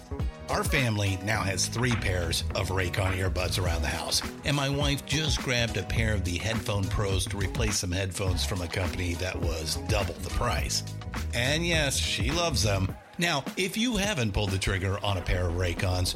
Our 0.50 0.64
family 0.64 1.20
now 1.24 1.42
has 1.44 1.68
three 1.68 1.94
pairs 1.94 2.44
of 2.56 2.70
Raycon 2.70 3.20
earbuds 3.20 3.64
around 3.64 3.84
the 3.84 3.88
house, 3.90 4.20
and 4.44 4.56
my 4.56 4.68
wife 4.68 5.06
just 5.06 5.44
grabbed 5.44 5.78
a 5.78 5.84
pair 5.84 6.16
of 6.16 6.26
the 6.26 6.40
Headphone 6.40 6.86
Pros 6.86 7.28
to 7.28 7.38
replace 7.38 7.78
some 7.78 7.92
headphones 7.92 8.44
from 8.44 8.62
a 8.62 8.68
company 8.68 9.14
that 9.14 9.40
was 9.40 9.76
double 9.88 10.16
the 10.16 10.32
price. 10.32 10.84
And 11.36 11.64
yes, 11.64 11.96
she 11.96 12.32
loves 12.32 12.64
them. 12.64 12.94
Now, 13.20 13.44
if 13.58 13.78
you 13.78 13.96
haven't 13.96 14.32
pulled 14.32 14.50
the 14.50 14.58
trigger 14.58 14.98
on 15.04 15.18
a 15.18 15.22
pair 15.22 15.50
of 15.50 15.54
Raycons, 15.54 16.16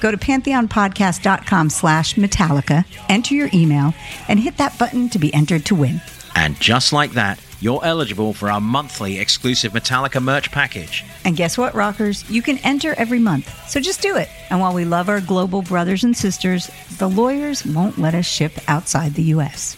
Go 0.00 0.10
to 0.10 0.16
pantheonpodcast.com 0.16 1.70
slash 1.70 2.14
Metallica, 2.14 2.84
enter 3.08 3.34
your 3.34 3.50
email, 3.52 3.94
and 4.28 4.38
hit 4.38 4.56
that 4.58 4.78
button 4.78 5.08
to 5.10 5.18
be 5.18 5.32
entered 5.34 5.64
to 5.66 5.74
win. 5.74 6.00
And 6.34 6.58
just 6.60 6.92
like 6.92 7.12
that, 7.12 7.40
you're 7.60 7.82
eligible 7.82 8.34
for 8.34 8.50
our 8.50 8.60
monthly 8.60 9.18
exclusive 9.18 9.72
Metallica 9.72 10.22
merch 10.22 10.52
package. 10.52 11.04
And 11.24 11.36
guess 11.36 11.56
what, 11.56 11.74
rockers? 11.74 12.28
You 12.28 12.42
can 12.42 12.58
enter 12.58 12.94
every 12.98 13.18
month. 13.18 13.50
So 13.68 13.80
just 13.80 14.02
do 14.02 14.16
it. 14.16 14.28
And 14.50 14.60
while 14.60 14.74
we 14.74 14.84
love 14.84 15.08
our 15.08 15.20
global 15.20 15.62
brothers 15.62 16.04
and 16.04 16.14
sisters, 16.14 16.70
the 16.98 17.08
lawyers 17.08 17.64
won't 17.64 17.98
let 17.98 18.14
us 18.14 18.26
ship 18.26 18.52
outside 18.68 19.14
the 19.14 19.22
U.S. 19.22 19.76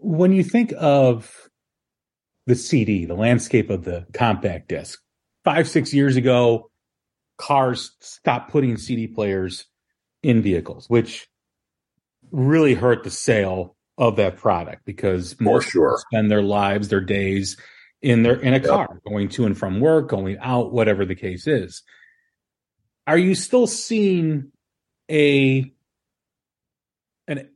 When 0.00 0.32
you 0.32 0.42
think 0.42 0.72
of 0.78 1.50
the 2.46 2.54
CD, 2.54 3.04
the 3.04 3.14
landscape 3.14 3.70
of 3.70 3.84
the 3.84 4.06
compact 4.12 4.68
disc, 4.68 5.00
five, 5.44 5.68
six 5.68 5.92
years 5.92 6.16
ago, 6.16 6.70
cars 7.36 7.92
stopped 8.00 8.50
putting 8.50 8.76
CD 8.76 9.06
players 9.06 9.66
in 10.22 10.42
vehicles, 10.42 10.88
which 10.88 11.28
really 12.30 12.74
hurt 12.74 13.04
the 13.04 13.10
sale 13.10 13.76
of 13.96 14.16
that 14.16 14.36
product 14.36 14.84
because 14.84 15.40
more 15.40 15.60
sure. 15.60 16.02
spend 16.10 16.30
their 16.30 16.42
lives, 16.42 16.88
their 16.88 17.00
days 17.00 17.56
in 18.02 18.22
their 18.22 18.34
in 18.34 18.52
a 18.52 18.58
yep. 18.58 18.66
car, 18.66 19.00
going 19.06 19.28
to 19.30 19.46
and 19.46 19.56
from 19.56 19.80
work, 19.80 20.08
going 20.08 20.36
out, 20.38 20.72
whatever 20.72 21.04
the 21.04 21.14
case 21.14 21.46
is. 21.46 21.82
Are 23.06 23.18
you 23.18 23.34
still 23.34 23.66
seeing 23.66 24.50
a 25.10 25.72
an 27.28 27.48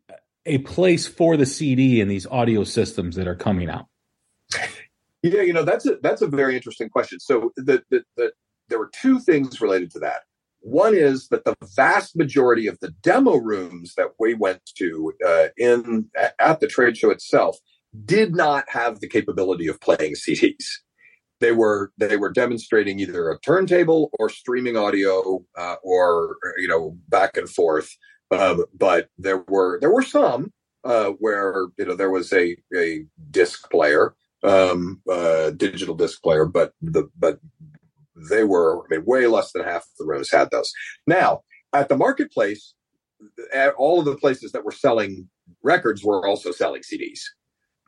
a 0.47 0.59
place 0.59 1.07
for 1.07 1.37
the 1.37 1.47
CD 1.47 2.01
in 2.01 2.09
these 2.09 2.27
audio 2.27 2.65
systems 2.65 3.17
that 3.17 3.27
are 3.27 3.35
coming 3.35 3.69
out? 3.69 3.87
Yeah, 5.23 5.43
you 5.43 5.53
know 5.53 5.65
that's 5.65 5.85
a 5.85 5.97
that's 6.01 6.23
a 6.23 6.29
very 6.29 6.55
interesting 6.55 6.89
question. 6.89 7.19
So 7.19 7.53
the 7.57 7.83
the, 7.91 8.05
the 8.17 8.33
there 8.69 8.79
were 8.79 8.91
two 8.93 9.19
things 9.19 9.61
related 9.61 9.91
to 9.93 9.99
that. 10.01 10.23
One 10.61 10.95
is 10.95 11.29
that 11.29 11.45
the 11.45 11.55
vast 11.77 12.17
majority 12.17 12.67
of 12.67 12.79
the 12.81 12.91
demo 13.03 13.37
rooms 13.37 13.95
that 13.97 14.11
we 14.19 14.35
went 14.35 14.61
to 14.77 15.13
uh, 15.27 15.49
in 15.57 16.11
at 16.39 16.61
the 16.61 16.67
trade 16.67 16.97
show 16.97 17.11
itself 17.11 17.59
did 18.05 18.35
not 18.35 18.65
have 18.69 19.01
the 19.01 19.09
capability 19.09 19.69
of 19.69 19.81
playing 19.81 20.15
CDs. 20.15 20.65
They 21.41 21.53
were 21.53 21.93
they 21.97 22.17
were 22.17 22.33
demonstrating 22.33 22.99
either 22.99 23.31
a 23.31 23.39
turntable 23.41 24.11
or 24.19 24.29
streaming 24.29 24.77
audio 24.77 25.45
uh, 25.57 25.77
or 25.83 26.37
you 26.59 26.67
know 26.67 26.97
back 27.09 27.37
and 27.37 27.49
forth. 27.49 27.91
Um, 28.31 28.65
but 28.75 29.09
there 29.17 29.45
were 29.49 29.79
there 29.81 29.93
were 29.93 30.03
some 30.03 30.53
uh, 30.85 31.11
where 31.19 31.67
you 31.79 31.85
know 31.85 31.95
there 31.95 32.11
was 32.11 32.33
a 32.33 32.57
a 32.77 33.05
disc 33.31 33.71
player, 33.71 34.15
um, 34.43 35.01
uh, 35.11 35.51
digital 35.51 35.95
disc 35.95 36.23
player, 36.23 36.45
but 36.45 36.73
the 36.83 37.09
but 37.17 37.39
they 38.31 38.45
were, 38.45 38.85
I 38.85 38.97
mean, 38.97 39.05
way 39.05 39.27
less 39.27 39.53
than 39.53 39.65
half 39.65 39.83
of 39.83 39.97
the 39.99 40.07
rooms 40.07 40.31
had 40.31 40.51
those. 40.51 40.73
Now, 41.07 41.43
at 41.73 41.89
the 41.89 41.97
marketplace, 41.97 42.75
all 43.77 43.99
of 43.99 44.05
the 44.05 44.17
places 44.17 44.53
that 44.53 44.65
were 44.65 44.73
selling 44.73 45.29
records 45.63 46.05
were 46.05 46.27
also 46.27 46.53
selling 46.53 46.83
CDs. 46.83 47.21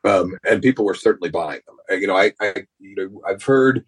Um, 0.04 0.38
and 0.48 0.62
people 0.62 0.84
were 0.84 0.94
certainly 0.94 1.30
buying 1.30 1.60
them. 1.66 2.00
You 2.00 2.06
know, 2.06 2.16
I, 2.16 2.32
I, 2.40 2.64
you 2.78 2.94
know, 2.96 3.20
I've 3.28 3.42
heard, 3.42 3.84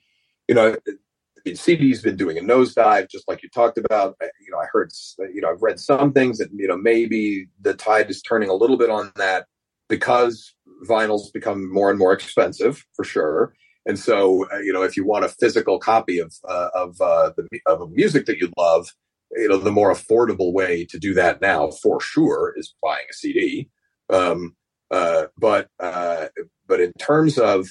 you 0.46 0.54
know, 0.54 0.76
I 0.86 1.40
mean, 1.44 1.56
CD's 1.56 2.02
been 2.02 2.16
doing 2.16 2.38
a 2.38 2.42
nosedive, 2.42 3.10
just 3.10 3.26
like 3.28 3.42
you 3.42 3.48
talked 3.48 3.78
about. 3.78 4.16
You 4.20 4.52
know, 4.52 4.58
I 4.58 4.66
heard, 4.70 4.92
you 5.32 5.40
know, 5.40 5.50
I've 5.50 5.62
read 5.62 5.80
some 5.80 6.12
things 6.12 6.38
that, 6.38 6.50
you 6.54 6.68
know, 6.68 6.76
maybe 6.76 7.46
the 7.60 7.74
tide 7.74 8.10
is 8.10 8.22
turning 8.22 8.48
a 8.48 8.54
little 8.54 8.76
bit 8.76 8.90
on 8.90 9.10
that 9.16 9.46
because 9.88 10.54
vinyls 10.88 11.32
become 11.32 11.72
more 11.72 11.90
and 11.90 11.98
more 11.98 12.12
expensive 12.12 12.84
for 12.94 13.04
sure. 13.04 13.54
And 13.84 13.98
so, 13.98 14.46
uh, 14.52 14.58
you 14.58 14.72
know, 14.72 14.82
if 14.82 14.96
you 14.96 15.04
want 15.04 15.24
a 15.24 15.28
physical 15.28 15.78
copy 15.78 16.18
of 16.18 16.32
uh, 16.48 16.68
of 16.74 17.00
uh, 17.00 17.32
the 17.36 17.60
of 17.66 17.80
a 17.80 17.88
music 17.88 18.26
that 18.26 18.38
you 18.38 18.50
love, 18.56 18.88
you 19.32 19.48
know, 19.48 19.58
the 19.58 19.72
more 19.72 19.92
affordable 19.92 20.52
way 20.52 20.84
to 20.86 20.98
do 20.98 21.14
that 21.14 21.40
now, 21.40 21.70
for 21.70 22.00
sure, 22.00 22.54
is 22.56 22.74
buying 22.82 23.06
a 23.10 23.14
CD. 23.14 23.68
Um, 24.08 24.54
uh, 24.90 25.26
but 25.36 25.68
uh, 25.80 26.26
but 26.66 26.80
in 26.80 26.92
terms 26.98 27.38
of 27.38 27.68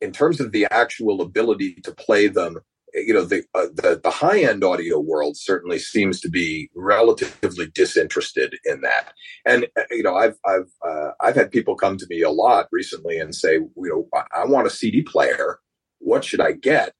in 0.00 0.12
terms 0.12 0.40
of 0.40 0.52
the 0.52 0.66
actual 0.70 1.20
ability 1.20 1.74
to 1.84 1.94
play 1.94 2.28
them 2.28 2.58
you 2.94 3.12
know 3.12 3.24
the 3.24 3.44
uh, 3.54 3.66
the, 3.74 4.00
the 4.02 4.10
high 4.10 4.40
end 4.40 4.64
audio 4.64 4.98
world 4.98 5.36
certainly 5.36 5.78
seems 5.78 6.20
to 6.20 6.30
be 6.30 6.70
relatively 6.74 7.66
disinterested 7.74 8.56
in 8.64 8.80
that. 8.82 9.12
And 9.44 9.66
uh, 9.76 9.82
you 9.90 10.02
know 10.02 10.14
i've 10.14 10.36
i've 10.44 10.70
uh, 10.86 11.10
i've 11.20 11.34
had 11.34 11.50
people 11.50 11.76
come 11.76 11.96
to 11.98 12.06
me 12.08 12.22
a 12.22 12.30
lot 12.30 12.68
recently 12.72 13.18
and 13.18 13.34
say 13.34 13.54
you 13.54 13.70
know 13.76 14.08
i, 14.34 14.44
want 14.44 14.66
a 14.66 14.70
cd 14.70 15.02
player. 15.02 15.58
What 15.98 16.24
should 16.24 16.40
i 16.40 16.52
get? 16.52 16.92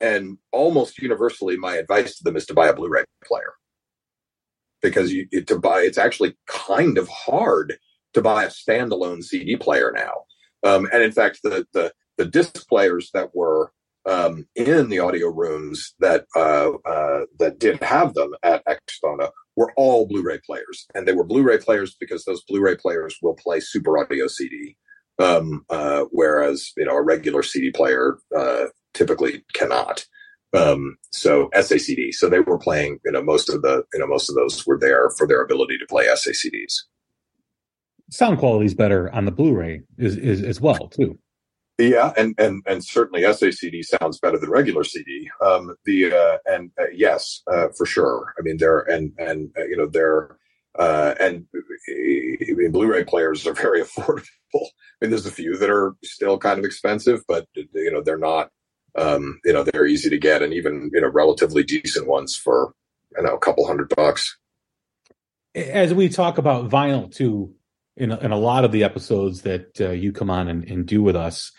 And 0.00 0.38
almost 0.52 0.98
universally 0.98 1.56
my 1.56 1.76
advice 1.76 2.16
to 2.16 2.24
them 2.24 2.36
is 2.36 2.46
to 2.46 2.54
buy 2.54 2.68
a 2.68 2.74
blu-ray 2.74 3.04
player. 3.24 3.54
Because 4.82 5.12
you 5.12 5.26
to 5.42 5.58
buy 5.58 5.80
it's 5.80 5.98
actually 5.98 6.36
kind 6.46 6.98
of 6.98 7.08
hard 7.08 7.78
to 8.14 8.22
buy 8.22 8.44
a 8.44 8.48
standalone 8.48 9.22
cd 9.22 9.56
player 9.56 9.92
now. 9.94 10.24
Um, 10.64 10.88
and 10.92 11.02
in 11.02 11.12
fact 11.12 11.40
the 11.42 11.66
the 11.72 11.92
the 12.16 12.24
disc 12.24 12.66
players 12.68 13.10
that 13.12 13.34
were 13.34 13.72
um, 14.06 14.46
in 14.54 14.88
the 14.88 15.00
audio 15.00 15.28
rooms 15.28 15.94
that 15.98 16.26
uh, 16.36 16.70
uh, 16.84 17.26
that 17.38 17.58
did 17.58 17.82
have 17.82 18.14
them 18.14 18.32
at 18.42 18.64
AXPONA 18.66 19.30
were 19.56 19.72
all 19.76 20.06
Blu-ray 20.06 20.38
players, 20.46 20.86
and 20.94 21.06
they 21.06 21.12
were 21.12 21.24
Blu-ray 21.24 21.58
players 21.58 21.96
because 21.98 22.24
those 22.24 22.42
Blu-ray 22.44 22.76
players 22.76 23.16
will 23.22 23.34
play 23.34 23.58
Super 23.60 23.98
Audio 23.98 24.28
CD, 24.28 24.76
um, 25.18 25.64
uh, 25.70 26.04
whereas 26.10 26.72
you 26.76 26.84
know 26.84 26.96
a 26.96 27.02
regular 27.02 27.42
CD 27.42 27.70
player 27.70 28.18
uh, 28.36 28.66
typically 28.94 29.44
cannot. 29.54 30.06
Um, 30.56 30.96
so 31.10 31.50
SACD, 31.54 32.12
so 32.12 32.28
they 32.28 32.40
were 32.40 32.58
playing. 32.58 33.00
You 33.04 33.12
know, 33.12 33.22
most 33.22 33.50
of 33.50 33.62
the 33.62 33.82
you 33.92 34.00
know 34.00 34.06
most 34.06 34.28
of 34.28 34.36
those 34.36 34.64
were 34.66 34.78
there 34.78 35.10
for 35.18 35.26
their 35.26 35.42
ability 35.42 35.78
to 35.78 35.86
play 35.86 36.06
SACDs. 36.06 36.74
Sound 38.08 38.38
quality 38.38 38.66
is 38.66 38.74
better 38.74 39.12
on 39.12 39.24
the 39.24 39.32
Blu-ray 39.32 39.80
is, 39.98 40.16
is 40.16 40.42
as 40.42 40.60
well 40.60 40.88
too. 40.88 41.18
Yeah, 41.78 42.12
and 42.16 42.34
and 42.38 42.62
and 42.66 42.82
certainly 42.82 43.22
SACD 43.22 43.84
sounds 43.84 44.18
better 44.18 44.38
than 44.38 44.48
regular 44.48 44.82
CD. 44.82 45.28
Um, 45.44 45.76
the 45.84 46.10
uh, 46.10 46.38
and 46.46 46.70
uh, 46.80 46.84
yes, 46.92 47.42
uh, 47.52 47.68
for 47.76 47.84
sure. 47.84 48.34
I 48.38 48.42
mean, 48.42 48.56
they're 48.56 48.80
and 48.80 49.12
and 49.18 49.50
uh, 49.58 49.64
you 49.66 49.76
know 49.76 49.86
they're 49.86 50.38
uh, 50.78 51.14
and 51.20 51.46
I 51.88 52.52
mean, 52.52 52.70
Blu-ray 52.70 53.04
players 53.04 53.46
are 53.46 53.52
very 53.52 53.82
affordable. 53.84 54.24
I 54.54 55.02
mean, 55.02 55.10
there's 55.10 55.26
a 55.26 55.30
few 55.30 55.56
that 55.58 55.70
are 55.70 55.94
still 56.02 56.38
kind 56.38 56.58
of 56.58 56.64
expensive, 56.64 57.22
but 57.28 57.46
you 57.54 57.90
know 57.90 58.02
they're 58.02 58.18
not. 58.18 58.50
Um, 58.96 59.40
you 59.44 59.52
know, 59.52 59.62
they're 59.62 59.86
easy 59.86 60.08
to 60.08 60.18
get, 60.18 60.42
and 60.42 60.54
even 60.54 60.90
you 60.94 61.00
know 61.02 61.08
relatively 61.08 61.62
decent 61.62 62.06
ones 62.06 62.34
for 62.34 62.72
you 63.16 63.22
know 63.22 63.34
a 63.34 63.38
couple 63.38 63.66
hundred 63.66 63.90
bucks. 63.94 64.38
As 65.54 65.92
we 65.92 66.08
talk 66.08 66.38
about 66.38 66.70
vinyl 66.70 67.14
too, 67.14 67.54
in 67.96 68.12
a, 68.12 68.16
in 68.18 68.30
a 68.30 68.38
lot 68.38 68.64
of 68.64 68.72
the 68.72 68.84
episodes 68.84 69.42
that 69.42 69.80
uh, 69.80 69.90
you 69.90 70.12
come 70.12 70.30
on 70.30 70.48
and, 70.48 70.64
and 70.64 70.86
do 70.86 71.02
with 71.02 71.16
us, 71.16 71.52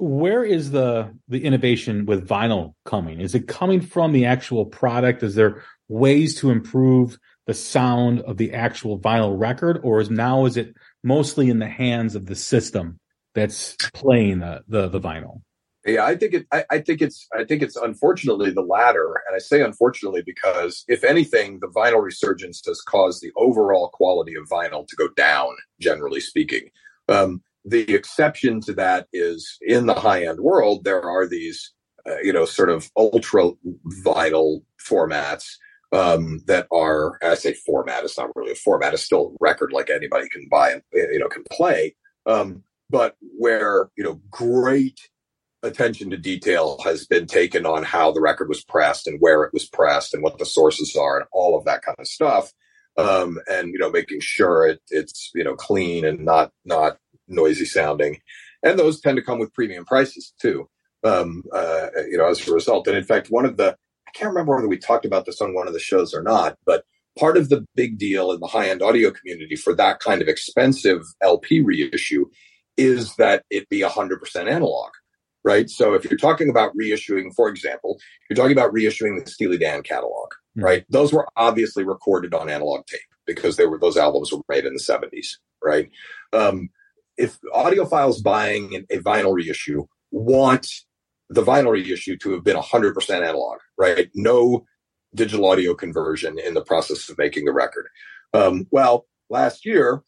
where 0.00 0.42
is 0.42 0.70
the 0.70 1.14
the 1.28 1.44
innovation 1.44 2.06
with 2.06 2.26
vinyl 2.26 2.74
coming? 2.84 3.20
Is 3.20 3.34
it 3.34 3.46
coming 3.46 3.80
from 3.80 4.12
the 4.12 4.24
actual 4.24 4.64
product? 4.64 5.22
Is 5.22 5.34
there 5.34 5.62
ways 5.88 6.36
to 6.36 6.50
improve 6.50 7.18
the 7.46 7.54
sound 7.54 8.20
of 8.20 8.36
the 8.36 8.54
actual 8.54 8.98
vinyl 8.98 9.38
record, 9.38 9.80
or 9.82 10.00
is 10.00 10.10
now 10.10 10.46
is 10.46 10.56
it 10.56 10.74
mostly 11.04 11.50
in 11.50 11.58
the 11.58 11.68
hands 11.68 12.14
of 12.14 12.26
the 12.26 12.34
system 12.34 12.98
that's 13.34 13.76
playing 13.92 14.40
the 14.40 14.62
the, 14.68 14.88
the 14.88 15.00
vinyl? 15.00 15.42
Yeah, 15.84 16.04
I 16.04 16.16
think 16.16 16.34
it. 16.34 16.46
I, 16.52 16.64
I, 16.70 16.78
think 16.80 17.00
it's. 17.00 17.26
I 17.34 17.44
think 17.44 17.62
it's 17.62 17.76
unfortunately 17.76 18.50
the 18.50 18.62
latter, 18.62 19.22
and 19.26 19.34
I 19.34 19.38
say 19.38 19.62
unfortunately 19.62 20.22
because 20.24 20.84
if 20.88 21.04
anything, 21.04 21.58
the 21.60 21.68
vinyl 21.68 22.02
resurgence 22.02 22.62
has 22.66 22.80
caused 22.82 23.22
the 23.22 23.32
overall 23.36 23.90
quality 23.92 24.34
of 24.34 24.46
vinyl 24.48 24.86
to 24.86 24.96
go 24.96 25.08
down. 25.16 25.56
Generally 25.80 26.20
speaking, 26.20 26.70
um, 27.08 27.42
the 27.70 27.94
exception 27.94 28.60
to 28.62 28.72
that 28.74 29.06
is 29.12 29.58
in 29.62 29.86
the 29.86 29.94
high 29.94 30.26
end 30.26 30.40
world. 30.40 30.84
There 30.84 31.02
are 31.02 31.26
these, 31.26 31.72
uh, 32.08 32.18
you 32.22 32.32
know, 32.32 32.44
sort 32.44 32.68
of 32.68 32.90
ultra 32.96 33.50
vinyl 34.04 34.62
formats 34.84 35.44
um, 35.92 36.40
that 36.46 36.66
are. 36.72 37.18
I 37.22 37.34
say 37.34 37.54
format. 37.54 38.04
It's 38.04 38.18
not 38.18 38.34
really 38.34 38.52
a 38.52 38.56
format. 38.56 38.94
It's 38.94 39.04
still 39.04 39.32
a 39.34 39.36
record 39.40 39.72
like 39.72 39.90
anybody 39.90 40.28
can 40.28 40.46
buy 40.50 40.72
and 40.72 40.82
you 40.92 41.18
know 41.18 41.28
can 41.28 41.44
play. 41.50 41.94
Um, 42.26 42.64
but 42.88 43.16
where 43.38 43.90
you 43.96 44.04
know 44.04 44.20
great 44.30 45.00
attention 45.62 46.10
to 46.10 46.16
detail 46.16 46.80
has 46.84 47.06
been 47.06 47.26
taken 47.26 47.66
on 47.66 47.84
how 47.84 48.10
the 48.10 48.20
record 48.20 48.48
was 48.48 48.64
pressed 48.64 49.06
and 49.06 49.18
where 49.20 49.44
it 49.44 49.52
was 49.52 49.66
pressed 49.66 50.14
and 50.14 50.22
what 50.22 50.38
the 50.38 50.46
sources 50.46 50.96
are 50.96 51.18
and 51.18 51.28
all 51.32 51.56
of 51.56 51.66
that 51.66 51.82
kind 51.82 51.96
of 51.98 52.06
stuff. 52.06 52.52
Um, 52.96 53.38
and 53.46 53.72
you 53.72 53.78
know, 53.78 53.90
making 53.90 54.20
sure 54.20 54.66
it, 54.66 54.80
it's 54.88 55.30
you 55.34 55.44
know 55.44 55.54
clean 55.54 56.04
and 56.04 56.24
not 56.24 56.50
not 56.64 56.98
noisy 57.30 57.64
sounding. 57.64 58.18
And 58.62 58.78
those 58.78 59.00
tend 59.00 59.16
to 59.16 59.22
come 59.22 59.38
with 59.38 59.54
premium 59.54 59.84
prices 59.84 60.32
too. 60.40 60.68
Um, 61.02 61.44
uh, 61.54 61.88
you 62.10 62.18
know, 62.18 62.28
as 62.28 62.46
a 62.46 62.52
result. 62.52 62.86
And 62.86 62.96
in 62.96 63.04
fact, 63.04 63.28
one 63.30 63.46
of 63.46 63.56
the 63.56 63.74
I 64.06 64.10
can't 64.12 64.28
remember 64.28 64.54
whether 64.54 64.68
we 64.68 64.76
talked 64.76 65.04
about 65.06 65.24
this 65.24 65.40
on 65.40 65.54
one 65.54 65.66
of 65.66 65.72
the 65.72 65.78
shows 65.78 66.12
or 66.12 66.22
not, 66.22 66.58
but 66.66 66.84
part 67.18 67.36
of 67.36 67.48
the 67.48 67.64
big 67.74 67.96
deal 67.96 68.32
in 68.32 68.40
the 68.40 68.48
high 68.48 68.68
end 68.68 68.82
audio 68.82 69.10
community 69.10 69.56
for 69.56 69.74
that 69.76 70.00
kind 70.00 70.20
of 70.20 70.28
expensive 70.28 71.02
LP 71.22 71.60
reissue 71.60 72.26
is 72.76 73.14
that 73.16 73.44
it 73.50 73.68
be 73.68 73.80
100% 73.80 74.50
analog 74.50 74.90
right? 75.44 75.70
So 75.70 75.94
if 75.94 76.04
you're 76.04 76.18
talking 76.18 76.50
about 76.50 76.72
reissuing, 76.76 77.34
for 77.34 77.48
example, 77.48 77.98
you're 78.28 78.36
talking 78.36 78.52
about 78.52 78.72
reissuing 78.72 79.22
the 79.22 79.30
Steely 79.30 79.58
Dan 79.58 79.82
catalog, 79.82 80.28
mm-hmm. 80.30 80.64
right? 80.64 80.84
Those 80.88 81.12
were 81.12 81.26
obviously 81.36 81.84
recorded 81.84 82.34
on 82.34 82.50
analog 82.50 82.86
tape 82.86 83.00
because 83.26 83.56
they 83.56 83.66
were 83.66 83.78
those 83.78 83.96
albums 83.96 84.32
were 84.32 84.40
made 84.48 84.64
in 84.64 84.74
the 84.74 84.80
70s, 84.80 85.28
right? 85.62 85.90
Um, 86.32 86.70
if 87.20 87.38
audiophiles 87.54 88.22
buying 88.22 88.86
a 88.90 88.98
vinyl 88.98 89.34
reissue 89.34 89.84
want 90.10 90.66
the 91.28 91.42
vinyl 91.42 91.72
reissue 91.72 92.16
to 92.16 92.32
have 92.32 92.42
been 92.42 92.56
100% 92.56 93.10
analog, 93.10 93.58
right? 93.76 94.08
No 94.14 94.64
digital 95.14 95.46
audio 95.46 95.74
conversion 95.74 96.38
in 96.38 96.54
the 96.54 96.64
process 96.64 97.08
of 97.08 97.18
making 97.18 97.44
the 97.44 97.52
record. 97.52 97.88
Um, 98.32 98.66
well, 98.70 99.06
last 99.28 99.66
year, 99.66 100.02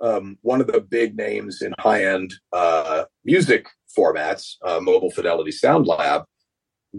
um, 0.00 0.38
one 0.42 0.60
of 0.60 0.66
the 0.66 0.80
big 0.80 1.16
names 1.16 1.62
in 1.62 1.72
high 1.78 2.04
end 2.04 2.34
uh, 2.52 3.04
music 3.24 3.68
formats, 3.96 4.56
uh, 4.62 4.80
Mobile 4.80 5.10
Fidelity 5.10 5.52
Sound 5.52 5.86
Lab, 5.86 6.24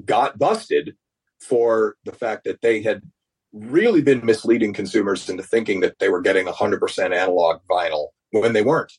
got 0.05 0.39
busted 0.39 0.95
for 1.41 1.97
the 2.05 2.13
fact 2.13 2.45
that 2.45 2.61
they 2.61 2.81
had 2.81 3.01
really 3.51 4.01
been 4.01 4.25
misleading 4.25 4.73
consumers 4.73 5.29
into 5.29 5.43
thinking 5.43 5.81
that 5.81 5.99
they 5.99 6.09
were 6.09 6.21
getting 6.21 6.47
100% 6.47 7.15
analog 7.15 7.59
vinyl 7.69 8.07
when 8.31 8.53
they 8.53 8.63
weren't. 8.63 8.93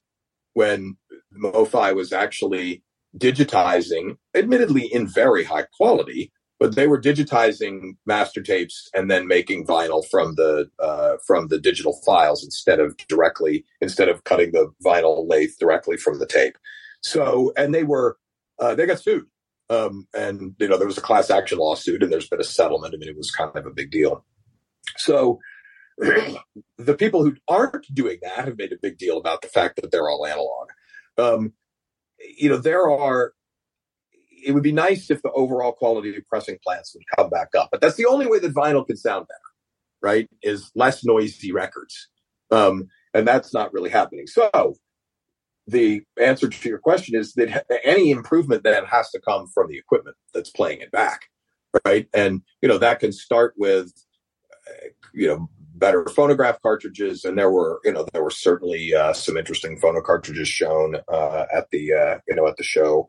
When 0.59 0.97
MoFi 1.41 1.95
was 1.95 2.13
actually 2.13 2.83
digitizing, 3.17 4.17
admittedly 4.35 4.87
in 4.93 5.07
very 5.07 5.45
high 5.45 5.67
quality, 5.79 6.33
but 6.59 6.75
they 6.75 6.89
were 6.89 7.01
digitizing 7.01 7.97
master 8.07 8.43
tapes 8.43 8.91
and 8.93 9.09
then 9.09 9.29
making 9.29 9.69
vinyl 9.69 10.03
from 10.11 10.35
the 10.35 10.69
uh, 10.81 11.19
from 11.25 11.47
the 11.47 11.61
digital 11.61 12.01
files 12.05 12.43
instead 12.43 12.81
of 12.81 12.97
directly 13.07 13.65
instead 13.81 14.09
of 14.09 14.25
cutting 14.25 14.51
the 14.51 14.69
vinyl 14.85 15.29
lathe 15.29 15.53
directly 15.61 15.97
from 15.97 16.19
the 16.19 16.27
tape. 16.27 16.59
So 17.03 17.53
and 17.57 17.73
they 17.73 17.85
were 17.85 18.17
uh, 18.59 18.75
they 18.75 18.87
got 18.87 18.99
sued, 18.99 19.27
um, 19.71 20.09
and 20.13 20.57
you 20.59 20.67
know 20.67 20.77
there 20.77 20.89
was 20.89 20.99
a 20.99 21.09
class 21.09 21.31
action 21.31 21.59
lawsuit 21.59 22.03
and 22.03 22.11
there's 22.11 22.29
been 22.29 22.41
a 22.41 22.55
settlement. 22.59 22.95
I 22.95 22.99
mean 22.99 23.11
it 23.11 23.17
was 23.17 23.31
kind 23.31 23.55
of 23.55 23.65
a 23.65 23.79
big 23.81 23.93
deal. 23.93 24.25
So 24.97 25.39
the 26.79 26.95
people 26.95 27.25
who 27.25 27.35
aren't 27.49 27.87
doing 27.95 28.19
that 28.23 28.45
have 28.45 28.59
made 28.59 28.73
a 28.73 28.79
big 28.81 28.99
deal 28.99 29.19
about 29.19 29.43
the 29.43 29.49
fact 29.49 29.81
that 29.81 29.91
they're 29.91 30.09
all 30.09 30.27
analog. 30.27 30.69
Um, 31.17 31.53
you 32.37 32.49
know 32.49 32.59
there 32.59 32.89
are 32.91 33.33
it 34.45 34.53
would 34.53 34.63
be 34.63 34.73
nice 34.73 35.11
if 35.11 35.23
the 35.23 35.33
overall 35.33 35.73
quality 35.73 36.17
of 36.17 36.27
pressing 36.29 36.59
plants 36.63 36.95
would 36.95 37.03
come 37.17 37.31
back 37.31 37.49
up. 37.59 37.69
But 37.71 37.81
that's 37.81 37.97
the 37.97 38.07
only 38.07 38.27
way 38.27 38.39
that 38.39 38.55
vinyl 38.55 38.87
can 38.87 38.97
sound 38.97 39.27
better, 39.27 39.41
right? 40.01 40.29
Is 40.43 40.71
less 40.75 41.05
noisy 41.05 41.53
records. 41.53 42.09
Um, 42.51 42.89
and 43.15 43.27
that's 43.27 43.53
not 43.53 43.73
really 43.73 43.91
happening. 43.91 44.27
So 44.27 44.77
the 45.67 46.03
answer 46.21 46.49
to 46.49 46.69
your 46.69 46.79
question 46.79 47.19
is 47.19 47.35
that 47.35 47.67
any 47.85 48.11
improvement 48.11 48.63
then 48.63 48.85
has 48.85 49.11
to 49.11 49.21
come 49.21 49.47
from 49.49 49.69
the 49.69 49.79
equipment 49.79 50.17
that's 50.33 50.51
playing 50.51 50.81
it 50.81 50.91
back, 50.91 51.23
right? 51.85 52.09
And, 52.15 52.43
you 52.63 52.69
know, 52.69 52.79
that 52.79 53.01
can 53.01 53.13
start 53.13 53.55
with, 53.57 53.93
uh, 54.69 54.89
you 55.13 55.29
know, 55.29 55.51
better 55.79 56.05
phonograph 56.07 56.61
cartridges. 56.63 57.25
And 57.25 57.39
there 57.39 57.51
were, 57.51 57.81
you 57.85 57.93
know, 57.93 58.07
there 58.13 58.23
were 58.23 58.31
certainly 58.31 58.95
uh, 58.95 59.13
some 59.13 59.37
interesting 59.37 59.79
phono 59.81 60.03
cartridges 60.03 60.49
shown 60.49 60.97
uh, 61.13 61.45
at 61.55 61.71
the, 61.71 61.93
uh, 61.93 62.19
you 62.27 62.35
know, 62.35 62.47
at 62.47 62.57
the 62.57 62.65
show 62.65 63.09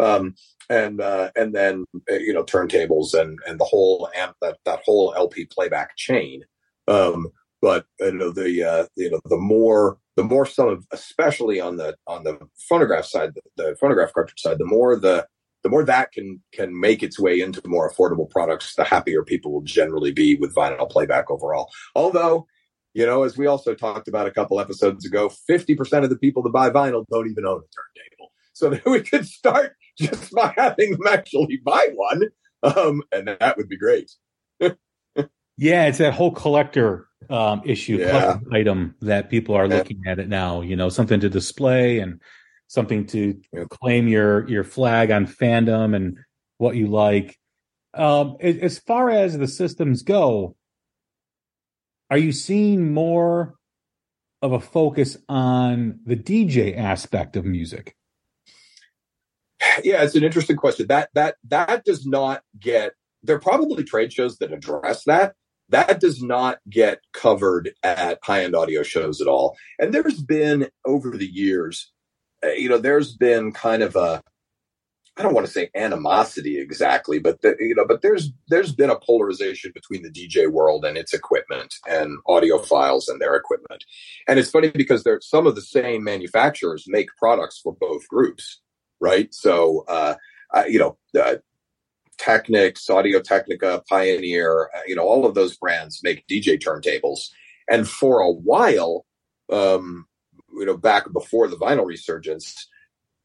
um, 0.00 0.34
and 0.68 1.00
uh, 1.00 1.30
and 1.36 1.54
then 1.54 1.84
uh, 2.10 2.14
you 2.14 2.32
know 2.32 2.44
turntables 2.44 3.14
and 3.14 3.38
and 3.46 3.60
the 3.60 3.64
whole 3.64 4.08
amp 4.16 4.36
that 4.40 4.58
that 4.64 4.80
whole 4.84 5.14
LP 5.16 5.44
playback 5.44 5.96
chain. 5.96 6.44
Um, 6.88 7.28
but 7.60 7.86
you 8.00 8.12
know 8.12 8.30
the 8.30 8.64
uh, 8.64 8.86
you 8.96 9.10
know 9.10 9.20
the 9.26 9.36
more 9.36 9.98
the 10.16 10.24
more 10.24 10.46
some 10.46 10.68
of 10.68 10.86
especially 10.92 11.60
on 11.60 11.76
the 11.76 11.96
on 12.06 12.24
the 12.24 12.38
phonograph 12.68 13.04
side 13.04 13.34
the, 13.34 13.42
the 13.56 13.76
phonograph 13.80 14.12
cartridge 14.12 14.40
side 14.40 14.58
the 14.58 14.64
more 14.64 14.96
the 14.96 15.26
the 15.62 15.68
more 15.68 15.84
that 15.84 16.12
can 16.12 16.40
can 16.52 16.78
make 16.78 17.02
its 17.02 17.18
way 17.18 17.40
into 17.40 17.60
more 17.66 17.90
affordable 17.90 18.28
products 18.30 18.74
the 18.74 18.84
happier 18.84 19.22
people 19.22 19.52
will 19.52 19.62
generally 19.62 20.12
be 20.12 20.36
with 20.36 20.54
vinyl 20.54 20.88
playback 20.88 21.30
overall 21.30 21.70
although 21.94 22.46
you 22.94 23.04
know 23.04 23.22
as 23.22 23.36
we 23.36 23.46
also 23.46 23.74
talked 23.74 24.08
about 24.08 24.26
a 24.26 24.30
couple 24.30 24.58
episodes 24.58 25.04
ago 25.04 25.30
50% 25.48 26.04
of 26.04 26.10
the 26.10 26.18
people 26.18 26.42
that 26.42 26.50
buy 26.50 26.70
vinyl 26.70 27.04
don't 27.10 27.30
even 27.30 27.46
own 27.46 27.58
a 27.58 27.68
turntable 27.74 28.10
so 28.60 28.70
that 28.70 28.84
we 28.84 29.00
could 29.00 29.26
start 29.26 29.76
just 29.98 30.32
by 30.32 30.52
having 30.56 30.92
them 30.92 31.06
actually 31.08 31.60
buy 31.64 31.88
one. 31.94 32.24
Um, 32.62 33.02
and 33.10 33.28
that 33.28 33.56
would 33.56 33.68
be 33.68 33.78
great. 33.78 34.10
yeah, 35.56 35.86
it's 35.86 35.98
that 35.98 36.14
whole 36.14 36.30
collector 36.30 37.08
um, 37.28 37.62
issue, 37.64 37.96
yeah. 37.96 38.38
item 38.52 38.94
that 39.00 39.30
people 39.30 39.54
are 39.54 39.68
looking 39.68 40.02
at 40.06 40.18
it 40.18 40.28
now. 40.28 40.60
You 40.60 40.76
know, 40.76 40.88
something 40.88 41.20
to 41.20 41.30
display 41.30 41.98
and 41.98 42.20
something 42.70 43.04
to 43.04 43.40
yeah. 43.52 43.64
claim 43.68 44.06
your 44.06 44.48
your 44.48 44.62
flag 44.62 45.10
on 45.10 45.26
fandom 45.26 45.94
and 45.94 46.18
what 46.58 46.76
you 46.76 46.86
like. 46.86 47.36
Um, 47.92 48.36
as 48.40 48.78
far 48.78 49.10
as 49.10 49.36
the 49.36 49.48
systems 49.48 50.02
go, 50.02 50.54
are 52.08 52.18
you 52.18 52.30
seeing 52.30 52.94
more 52.94 53.56
of 54.40 54.52
a 54.52 54.60
focus 54.60 55.16
on 55.28 55.98
the 56.06 56.14
DJ 56.14 56.78
aspect 56.78 57.36
of 57.36 57.44
music? 57.44 57.96
Yeah, 59.82 60.02
it's 60.04 60.14
an 60.14 60.22
interesting 60.22 60.56
question. 60.56 60.86
That 60.86 61.10
that 61.14 61.36
that 61.48 61.84
does 61.84 62.06
not 62.06 62.42
get. 62.58 62.92
There 63.22 63.36
are 63.36 63.40
probably 63.40 63.82
trade 63.82 64.12
shows 64.12 64.38
that 64.38 64.52
address 64.52 65.04
that. 65.04 65.34
That 65.68 66.00
does 66.00 66.22
not 66.22 66.58
get 66.68 67.00
covered 67.12 67.72
at 67.82 68.20
high 68.22 68.44
end 68.44 68.54
audio 68.54 68.82
shows 68.82 69.20
at 69.20 69.26
all. 69.26 69.56
And 69.78 69.92
there's 69.92 70.22
been 70.22 70.68
over 70.84 71.16
the 71.16 71.26
years, 71.26 71.92
you 72.42 72.68
know, 72.68 72.78
there's 72.78 73.14
been 73.14 73.52
kind 73.52 73.82
of 73.82 73.96
a 73.96 74.22
I 75.16 75.22
don't 75.22 75.34
want 75.34 75.46
to 75.46 75.52
say 75.52 75.68
animosity 75.74 76.58
exactly, 76.58 77.18
but 77.18 77.42
the, 77.42 77.54
you 77.58 77.74
know, 77.74 77.86
but 77.86 78.00
there's 78.00 78.30
there's 78.48 78.72
been 78.72 78.90
a 78.90 78.98
polarization 78.98 79.70
between 79.74 80.02
the 80.02 80.10
DJ 80.10 80.50
world 80.50 80.84
and 80.84 80.96
its 80.96 81.12
equipment 81.12 81.74
and 81.88 82.18
audiophiles 82.26 83.08
and 83.08 83.20
their 83.20 83.34
equipment. 83.34 83.84
And 84.28 84.38
it's 84.38 84.50
funny 84.50 84.70
because 84.70 85.02
there 85.04 85.20
some 85.20 85.46
of 85.46 85.56
the 85.56 85.62
same 85.62 86.04
manufacturers 86.04 86.84
make 86.86 87.08
products 87.18 87.58
for 87.58 87.76
both 87.78 88.08
groups 88.08 88.60
right? 89.00 89.34
So, 89.34 89.84
uh, 89.88 90.14
uh, 90.54 90.64
you 90.68 90.78
know, 90.78 90.98
uh, 91.20 91.36
Technics, 92.18 92.88
Audio 92.90 93.20
Technica, 93.20 93.82
Pioneer, 93.88 94.70
uh, 94.74 94.80
you 94.86 94.94
know, 94.94 95.04
all 95.04 95.26
of 95.26 95.34
those 95.34 95.56
brands 95.56 96.00
make 96.02 96.26
DJ 96.28 96.58
turntables. 96.58 97.28
And 97.68 97.88
for 97.88 98.20
a 98.20 98.30
while, 98.30 99.06
um, 99.50 100.06
you 100.54 100.66
know, 100.66 100.76
back 100.76 101.12
before 101.12 101.48
the 101.48 101.56
vinyl 101.56 101.86
resurgence, 101.86 102.68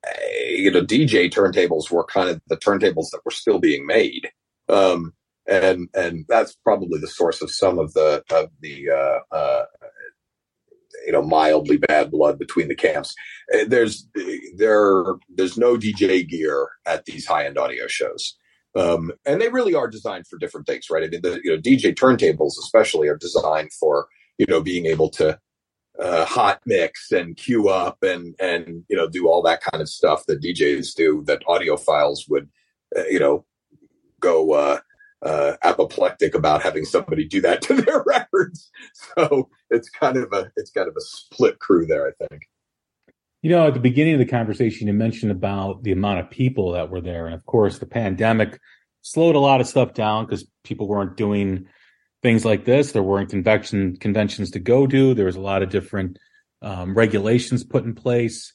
uh, 0.05 0.11
you 0.47 0.71
know, 0.71 0.81
DJ 0.81 1.31
turntables 1.31 1.91
were 1.91 2.05
kind 2.05 2.29
of 2.29 2.41
the 2.47 2.57
turntables 2.57 3.09
that 3.11 3.21
were 3.25 3.31
still 3.31 3.59
being 3.59 3.85
made. 3.85 4.29
Um, 4.69 5.13
and 5.47 5.89
and 5.93 6.25
that's 6.27 6.55
probably 6.63 6.99
the 6.99 7.07
source 7.07 7.41
of 7.41 7.51
some 7.51 7.77
of 7.77 7.93
the 7.93 8.23
of 8.31 8.49
the 8.61 8.89
uh, 8.89 9.35
uh, 9.35 9.65
you 11.05 11.11
know 11.11 11.21
mildly 11.21 11.77
bad 11.77 12.11
blood 12.11 12.39
between 12.39 12.67
the 12.67 12.75
camps. 12.75 13.13
Uh, 13.53 13.65
there's 13.67 14.07
there 14.55 15.03
there's 15.29 15.57
no 15.57 15.77
DJ 15.77 16.27
gear 16.27 16.67
at 16.85 17.05
these 17.05 17.25
high 17.25 17.45
end 17.45 17.57
audio 17.57 17.87
shows. 17.87 18.37
Um, 18.75 19.13
and 19.25 19.39
they 19.39 19.47
really 19.47 19.73
are 19.73 19.87
designed 19.87 20.27
for 20.27 20.37
different 20.37 20.67
things, 20.67 20.87
right? 20.91 21.03
I 21.03 21.07
mean, 21.07 21.21
the 21.21 21.39
you 21.43 21.55
know 21.55 21.61
DJ 21.61 21.95
turntables 21.95 22.57
especially 22.59 23.07
are 23.07 23.17
designed 23.17 23.71
for 23.73 24.07
you 24.37 24.45
know 24.47 24.61
being 24.61 24.85
able 24.85 25.09
to 25.11 25.39
uh, 25.99 26.25
hot 26.25 26.61
mix 26.65 27.11
and 27.11 27.37
cue 27.37 27.69
up 27.69 28.03
and 28.03 28.35
and 28.39 28.83
you 28.89 28.95
know 28.95 29.07
do 29.07 29.27
all 29.27 29.41
that 29.41 29.61
kind 29.61 29.81
of 29.81 29.89
stuff 29.89 30.25
that 30.27 30.41
DJs 30.41 30.93
do 30.95 31.23
that 31.25 31.43
audiophiles 31.45 32.29
would 32.29 32.49
uh, 32.97 33.05
you 33.05 33.19
know 33.19 33.45
go 34.19 34.53
uh, 34.53 34.79
uh, 35.21 35.53
apoplectic 35.63 36.35
about 36.35 36.61
having 36.63 36.85
somebody 36.85 37.25
do 37.25 37.41
that 37.41 37.61
to 37.63 37.81
their 37.81 38.03
records. 38.05 38.69
So 39.17 39.49
it's 39.69 39.89
kind 39.89 40.17
of 40.17 40.31
a 40.33 40.51
it's 40.55 40.71
kind 40.71 40.87
of 40.87 40.95
a 40.97 41.01
split 41.01 41.59
crew 41.59 41.85
there, 41.85 42.07
I 42.07 42.27
think. 42.27 42.43
You 43.41 43.51
know, 43.51 43.67
at 43.67 43.75
the 43.75 43.79
beginning 43.79 44.13
of 44.13 44.19
the 44.19 44.25
conversation, 44.25 44.87
you 44.87 44.93
mentioned 44.93 45.31
about 45.31 45.83
the 45.83 45.91
amount 45.91 46.19
of 46.19 46.31
people 46.31 46.71
that 46.71 46.89
were 46.89 47.01
there, 47.01 47.25
and 47.25 47.35
of 47.35 47.45
course, 47.45 47.77
the 47.77 47.85
pandemic 47.85 48.59
slowed 49.01 49.35
a 49.35 49.39
lot 49.39 49.61
of 49.61 49.67
stuff 49.67 49.93
down 49.93 50.25
because 50.25 50.47
people 50.63 50.87
weren't 50.87 51.15
doing 51.15 51.67
things 52.25 52.43
like 52.43 52.65
this. 52.65 52.91
There 52.91 53.03
weren't 53.03 53.29
convention 53.29 53.97
conventions 53.97 54.49
to 54.51 54.59
go 54.59 54.87
to. 54.87 55.13
There 55.13 55.27
was 55.27 55.35
a 55.35 55.41
lot 55.41 55.61
of 55.61 55.69
different 55.69 56.17
um, 56.63 56.95
regulations 56.95 57.63
put 57.63 57.83
in 57.83 57.93
place. 57.93 58.51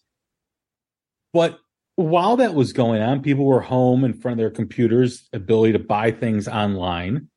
But 1.33 1.61
while 1.95 2.39
that 2.39 2.53
was 2.53 2.73
going 2.73 3.01
on, 3.01 3.23
people 3.23 3.45
were 3.45 3.61
home 3.61 4.03
in 4.05 4.13
front 4.13 4.33
of 4.33 4.39
their 4.39 4.51
computers, 4.51 5.29
ability 5.33 5.75
to 5.75 5.79
buy 5.79 6.11
things 6.11 6.49
online. 6.49 7.29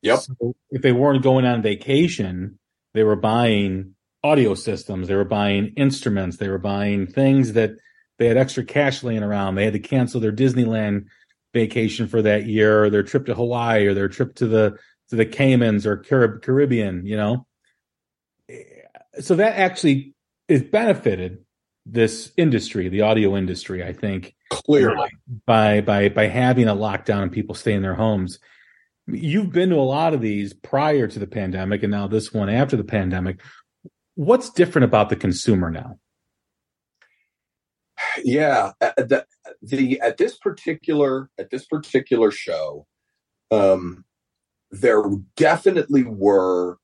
Yep. 0.00 0.20
So 0.20 0.56
if 0.70 0.80
they 0.80 0.92
weren't 0.92 1.22
going 1.22 1.44
on 1.44 1.60
vacation, 1.60 2.58
they 2.94 3.02
were 3.02 3.14
buying 3.14 3.96
audio 4.24 4.54
systems, 4.54 5.08
they 5.08 5.14
were 5.14 5.26
buying 5.26 5.74
instruments, 5.76 6.38
they 6.38 6.48
were 6.48 6.56
buying 6.56 7.06
things 7.06 7.52
that 7.52 7.72
they 8.18 8.28
had 8.28 8.38
extra 8.38 8.64
cash 8.64 9.02
laying 9.02 9.22
around. 9.22 9.56
They 9.56 9.64
had 9.64 9.74
to 9.74 9.78
cancel 9.78 10.22
their 10.22 10.32
Disneyland 10.32 11.04
vacation 11.52 12.08
for 12.08 12.22
that 12.22 12.46
year, 12.46 12.84
or 12.84 12.88
their 12.88 13.02
trip 13.02 13.26
to 13.26 13.34
Hawaii, 13.34 13.86
or 13.86 13.92
their 13.92 14.08
trip 14.08 14.36
to 14.36 14.46
the 14.46 14.78
to 15.10 15.16
the 15.16 15.26
Caymans 15.26 15.86
or 15.86 15.96
Carib- 15.96 16.42
Caribbean, 16.42 17.06
you 17.06 17.16
know. 17.16 17.46
So 19.20 19.34
that 19.36 19.58
actually 19.58 20.14
is 20.48 20.62
benefited 20.62 21.38
this 21.84 22.32
industry, 22.36 22.88
the 22.88 23.02
audio 23.02 23.36
industry, 23.36 23.82
I 23.84 23.92
think, 23.92 24.34
clearly 24.50 25.10
by 25.46 25.80
by 25.80 26.08
by 26.08 26.26
having 26.26 26.68
a 26.68 26.74
lockdown 26.74 27.22
and 27.22 27.32
people 27.32 27.54
stay 27.54 27.72
in 27.72 27.82
their 27.82 27.94
homes. 27.94 28.38
You've 29.06 29.52
been 29.52 29.70
to 29.70 29.76
a 29.76 29.82
lot 29.82 30.14
of 30.14 30.20
these 30.20 30.52
prior 30.52 31.06
to 31.06 31.18
the 31.18 31.28
pandemic, 31.28 31.84
and 31.84 31.92
now 31.92 32.08
this 32.08 32.32
one 32.32 32.48
after 32.48 32.76
the 32.76 32.84
pandemic. 32.84 33.40
What's 34.16 34.50
different 34.50 34.86
about 34.86 35.10
the 35.10 35.16
consumer 35.16 35.70
now? 35.70 35.98
Yeah, 38.24 38.72
uh, 38.80 38.92
the, 38.96 39.26
the 39.62 40.00
at 40.00 40.16
this 40.16 40.36
particular 40.36 41.30
at 41.38 41.50
this 41.50 41.66
particular 41.66 42.30
show, 42.30 42.86
um, 43.50 44.04
there 44.70 45.02
definitely 45.36 46.02
were 46.02 46.78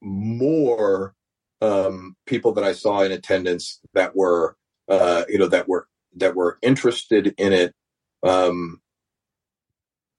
more 0.00 1.14
um, 1.60 2.16
people 2.26 2.52
that 2.52 2.64
I 2.64 2.72
saw 2.72 3.02
in 3.02 3.12
attendance 3.12 3.80
that 3.94 4.14
were, 4.14 4.56
uh, 4.88 5.24
you 5.28 5.38
know, 5.38 5.48
that 5.48 5.68
were 5.68 5.88
that 6.16 6.34
were 6.34 6.58
interested 6.62 7.34
in 7.36 7.52
it, 7.52 7.74
um, 8.22 8.80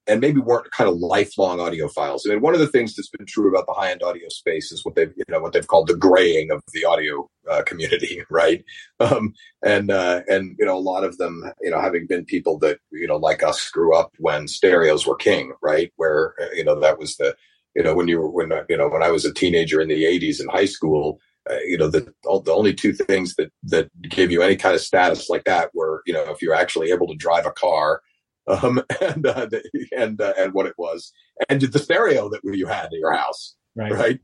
and 0.09 0.19
maybe 0.19 0.41
weren't 0.41 0.71
kind 0.71 0.89
of 0.89 0.97
lifelong 0.97 1.59
audiophiles. 1.59 2.21
I 2.25 2.31
mean, 2.31 2.41
one 2.41 2.55
of 2.55 2.59
the 2.59 2.67
things 2.67 2.95
that's 2.95 3.09
been 3.09 3.27
true 3.27 3.49
about 3.49 3.67
the 3.67 3.73
high 3.73 3.91
end 3.91 4.01
audio 4.01 4.27
space 4.29 4.71
is 4.71 4.83
what 4.83 4.95
they've, 4.95 5.13
you 5.15 5.23
know, 5.29 5.39
what 5.39 5.53
they've 5.53 5.67
called 5.67 5.87
the 5.87 5.95
graying 5.95 6.51
of 6.51 6.61
the 6.73 6.83
audio 6.83 7.29
uh, 7.49 7.61
community, 7.63 8.23
right? 8.29 8.65
Um, 8.99 9.33
and 9.63 9.91
uh, 9.91 10.21
and 10.27 10.55
you 10.59 10.65
know, 10.65 10.77
a 10.77 10.79
lot 10.79 11.03
of 11.03 11.17
them, 11.17 11.43
you 11.61 11.69
know, 11.69 11.79
having 11.79 12.07
been 12.07 12.25
people 12.25 12.57
that 12.59 12.79
you 12.91 13.07
know, 13.07 13.17
like 13.17 13.43
us, 13.43 13.69
grew 13.69 13.95
up 13.95 14.11
when 14.17 14.47
stereos 14.47 15.05
were 15.05 15.15
king, 15.15 15.53
right? 15.61 15.93
Where 15.97 16.33
uh, 16.41 16.51
you 16.53 16.63
know 16.63 16.79
that 16.79 16.97
was 16.97 17.15
the, 17.17 17.35
you 17.75 17.83
know, 17.83 17.93
when 17.93 18.07
you 18.07 18.19
were 18.19 18.29
when 18.29 18.51
you 18.67 18.77
know 18.77 18.89
when 18.89 19.03
I 19.03 19.11
was 19.11 19.25
a 19.25 19.33
teenager 19.33 19.79
in 19.79 19.89
the 19.89 20.03
'80s 20.03 20.41
in 20.41 20.49
high 20.49 20.65
school. 20.65 21.19
Uh, 21.49 21.57
you 21.65 21.77
know 21.77 21.87
the 21.87 22.01
the 22.43 22.51
only 22.51 22.73
two 22.73 22.91
things 22.91 23.33
that 23.35 23.49
that 23.63 23.89
gave 24.09 24.29
you 24.29 24.41
any 24.41 24.57
kind 24.57 24.75
of 24.75 24.81
status 24.81 25.29
like 25.29 25.45
that 25.45 25.73
were 25.73 26.03
you 26.05 26.13
know 26.13 26.29
if 26.29 26.41
you're 26.41 26.53
actually 26.53 26.91
able 26.91 27.07
to 27.07 27.15
drive 27.15 27.45
a 27.45 27.51
car 27.51 28.01
um, 28.49 28.83
and 29.01 29.25
uh, 29.25 29.45
the, 29.45 29.63
and 29.95 30.19
uh, 30.19 30.33
and 30.37 30.53
what 30.53 30.65
it 30.65 30.75
was, 30.77 31.11
and 31.47 31.61
the 31.61 31.79
stereo 31.79 32.29
that 32.29 32.41
you 32.43 32.67
had 32.67 32.91
in 32.91 32.99
your 32.99 33.13
house, 33.13 33.55
right? 33.75 33.91
Right. 33.91 34.19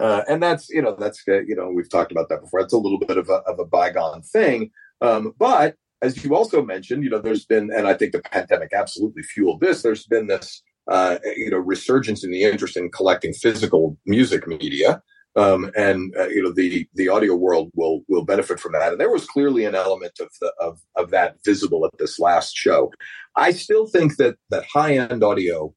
Uh, 0.00 0.22
and 0.28 0.40
that's 0.42 0.68
you 0.68 0.82
know 0.82 0.94
that's 0.98 1.22
uh, 1.28 1.40
you 1.40 1.56
know 1.56 1.70
we've 1.70 1.90
talked 1.90 2.12
about 2.12 2.28
that 2.28 2.42
before. 2.42 2.60
It's 2.60 2.72
a 2.72 2.78
little 2.78 3.00
bit 3.00 3.16
of 3.16 3.28
a 3.28 3.40
of 3.46 3.58
a 3.58 3.64
bygone 3.64 4.22
thing, 4.22 4.70
um, 5.00 5.32
but 5.38 5.74
as 6.02 6.22
you 6.24 6.34
also 6.34 6.62
mentioned, 6.62 7.02
you 7.02 7.10
know, 7.10 7.20
there's 7.20 7.44
been, 7.44 7.70
and 7.74 7.86
I 7.86 7.94
think 7.94 8.12
the 8.12 8.20
pandemic 8.20 8.72
absolutely 8.72 9.22
fueled 9.22 9.60
this. 9.60 9.82
There's 9.82 10.06
been 10.06 10.28
this, 10.28 10.62
uh, 10.90 11.18
you 11.36 11.50
know, 11.50 11.58
resurgence 11.58 12.24
in 12.24 12.30
the 12.30 12.44
interest 12.44 12.76
in 12.76 12.90
collecting 12.90 13.32
physical 13.32 13.98
music 14.06 14.46
media, 14.46 15.02
um, 15.38 15.70
and 15.76 16.12
uh, 16.18 16.28
you 16.28 16.42
know 16.42 16.52
the 16.52 16.88
the 16.94 17.08
audio 17.08 17.34
world 17.34 17.70
will 17.74 18.02
will 18.08 18.24
benefit 18.24 18.58
from 18.58 18.72
that. 18.72 18.92
And 18.92 19.00
there 19.00 19.10
was 19.10 19.26
clearly 19.26 19.64
an 19.64 19.74
element 19.74 20.18
of 20.20 20.28
the, 20.40 20.52
of 20.60 20.80
of 20.96 21.10
that 21.10 21.36
visible 21.44 21.86
at 21.86 21.96
this 21.98 22.18
last 22.18 22.56
show. 22.56 22.90
I 23.36 23.52
still 23.52 23.86
think 23.86 24.16
that 24.16 24.36
that 24.50 24.64
high 24.64 24.96
end 24.96 25.22
audio 25.22 25.74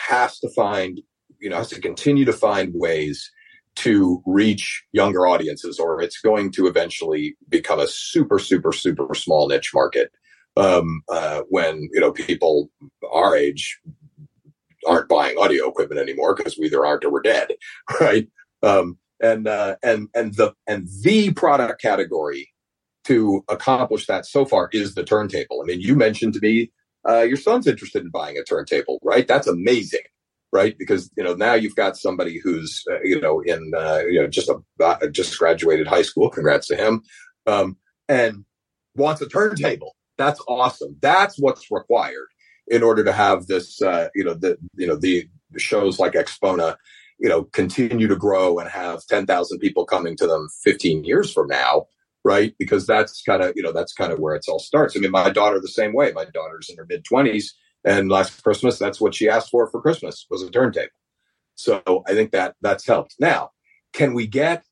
has 0.00 0.40
to 0.40 0.48
find 0.50 1.00
you 1.38 1.48
know 1.48 1.56
has 1.56 1.70
to 1.70 1.80
continue 1.80 2.24
to 2.24 2.32
find 2.32 2.72
ways 2.74 3.30
to 3.76 4.20
reach 4.26 4.82
younger 4.92 5.26
audiences, 5.26 5.78
or 5.78 6.02
it's 6.02 6.20
going 6.20 6.50
to 6.52 6.66
eventually 6.66 7.36
become 7.48 7.78
a 7.78 7.86
super 7.86 8.40
super 8.40 8.72
super 8.72 9.14
small 9.14 9.48
niche 9.48 9.70
market. 9.72 10.10
Um, 10.56 11.02
uh, 11.08 11.42
when 11.48 11.88
you 11.92 12.00
know 12.00 12.10
people 12.10 12.70
our 13.12 13.36
age 13.36 13.78
aren't 14.86 15.08
buying 15.08 15.36
audio 15.38 15.68
equipment 15.68 16.00
anymore 16.00 16.34
because 16.34 16.58
we 16.58 16.66
either 16.66 16.84
aren't 16.84 17.04
or 17.04 17.12
we're 17.12 17.22
dead, 17.22 17.50
right? 18.00 18.26
Um, 18.62 18.98
and 19.22 19.46
uh, 19.46 19.76
and 19.82 20.08
and 20.14 20.34
the 20.34 20.54
and 20.66 20.88
the 21.02 21.32
product 21.32 21.80
category 21.80 22.52
to 23.04 23.44
accomplish 23.48 24.06
that 24.06 24.26
so 24.26 24.44
far 24.44 24.68
is 24.72 24.94
the 24.94 25.04
turntable. 25.04 25.60
I 25.62 25.66
mean, 25.66 25.80
you 25.80 25.94
mentioned 25.94 26.34
to 26.34 26.40
me 26.40 26.70
uh, 27.08 27.22
your 27.22 27.36
son's 27.36 27.66
interested 27.66 28.02
in 28.02 28.10
buying 28.10 28.36
a 28.36 28.44
turntable, 28.44 28.98
right? 29.02 29.26
That's 29.26 29.46
amazing, 29.46 30.00
right? 30.52 30.76
Because 30.78 31.10
you 31.16 31.24
know 31.24 31.34
now 31.34 31.54
you've 31.54 31.76
got 31.76 31.96
somebody 31.96 32.38
who's 32.42 32.84
uh, 32.90 33.00
you 33.02 33.20
know 33.20 33.40
in 33.40 33.72
uh, 33.76 34.02
you 34.08 34.20
know 34.20 34.26
just 34.26 34.48
a 34.48 34.56
uh, 34.82 35.06
just 35.08 35.38
graduated 35.38 35.86
high 35.86 36.02
school. 36.02 36.30
Congrats 36.30 36.66
to 36.68 36.76
him, 36.76 37.02
um, 37.46 37.76
and 38.08 38.44
wants 38.94 39.20
a 39.22 39.28
turntable. 39.28 39.96
That's 40.18 40.40
awesome. 40.46 40.96
That's 41.00 41.38
what's 41.38 41.70
required 41.70 42.28
in 42.68 42.82
order 42.82 43.02
to 43.04 43.12
have 43.12 43.46
this. 43.46 43.80
Uh, 43.80 44.08
you 44.14 44.24
know 44.24 44.34
the 44.34 44.58
you 44.76 44.86
know 44.86 44.96
the 44.96 45.28
shows 45.56 45.98
like 45.98 46.12
AXPONA 46.12 46.76
you 47.20 47.28
know, 47.28 47.44
continue 47.44 48.08
to 48.08 48.16
grow 48.16 48.58
and 48.58 48.68
have 48.68 49.06
10,000 49.06 49.58
people 49.58 49.84
coming 49.84 50.16
to 50.16 50.26
them 50.26 50.48
15 50.64 51.04
years 51.04 51.32
from 51.32 51.46
now, 51.48 51.86
right? 52.24 52.54
Because 52.58 52.86
that's 52.86 53.22
kind 53.22 53.42
of, 53.42 53.52
you 53.54 53.62
know, 53.62 53.72
that's 53.72 53.92
kind 53.92 54.12
of 54.12 54.18
where 54.18 54.34
it's 54.34 54.48
all 54.48 54.58
starts. 54.58 54.96
I 54.96 55.00
mean, 55.00 55.10
my 55.10 55.30
daughter 55.30 55.60
the 55.60 55.68
same 55.68 55.92
way. 55.92 56.12
My 56.12 56.24
daughter's 56.24 56.68
in 56.70 56.76
her 56.76 56.86
mid 56.88 57.04
20s 57.04 57.50
and 57.84 58.10
last 58.10 58.42
Christmas, 58.42 58.78
that's 58.78 59.00
what 59.00 59.14
she 59.14 59.28
asked 59.28 59.50
for 59.50 59.70
for 59.70 59.80
Christmas 59.80 60.26
was 60.30 60.42
a 60.42 60.50
turntable. 60.50 60.88
So 61.54 61.82
I 62.06 62.14
think 62.14 62.32
that 62.32 62.54
that's 62.60 62.86
helped. 62.86 63.16
Now, 63.18 63.50
can 63.92 64.14
we 64.14 64.26
get 64.26 64.64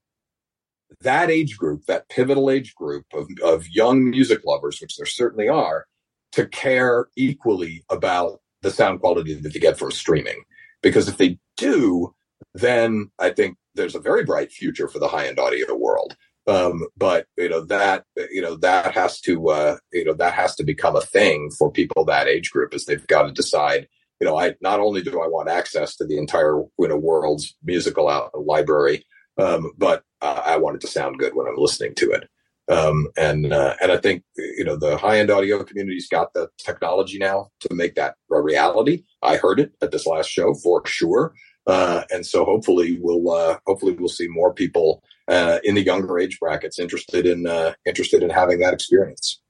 that 1.01 1.31
age 1.31 1.57
group, 1.57 1.85
that 1.87 2.09
pivotal 2.09 2.51
age 2.51 2.75
group 2.75 3.05
of, 3.13 3.29
of 3.45 3.69
young 3.69 4.09
music 4.09 4.41
lovers, 4.45 4.81
which 4.81 4.97
there 4.97 5.07
certainly 5.07 5.49
are, 5.49 5.87
to 6.33 6.47
care 6.47 7.09
equally 7.17 7.85
about 7.91 8.41
the 8.63 8.71
sound 8.71 9.01
quality 9.01 9.35
that 9.35 9.53
they 9.53 9.61
get 9.61 9.79
from 9.79 9.91
streaming? 9.91 10.43
Because 10.83 11.09
if 11.09 11.17
they 11.17 11.39
do, 11.57 12.15
then 12.59 13.11
I 13.19 13.31
think 13.31 13.57
there's 13.75 13.95
a 13.95 14.01
very 14.01 14.25
bright 14.25 14.53
future 14.53 14.89
for 14.89 14.99
the 14.99 15.09
high 15.09 15.27
end 15.27 15.39
audio 15.39 15.75
world. 15.75 16.17
Um, 16.47 16.87
but 16.97 17.27
you 17.37 17.49
know 17.49 17.61
that 17.67 18.05
you 18.31 18.41
know 18.41 18.57
that 18.57 18.95
has 18.95 19.21
to 19.23 19.51
uh, 19.51 19.77
you 19.93 20.05
know 20.05 20.15
that 20.15 20.33
has 20.33 20.57
to 20.57 20.65
become 20.65 20.97
a 20.97 21.03
thing 21.03 21.51
for 21.51 21.71
people 21.71 22.05
that 22.07 22.27
age 22.27 22.51
group 22.51 22.75
is 22.75 22.85
they've 22.85 23.07
got 23.07 23.25
to 23.25 23.33
decide. 23.33 23.87
You 24.21 24.27
know, 24.27 24.37
I 24.37 24.55
not 24.61 24.81
only 24.81 25.03
do 25.03 25.21
I 25.23 25.29
want 25.29 25.51
access 25.51 25.95
to 25.97 26.07
the 26.07 26.17
entire 26.17 26.59
you 26.79 26.89
know 26.89 26.97
world's 26.97 27.55
musical 27.63 28.09
out- 28.09 28.31
library, 28.35 29.05
um, 29.37 29.73
but 29.77 30.03
uh, 30.23 30.43
I 30.45 30.57
want 30.57 30.77
it 30.77 30.81
to 30.83 30.87
sound 30.89 31.19
good 31.19 31.35
when 31.35 31.47
I'm 31.47 31.57
listening 31.57 31.95
to 31.97 32.13
it. 32.13 32.29
Um, 32.69 33.09
and 33.17 33.53
uh, 33.53 33.75
and 33.81 33.93
I 33.93 33.99
think 33.99 34.25
you 34.37 34.65
know 34.65 34.77
the 34.77 34.97
high 34.97 35.19
end 35.19 35.31
audio 35.31 35.63
community's 35.65 36.09
got 36.09 36.33
the 36.33 36.49
technology 36.59 37.19
now 37.19 37.49
to 37.61 37.75
make 37.75 37.95
that 37.95 38.15
a 38.31 38.41
reality. 38.41 39.05
I 39.23 39.37
heard 39.37 39.61
it 39.61 39.73
at 39.83 39.91
this 39.91 40.07
last 40.07 40.29
show 40.29 40.55
for 40.55 40.83
sure. 40.87 41.35
Uh, 41.69 42.03
and 42.11 42.25
so 42.25 42.47
hopefully 42.47 42.99
we'll 43.01 43.31
uh, 43.31 43.59
hopefully 43.67 43.93
we'll 43.93 44.09
see 44.09 44.27
more 44.27 44.55
people 44.55 45.03
uh, 45.29 45.59
in 45.63 45.75
the 45.75 45.83
younger 45.83 46.19
age 46.19 46.41
brackets 46.41 46.79
interested 46.79 47.27
in 47.27 47.47
uh, 47.47 47.75
interested 47.85 48.23
in 48.23 48.31
having 48.31 48.59
that 48.61 48.73
experience. 48.73 49.41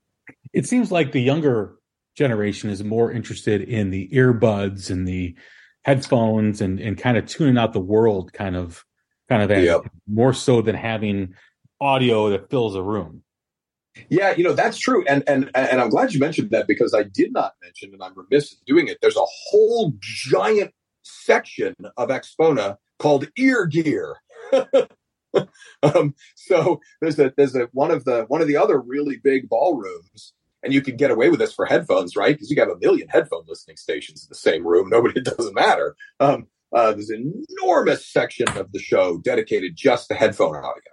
It 0.51 0.67
seems 0.67 0.91
like 0.91 1.13
the 1.13 1.21
younger 1.21 1.75
generation 2.15 2.69
is 2.69 2.83
more 2.83 3.09
interested 3.09 3.61
in 3.61 3.89
the 3.89 4.09
earbuds 4.09 4.89
and 4.89 5.07
the 5.07 5.33
headphones 5.83 6.59
and 6.59 6.77
and 6.81 6.97
kind 6.97 7.17
of 7.17 7.25
tuning 7.25 7.57
out 7.57 7.71
the 7.71 7.79
world, 7.79 8.33
kind 8.33 8.57
of 8.57 8.83
kind 9.29 9.49
of 9.49 9.63
yep. 9.63 9.81
more 10.05 10.33
so 10.33 10.61
than 10.61 10.75
having 10.75 11.33
audio 11.79 12.29
that 12.31 12.49
fills 12.49 12.75
a 12.75 12.83
room. 12.83 13.23
Yeah, 14.09 14.35
you 14.35 14.43
know 14.43 14.53
that's 14.53 14.77
true, 14.77 15.05
and 15.07 15.23
and 15.25 15.49
and 15.55 15.79
I'm 15.79 15.89
glad 15.89 16.13
you 16.13 16.19
mentioned 16.19 16.51
that 16.51 16.67
because 16.67 16.93
I 16.93 17.03
did 17.03 17.31
not 17.31 17.53
mention, 17.63 17.93
and 17.93 18.03
I'm 18.03 18.13
remiss 18.13 18.51
in 18.51 18.59
doing 18.65 18.89
it. 18.89 18.97
There's 19.01 19.15
a 19.15 19.25
whole 19.25 19.93
giant 20.01 20.73
section 21.09 21.75
of 21.97 22.09
AXPONA 22.09 22.77
called 22.97 23.27
ear 23.37 23.65
gear. 23.65 24.17
um, 25.83 26.15
so 26.35 26.79
there's 27.01 27.19
a 27.19 27.33
there's 27.37 27.55
a 27.55 27.69
one 27.71 27.91
of 27.91 28.05
the 28.05 28.25
one 28.27 28.41
of 28.41 28.47
the 28.47 28.57
other 28.57 28.79
really 28.79 29.17
big 29.17 29.49
ballrooms, 29.49 30.33
and 30.63 30.73
you 30.73 30.81
can 30.81 30.95
get 30.95 31.11
away 31.11 31.29
with 31.29 31.39
this 31.39 31.53
for 31.53 31.65
headphones, 31.65 32.15
right? 32.15 32.35
Because 32.35 32.49
you 32.49 32.59
have 32.59 32.69
a 32.69 32.79
million 32.79 33.07
headphone 33.07 33.43
listening 33.47 33.77
stations 33.77 34.23
in 34.23 34.29
the 34.29 34.35
same 34.35 34.65
room. 34.65 34.89
Nobody, 34.89 35.19
it 35.19 35.25
doesn't 35.25 35.55
matter. 35.55 35.95
Um, 36.19 36.47
uh, 36.71 36.91
there's 36.91 37.09
an 37.09 37.43
enormous 37.49 38.05
section 38.05 38.47
of 38.49 38.71
the 38.71 38.79
show 38.79 39.17
dedicated 39.17 39.75
just 39.75 40.07
to 40.09 40.15
headphone 40.15 40.55
audio, 40.55 40.91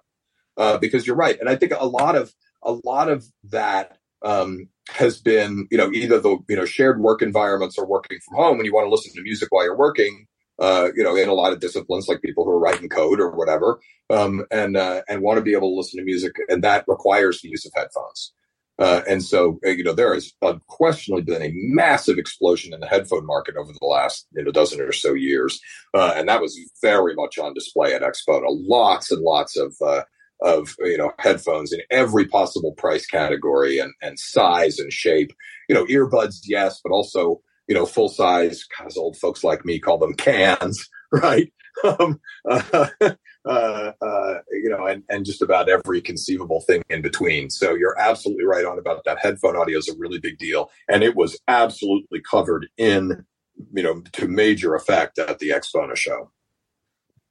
uh, 0.57 0.79
because 0.79 1.07
you're 1.07 1.17
right, 1.17 1.39
and 1.39 1.49
I 1.49 1.57
think 1.57 1.73
a 1.77 1.87
lot 1.87 2.17
of 2.17 2.35
a 2.63 2.73
lot 2.85 3.09
of 3.09 3.27
that 3.45 3.99
um, 4.23 4.69
has 4.91 5.21
been, 5.21 5.67
you 5.71 5.79
know, 5.79 5.91
either 5.93 6.21
the 6.21 6.39
you 6.49 6.57
know 6.57 6.65
shared 6.65 7.01
work 7.01 7.23
environments 7.23 7.79
or 7.79 7.87
working 7.87 8.19
from 8.27 8.37
home, 8.37 8.57
and 8.59 8.67
you 8.67 8.75
want 8.75 8.87
to 8.87 8.91
listen 8.91 9.13
to 9.15 9.23
music 9.23 9.49
while 9.51 9.65
you're 9.65 9.77
working, 9.77 10.27
uh, 10.59 10.89
you 10.95 11.03
know, 11.03 11.17
in 11.17 11.29
a 11.29 11.35
lot 11.35 11.53
of 11.53 11.61
disciplines, 11.61 12.09
like 12.09 12.23
people 12.23 12.45
who 12.45 12.51
are 12.51 12.59
writing 12.59 12.89
code 12.89 13.21
or 13.21 13.31
whatever, 13.31 13.81
um, 14.11 14.45
and 14.51 14.77
uh, 14.77 15.03
and 15.09 15.23
want 15.23 15.39
to 15.39 15.43
be 15.43 15.53
able 15.53 15.71
to 15.71 15.77
listen 15.77 15.99
to 15.99 16.05
music, 16.05 16.37
and 16.49 16.63
that 16.65 16.85
requires 16.89 17.41
the 17.41 17.49
use 17.49 17.67
of 17.67 17.73
headphones. 17.75 18.33
Uh, 18.79 19.01
and 19.09 19.25
so, 19.25 19.59
uh, 19.67 19.71
you 19.71 19.83
know, 19.83 19.95
there 19.95 20.13
has 20.13 20.35
unquestionably 20.43 21.23
been 21.23 21.41
a 21.41 21.51
massive 21.55 22.19
explosion 22.19 22.75
in 22.75 22.81
the 22.81 22.87
headphone 22.87 23.25
market 23.25 23.57
over 23.57 23.73
the 23.73 23.87
last 23.87 24.27
you 24.33 24.45
know, 24.45 24.53
dozen 24.53 24.81
or 24.83 24.93
so 24.93 25.15
years, 25.15 25.61
uh, 25.95 26.13
and 26.15 26.29
that 26.29 26.43
was 26.43 26.59
very 26.83 27.15
much 27.15 27.39
on 27.39 27.55
display 27.55 27.95
at 27.95 28.03
Expo. 28.03 28.43
Lots 28.47 29.11
and 29.11 29.23
lots 29.23 29.57
of 29.57 29.75
uh, 29.85 30.03
of 30.43 30.75
you 30.81 30.99
know 30.99 31.13
headphones 31.19 31.73
in 31.73 31.81
every 31.91 32.27
possible 32.27 32.73
price 32.73 33.07
category 33.07 33.79
and 33.79 33.93
and 34.03 34.19
size 34.19 34.79
and 34.79 34.93
shape. 34.93 35.33
You 35.69 35.75
know, 35.75 35.87
earbuds, 35.87 36.37
yes, 36.45 36.81
but 36.83 36.93
also 36.93 37.41
you 37.69 37.75
know, 37.75 37.87
full 37.87 38.09
size, 38.09 38.65
as 38.85 38.97
old 38.97 39.17
folks 39.17 39.43
like 39.43 39.65
me 39.65 39.79
call 39.79 39.99
them 39.99 40.15
cans, 40.15 40.89
right? 41.13 41.53
Um, 41.85 42.21
uh, 42.49 42.89
uh, 43.49 43.93
uh, 44.01 44.35
you 44.51 44.71
know, 44.71 44.87
and, 44.87 45.03
and 45.09 45.25
just 45.25 45.43
about 45.43 45.69
every 45.69 46.01
conceivable 46.01 46.63
thing 46.63 46.83
in 46.89 47.03
between. 47.03 47.51
So 47.51 47.75
you're 47.75 47.99
absolutely 47.99 48.45
right 48.45 48.65
on 48.65 48.79
about 48.79 49.05
that. 49.05 49.19
Headphone 49.21 49.57
audio 49.57 49.79
is 49.79 49.89
a 49.89 49.99
really 49.99 50.19
big 50.19 50.39
deal. 50.39 50.71
And 50.89 51.03
it 51.03 51.17
was 51.17 51.39
absolutely 51.49 52.21
covered 52.29 52.67
in, 52.77 53.25
you 53.73 53.83
know, 53.83 54.03
to 54.13 54.29
major 54.29 54.75
effect 54.75 55.19
at 55.19 55.39
the 55.39 55.51
Expo 55.51 55.95
show. 55.97 56.31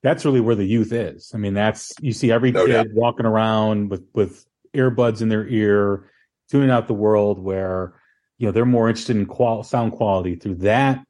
That's 0.06 0.24
really 0.24 0.40
where 0.40 0.56
the 0.56 0.66
youth 0.66 0.94
is. 0.94 1.32
I 1.34 1.38
mean, 1.38 1.54
that's, 1.54 1.92
you 2.00 2.14
see 2.14 2.32
every 2.32 2.52
no, 2.52 2.66
kid 2.66 2.88
yeah. 2.88 2.94
walking 2.94 3.26
around 3.26 3.90
with, 3.90 4.04
with 4.14 4.46
earbuds 4.74 5.22
in 5.22 5.30
their 5.30 5.48
ear, 5.48 6.10
tuning 6.50 6.70
out 6.70 6.88
the 6.88 6.94
world 6.94 7.40
where, 7.40 8.00
you 8.38 8.46
know 8.46 8.52
they're 8.52 8.66
more 8.66 8.90
interested 8.90 9.16
in 9.16 9.26
qual- 9.26 9.64
sound 9.64 9.94
quality 9.94 10.36
through 10.36 10.56
that 10.56 11.04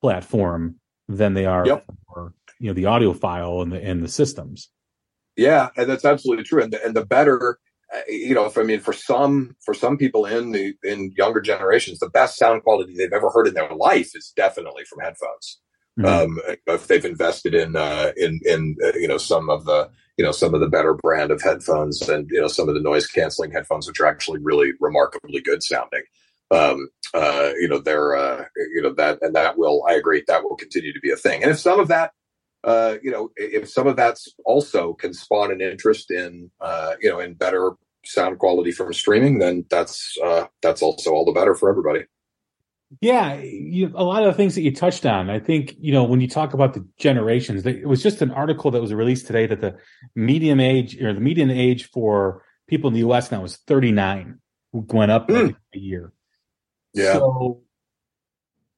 platform 0.00 0.76
than 1.08 1.34
they 1.34 1.46
are 1.46 1.66
yep. 1.66 1.84
for 2.06 2.34
you 2.58 2.68
know 2.68 2.72
the 2.72 2.86
audio 2.86 3.12
file 3.12 3.60
and 3.60 3.72
the 3.72 3.82
and 3.82 4.02
the 4.02 4.08
systems. 4.08 4.68
Yeah, 5.36 5.68
and 5.76 5.88
that's 5.88 6.04
absolutely 6.04 6.44
true. 6.44 6.62
And 6.62 6.72
the, 6.72 6.84
and 6.84 6.94
the 6.94 7.06
better, 7.06 7.58
uh, 7.94 8.00
you 8.08 8.34
know, 8.34 8.46
if 8.46 8.58
I 8.58 8.62
mean, 8.62 8.80
for 8.80 8.92
some 8.92 9.56
for 9.64 9.74
some 9.74 9.96
people 9.96 10.26
in 10.26 10.52
the 10.52 10.74
in 10.82 11.12
younger 11.16 11.40
generations, 11.40 11.98
the 11.98 12.10
best 12.10 12.36
sound 12.36 12.62
quality 12.62 12.94
they've 12.94 13.12
ever 13.12 13.30
heard 13.30 13.46
in 13.46 13.54
their 13.54 13.74
life 13.74 14.10
is 14.14 14.32
definitely 14.36 14.84
from 14.84 15.00
headphones. 15.00 15.60
Mm-hmm. 16.00 16.06
Um, 16.06 16.56
if 16.66 16.86
they've 16.86 17.04
invested 17.04 17.54
in 17.54 17.76
uh, 17.76 18.12
in 18.16 18.40
in 18.46 18.76
uh, 18.82 18.92
you 18.94 19.08
know 19.08 19.18
some 19.18 19.50
of 19.50 19.66
the 19.66 19.90
you 20.16 20.24
know 20.24 20.32
some 20.32 20.54
of 20.54 20.60
the 20.60 20.68
better 20.68 20.94
brand 20.94 21.30
of 21.30 21.42
headphones 21.42 22.00
and 22.08 22.28
you 22.30 22.40
know 22.40 22.48
some 22.48 22.68
of 22.68 22.74
the 22.74 22.80
noise 22.80 23.06
canceling 23.06 23.50
headphones, 23.50 23.86
which 23.86 24.00
are 24.00 24.06
actually 24.06 24.40
really 24.42 24.72
remarkably 24.80 25.40
good 25.42 25.62
sounding 25.62 26.02
um, 26.52 26.88
uh, 27.14 27.50
you 27.58 27.68
know, 27.68 27.78
they're, 27.78 28.14
uh, 28.14 28.44
you 28.56 28.82
know, 28.82 28.92
that, 28.94 29.18
and 29.22 29.34
that 29.34 29.56
will, 29.56 29.84
I 29.88 29.94
agree, 29.94 30.22
that 30.28 30.44
will 30.44 30.56
continue 30.56 30.92
to 30.92 31.00
be 31.00 31.10
a 31.10 31.16
thing. 31.16 31.42
And 31.42 31.50
if 31.50 31.58
some 31.58 31.80
of 31.80 31.88
that, 31.88 32.12
uh, 32.64 32.96
you 33.02 33.10
know, 33.10 33.30
if 33.36 33.68
some 33.68 33.86
of 33.86 33.96
that's 33.96 34.28
also 34.44 34.92
can 34.92 35.14
spawn 35.14 35.50
an 35.50 35.60
interest 35.60 36.10
in, 36.10 36.50
uh, 36.60 36.94
you 37.00 37.10
know, 37.10 37.18
in 37.18 37.34
better 37.34 37.72
sound 38.04 38.38
quality 38.38 38.70
from 38.70 38.92
streaming, 38.92 39.38
then 39.38 39.64
that's, 39.70 40.16
uh, 40.22 40.44
that's 40.60 40.82
also 40.82 41.12
all 41.12 41.24
the 41.24 41.32
better 41.32 41.54
for 41.54 41.70
everybody. 41.70 42.04
Yeah, 43.00 43.34
you, 43.40 43.90
a 43.94 44.04
lot 44.04 44.22
of 44.22 44.28
the 44.28 44.36
things 44.36 44.54
that 44.54 44.62
you 44.62 44.74
touched 44.74 45.06
on. 45.06 45.30
I 45.30 45.38
think 45.38 45.74
you 45.78 45.92
know 45.92 46.04
when 46.04 46.20
you 46.20 46.28
talk 46.28 46.52
about 46.52 46.74
the 46.74 46.86
generations. 46.98 47.64
It 47.64 47.86
was 47.86 48.02
just 48.02 48.20
an 48.22 48.30
article 48.30 48.70
that 48.70 48.80
was 48.80 48.92
released 48.92 49.26
today 49.26 49.46
that 49.46 49.60
the 49.60 49.76
median 50.14 50.60
age 50.60 51.00
or 51.00 51.14
the 51.14 51.20
median 51.20 51.50
age 51.50 51.88
for 51.90 52.44
people 52.68 52.88
in 52.88 52.94
the 52.94 53.00
U.S. 53.00 53.30
now 53.30 53.44
is 53.44 53.56
39, 53.66 54.38
went 54.72 55.10
up 55.10 55.28
mm. 55.28 55.56
a 55.74 55.78
year. 55.78 56.12
Yeah. 56.92 57.14
So 57.14 57.62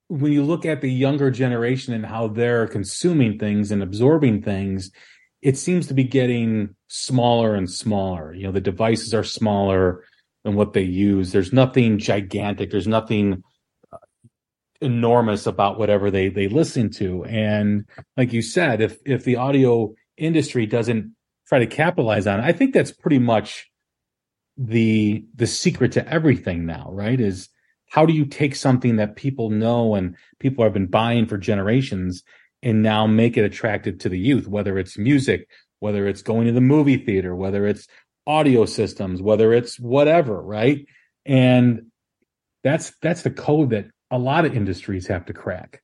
when 0.08 0.32
you 0.32 0.44
look 0.44 0.64
at 0.64 0.80
the 0.80 0.90
younger 0.90 1.30
generation 1.30 1.94
and 1.94 2.06
how 2.06 2.28
they're 2.28 2.66
consuming 2.66 3.38
things 3.38 3.70
and 3.70 3.82
absorbing 3.82 4.42
things, 4.42 4.90
it 5.42 5.58
seems 5.58 5.88
to 5.88 5.94
be 5.94 6.04
getting 6.04 6.74
smaller 6.88 7.54
and 7.54 7.70
smaller. 7.70 8.32
You 8.32 8.44
know, 8.46 8.52
the 8.52 8.60
devices 8.60 9.12
are 9.12 9.24
smaller 9.24 10.04
than 10.44 10.54
what 10.54 10.72
they 10.72 10.82
use. 10.82 11.32
There's 11.32 11.52
nothing 11.52 11.98
gigantic. 11.98 12.70
There's 12.70 12.86
nothing 12.86 13.42
enormous 14.80 15.46
about 15.46 15.78
whatever 15.78 16.10
they 16.10 16.28
they 16.28 16.48
listen 16.48 16.90
to. 16.90 17.24
And 17.24 17.84
like 18.16 18.32
you 18.32 18.42
said, 18.42 18.80
if 18.80 18.98
if 19.04 19.24
the 19.24 19.36
audio 19.36 19.94
industry 20.16 20.66
doesn't 20.66 21.14
try 21.48 21.58
to 21.58 21.66
capitalize 21.66 22.26
on 22.26 22.40
it, 22.40 22.44
I 22.44 22.52
think 22.52 22.74
that's 22.74 22.92
pretty 22.92 23.18
much 23.18 23.70
the 24.56 25.24
the 25.34 25.46
secret 25.46 25.92
to 25.92 26.08
everything 26.08 26.66
now, 26.66 26.88
right? 26.90 27.20
Is 27.20 27.48
how 27.90 28.06
do 28.06 28.12
you 28.12 28.24
take 28.26 28.56
something 28.56 28.96
that 28.96 29.16
people 29.16 29.50
know 29.50 29.94
and 29.94 30.16
people 30.40 30.64
have 30.64 30.72
been 30.72 30.86
buying 30.86 31.26
for 31.26 31.38
generations 31.38 32.22
and 32.62 32.82
now 32.82 33.06
make 33.06 33.36
it 33.36 33.44
attractive 33.44 33.98
to 33.98 34.08
the 34.08 34.18
youth, 34.18 34.48
whether 34.48 34.78
it's 34.78 34.98
music, 34.98 35.46
whether 35.80 36.08
it's 36.08 36.22
going 36.22 36.46
to 36.46 36.52
the 36.52 36.60
movie 36.60 36.96
theater, 36.96 37.36
whether 37.36 37.66
it's 37.66 37.86
audio 38.26 38.64
systems, 38.64 39.20
whether 39.20 39.52
it's 39.52 39.78
whatever, 39.78 40.40
right? 40.42 40.86
And 41.26 41.82
that's 42.62 42.92
that's 43.02 43.22
the 43.22 43.30
code 43.30 43.70
that 43.70 43.86
a 44.14 44.18
lot 44.18 44.44
of 44.44 44.54
industries 44.54 45.08
have 45.08 45.26
to 45.26 45.32
crack. 45.32 45.82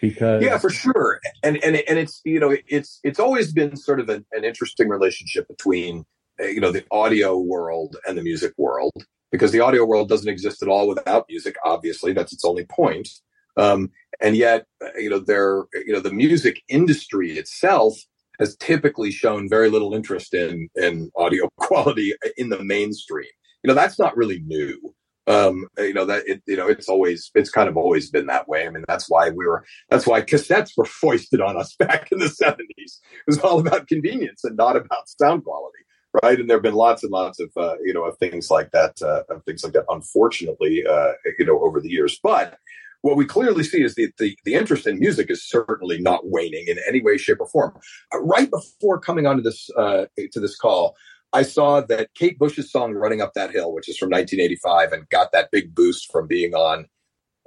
Because 0.00 0.42
yeah, 0.42 0.58
for 0.58 0.70
sure, 0.70 1.20
and 1.42 1.62
and 1.62 1.76
and 1.76 1.98
it's 1.98 2.22
you 2.24 2.40
know 2.40 2.56
it's 2.66 2.98
it's 3.04 3.20
always 3.20 3.52
been 3.52 3.76
sort 3.76 4.00
of 4.00 4.08
an, 4.08 4.24
an 4.32 4.44
interesting 4.44 4.88
relationship 4.88 5.46
between 5.48 6.04
uh, 6.40 6.46
you 6.46 6.60
know 6.60 6.72
the 6.72 6.84
audio 6.90 7.36
world 7.36 7.96
and 8.08 8.16
the 8.16 8.22
music 8.22 8.54
world 8.56 8.92
because 9.30 9.52
the 9.52 9.60
audio 9.60 9.84
world 9.84 10.08
doesn't 10.08 10.28
exist 10.28 10.62
at 10.62 10.68
all 10.68 10.88
without 10.88 11.26
music. 11.28 11.56
Obviously, 11.64 12.12
that's 12.12 12.32
its 12.32 12.44
only 12.44 12.64
point. 12.64 13.08
Um, 13.56 13.90
and 14.20 14.34
yet, 14.36 14.66
you 14.96 15.10
know, 15.10 15.18
there, 15.18 15.64
you 15.74 15.92
know, 15.92 16.00
the 16.00 16.12
music 16.12 16.62
industry 16.68 17.32
itself 17.32 17.98
has 18.38 18.56
typically 18.56 19.10
shown 19.10 19.48
very 19.48 19.68
little 19.68 19.94
interest 19.94 20.32
in 20.32 20.68
in 20.76 21.10
audio 21.16 21.48
quality 21.58 22.14
in 22.38 22.48
the 22.48 22.64
mainstream. 22.64 23.28
You 23.62 23.68
know, 23.68 23.74
that's 23.74 23.98
not 23.98 24.16
really 24.16 24.40
new. 24.46 24.94
Um, 25.28 25.68
you 25.78 25.94
know 25.94 26.04
that 26.04 26.26
it, 26.26 26.42
you 26.46 26.56
know 26.56 26.66
it's 26.66 26.88
always 26.88 27.30
it's 27.34 27.50
kind 27.50 27.68
of 27.68 27.76
always 27.76 28.10
been 28.10 28.26
that 28.26 28.48
way. 28.48 28.66
I 28.66 28.70
mean, 28.70 28.84
that's 28.88 29.08
why 29.08 29.30
we 29.30 29.46
were 29.46 29.64
that's 29.88 30.06
why 30.06 30.20
cassettes 30.20 30.70
were 30.76 30.84
foisted 31.02 31.40
on 31.40 31.56
us 31.56 31.74
back 31.76 32.10
in 32.10 32.18
the 32.18 32.28
seventies. 32.28 33.00
It 33.12 33.24
was 33.26 33.38
all 33.38 33.60
about 33.60 33.86
convenience 33.86 34.42
and 34.44 34.56
not 34.56 34.76
about 34.76 35.08
sound 35.08 35.44
quality 35.44 35.78
right? 36.22 36.38
And 36.38 36.48
there 36.48 36.58
have 36.58 36.62
been 36.62 36.74
lots 36.74 37.02
and 37.02 37.10
lots 37.10 37.40
of 37.40 37.50
uh, 37.56 37.76
you 37.84 37.94
know 37.94 38.04
of 38.04 38.18
things 38.18 38.50
like 38.50 38.70
that, 38.72 39.00
uh, 39.00 39.22
of 39.34 39.44
things 39.44 39.64
like 39.64 39.72
that. 39.72 39.86
Unfortunately, 39.88 40.84
uh, 40.86 41.12
you 41.38 41.46
know, 41.46 41.60
over 41.62 41.80
the 41.80 41.90
years, 41.90 42.18
but 42.22 42.58
what 43.02 43.16
we 43.16 43.24
clearly 43.24 43.64
see 43.64 43.82
is 43.82 43.96
the, 43.96 44.10
the, 44.18 44.36
the 44.44 44.54
interest 44.54 44.86
in 44.86 44.98
music 44.98 45.28
is 45.28 45.44
certainly 45.44 46.00
not 46.00 46.20
waning 46.24 46.64
in 46.68 46.78
any 46.88 47.02
way, 47.02 47.18
shape, 47.18 47.40
or 47.40 47.48
form. 47.48 47.76
Uh, 48.14 48.22
right 48.22 48.48
before 48.48 48.98
coming 48.98 49.26
onto 49.26 49.42
this 49.42 49.68
uh, 49.76 50.06
to 50.32 50.40
this 50.40 50.56
call, 50.56 50.94
I 51.32 51.42
saw 51.42 51.80
that 51.80 52.10
Kate 52.14 52.38
Bush's 52.38 52.70
song 52.70 52.94
"Running 52.94 53.20
Up 53.20 53.32
That 53.34 53.50
Hill," 53.50 53.72
which 53.72 53.88
is 53.88 53.96
from 53.96 54.10
1985, 54.10 54.92
and 54.92 55.08
got 55.08 55.32
that 55.32 55.50
big 55.50 55.74
boost 55.74 56.10
from 56.10 56.26
being 56.26 56.54
on 56.54 56.86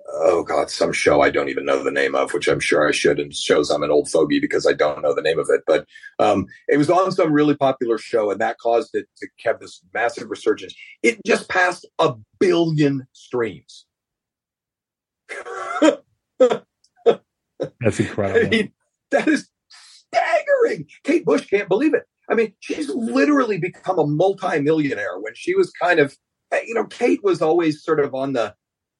oh 0.07 0.43
god, 0.43 0.69
some 0.69 0.91
show 0.91 1.21
I 1.21 1.29
don't 1.29 1.49
even 1.49 1.65
know 1.65 1.83
the 1.83 1.91
name 1.91 2.15
of, 2.15 2.33
which 2.33 2.47
I'm 2.47 2.59
sure 2.59 2.87
I 2.87 2.91
should, 2.91 3.19
and 3.19 3.33
shows 3.33 3.69
I'm 3.69 3.83
an 3.83 3.91
old 3.91 4.09
fogey 4.09 4.39
because 4.39 4.65
I 4.65 4.73
don't 4.73 5.01
know 5.01 5.13
the 5.13 5.21
name 5.21 5.39
of 5.39 5.49
it. 5.49 5.61
But 5.65 5.87
um, 6.19 6.45
it 6.67 6.77
was 6.77 6.89
on 6.89 7.11
some 7.11 7.31
really 7.31 7.55
popular 7.55 7.97
show, 7.97 8.31
and 8.31 8.39
that 8.41 8.57
caused 8.59 8.95
it 8.95 9.07
to 9.17 9.27
have 9.43 9.59
this 9.59 9.81
massive 9.93 10.29
resurgence. 10.29 10.73
It 11.03 11.19
just 11.25 11.49
passed 11.49 11.87
a 11.99 12.13
billion 12.39 13.07
streams. 13.13 13.85
That's 17.79 17.99
incredible. 17.99 18.45
I 18.45 18.49
mean, 18.49 18.71
that 19.11 19.27
is 19.27 19.49
staggering. 20.09 20.87
Kate 21.03 21.25
Bush 21.25 21.47
can't 21.47 21.69
believe 21.69 21.93
it. 21.93 22.03
I 22.29 22.35
mean, 22.35 22.53
she's 22.59 22.89
literally 22.89 23.57
become 23.57 23.99
a 23.99 24.05
multimillionaire 24.05 25.19
when 25.19 25.33
she 25.35 25.55
was 25.55 25.71
kind 25.71 25.99
of, 25.99 26.15
you 26.65 26.73
know, 26.73 26.85
Kate 26.85 27.23
was 27.23 27.41
always 27.41 27.83
sort 27.83 27.99
of 27.99 28.13
on 28.13 28.33
the 28.33 28.55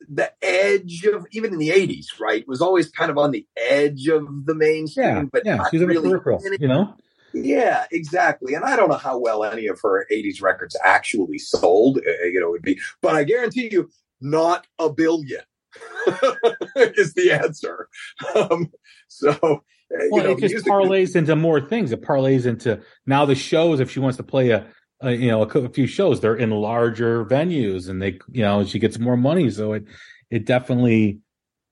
the 0.08 0.32
edge 0.42 1.06
of 1.06 1.26
even 1.32 1.54
in 1.54 1.58
the 1.58 1.70
80s 1.70 2.20
right 2.20 2.46
was 2.48 2.62
always 2.62 2.92
kind 2.92 3.10
of 3.10 3.18
on 3.18 3.32
the 3.32 3.48
edge 3.56 4.08
of 4.08 4.46
the 4.46 4.54
mainstream 4.54 5.08
yeah, 5.08 5.24
but 5.32 5.44
yeah 5.46 5.64
she's 5.72 5.82
really 5.82 6.10
peripheral 6.10 6.44
you 6.60 6.68
know? 6.68 6.94
Yeah 7.34 7.86
exactly 7.92 8.54
and 8.54 8.66
i 8.66 8.76
don't 8.76 8.90
know 8.90 8.98
how 8.98 9.18
well 9.18 9.46
any 9.46 9.68
of 9.68 9.80
her 9.82 10.06
80s 10.12 10.42
records 10.42 10.76
actually 10.84 11.40
sold 11.40 11.98
uh, 12.00 12.26
you 12.26 12.40
know 12.42 12.52
would 12.52 12.62
be 12.62 12.78
but 13.02 13.16
i 13.16 13.24
guarantee 13.24 13.70
you 13.72 13.90
not 14.20 14.68
a 14.78 14.92
billion 14.92 15.42
is 16.76 17.14
the 17.14 17.32
answer. 17.32 17.90
Um, 18.36 18.72
so 19.08 19.64
well, 20.10 20.24
know, 20.24 20.32
it 20.32 20.40
just 20.40 20.66
parlays 20.66 21.16
into 21.16 21.36
more 21.36 21.62
things. 21.62 21.92
It 21.92 22.02
parlays 22.02 22.46
into 22.46 22.82
now 23.06 23.26
the 23.26 23.36
shows. 23.36 23.80
If 23.80 23.92
she 23.92 24.00
wants 24.00 24.18
to 24.18 24.24
play 24.24 24.52
a, 24.52 24.68
a 25.02 25.12
you 25.12 25.30
know 25.30 25.44
a, 25.44 25.48
a, 25.48 25.70
few 25.70 25.88
shows, 25.88 26.22
they're 26.22 26.36
in 26.36 26.52
larger 26.52 27.26
venues, 27.26 27.90
and 27.90 28.02
they 28.02 28.20
you 28.32 28.42
know 28.42 28.64
she 28.66 28.80
gets 28.80 29.00
more 29.00 29.18
money. 29.18 29.50
So 29.50 29.74
it 29.74 29.86
it 30.30 30.46
definitely 30.46 31.20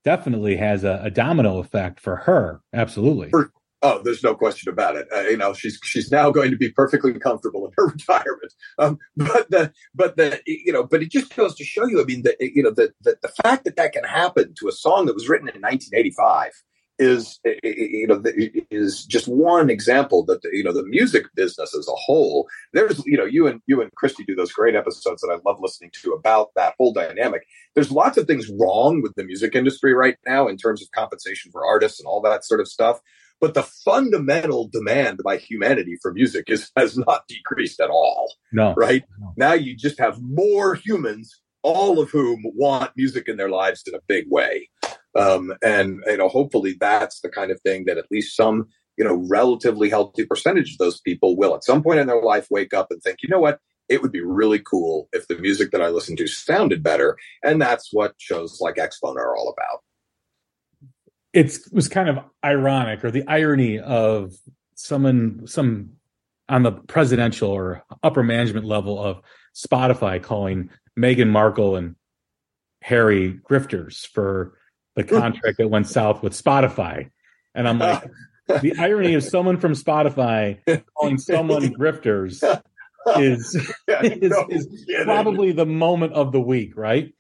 definitely 0.04 0.58
has 0.58 0.84
a, 0.84 1.02
a 1.04 1.12
domino 1.12 1.60
effect 1.60 2.00
for 2.00 2.18
her. 2.18 2.62
Absolutely. 2.74 3.30
For, 3.30 3.52
oh, 3.82 4.02
there's 4.04 4.24
no 4.24 4.36
question 4.36 4.72
about 4.72 4.96
it. 4.96 5.08
Uh, 5.14 5.22
you 5.22 5.38
know, 5.38 5.54
she's 5.54 5.80
she's 5.84 6.12
now 6.12 6.32
going 6.32 6.52
to 6.52 6.58
be 6.58 6.70
perfectly 6.70 7.14
comfortable 7.20 7.66
in 7.66 7.72
her 7.78 7.88
retirement. 7.92 8.54
Um, 8.78 8.98
but 9.16 9.50
the 9.50 9.74
but 9.94 10.18
the 10.18 10.42
you 10.46 10.74
know, 10.74 10.84
but 10.84 11.02
it 11.02 11.12
just 11.12 11.36
goes 11.36 11.56
to 11.56 11.64
show 11.64 11.86
you. 11.86 12.02
I 12.02 12.06
mean, 12.06 12.24
the 12.24 12.36
you 12.40 12.64
know 12.64 12.72
the, 12.72 12.94
the 13.02 13.18
the 13.22 13.30
fact 13.30 13.66
that 13.66 13.76
that 13.76 13.94
can 13.94 14.04
happen 14.04 14.54
to 14.60 14.68
a 14.68 14.72
song 14.72 15.06
that 15.06 15.14
was 15.14 15.30
written 15.30 15.48
in 15.48 15.62
1985 15.62 16.52
is 17.04 17.40
eh, 17.46 17.52
eh, 17.64 17.68
eh, 17.68 17.88
you 17.90 18.08
know 18.08 18.22
is 18.72 19.06
just 19.06 19.28
one 19.28 19.70
example 19.70 20.24
that 20.26 20.42
the, 20.42 20.50
you 20.54 20.64
know 20.64 20.74
the 20.74 20.86
music 20.86 21.26
business 21.36 21.76
as 21.78 21.88
a 21.88 21.96
whole 21.96 22.48
there's 22.72 23.04
you 23.06 23.18
know 23.18 23.26
you 23.26 23.46
and 23.48 23.62
you 23.68 23.82
and 23.82 23.92
christy 23.96 24.24
do 24.24 24.36
those 24.36 24.52
great 24.52 24.76
episodes 24.76 25.22
that 25.22 25.32
i 25.32 25.38
love 25.50 25.60
listening 25.60 25.92
to 25.94 26.12
about 26.12 26.50
that 26.56 26.74
whole 26.78 26.94
dynamic. 26.94 27.44
There's 27.76 27.92
lots 27.92 28.18
of 28.18 28.28
things 28.28 28.52
wrong 28.60 29.02
with 29.02 29.16
the 29.16 29.24
music 29.24 29.56
industry 29.56 29.94
right 29.94 30.18
now 30.28 30.48
in 30.48 30.58
terms 30.58 30.82
of 30.82 30.92
compensation 30.92 31.52
for 31.52 31.66
artists 31.66 32.00
and 32.00 32.08
all 32.08 32.22
that 32.22 32.46
sort 32.46 32.60
of 32.60 32.68
stuff 32.68 33.00
but 33.42 33.56
the 33.56 33.64
fundamental 33.64 34.70
demand 34.72 35.20
by 35.24 35.38
humanity 35.38 35.98
for 36.02 36.14
music 36.14 36.46
is 36.48 36.72
has 36.78 36.98
not 36.98 37.28
decreased 37.28 37.80
at 37.80 37.90
all 37.90 38.34
no. 38.52 38.74
right? 38.76 39.04
No. 39.20 39.34
now 39.36 39.54
you 39.54 39.76
just 39.76 40.00
have 40.00 40.22
more 40.22 40.76
humans 40.76 41.42
all 41.64 42.00
of 42.00 42.10
whom 42.10 42.44
want 42.44 42.92
music 42.96 43.28
in 43.28 43.38
their 43.38 43.50
lives 43.50 43.84
in 43.88 43.96
a 43.96 44.02
big 44.08 44.26
way 44.30 44.70
um, 45.16 45.54
and 45.64 46.04
you 46.08 46.18
know, 46.18 46.28
hopefully, 46.28 46.76
that's 46.80 47.22
the 47.22 47.30
kind 47.30 47.52
of 47.52 47.60
thing 47.62 47.86
that 47.86 47.98
at 47.98 48.12
least 48.12 48.36
some 48.36 48.68
you 48.98 49.04
know 49.04 49.26
relatively 49.30 49.90
healthy 49.90 50.26
percentage 50.26 50.74
of 50.74 50.78
those 50.78 51.00
people 51.02 51.38
will 51.38 51.56
at 51.56 51.64
some 51.64 51.84
point 51.84 52.00
in 52.00 52.08
their 52.08 52.22
life 52.22 52.48
wake 52.50 52.74
up 52.74 52.88
and 52.90 53.02
think, 53.02 53.20
you 53.22 53.30
know 53.30 53.40
what, 53.40 53.60
it 53.90 54.02
would 54.02 54.12
be 54.12 54.22
really 54.22 54.60
cool 54.60 55.10
if 55.14 55.28
the 55.28 55.38
music 55.38 55.72
that 55.72 55.82
I 55.82 55.90
listen 55.90 56.16
to 56.18 56.28
sounded 56.28 56.84
better, 56.84 57.18
and 57.44 57.62
that's 57.62 57.90
what 57.92 58.16
shows 58.18 58.60
like 58.62 58.76
AXPONA 58.76 59.18
are 59.18 59.36
all 59.36 59.54
about. 59.58 59.82
It 61.34 61.58
was 61.72 61.88
kind 61.88 62.10
of 62.10 62.20
ironic, 62.44 63.04
or 63.04 63.12
the 63.12 63.28
irony 63.28 63.80
of 63.80 64.34
someone, 64.76 65.48
some 65.48 65.92
on 66.50 66.64
the 66.64 66.72
presidential 66.72 67.50
or 67.50 67.84
upper 68.04 68.24
management 68.24 68.66
level 68.66 69.02
of 69.02 69.22
Spotify 69.56 70.22
calling 70.22 70.70
Meghan 70.98 71.30
Markle 71.30 71.76
and 71.76 71.96
Harry 72.82 73.40
grifters 73.50 74.06
for 74.08 74.58
the 74.96 75.04
contract 75.04 75.58
that 75.58 75.68
went 75.68 75.88
south 75.88 76.22
with 76.24 76.34
Spotify. 76.34 77.10
And 77.56 77.68
I'm 77.68 77.80
like, 77.80 78.04
the 78.48 78.74
irony 78.78 79.14
of 79.16 79.24
someone 79.24 79.58
from 79.58 79.74
Spotify 79.74 80.60
calling 80.96 81.18
someone 81.18 81.74
grifters 81.74 82.44
is, 83.18 83.74
is, 83.88 84.68
is 84.68 84.86
probably 85.04 85.52
the 85.52 85.66
moment 85.66 86.14
of 86.14 86.32
the 86.32 86.42
week, 86.42 86.76
right? 86.76 87.14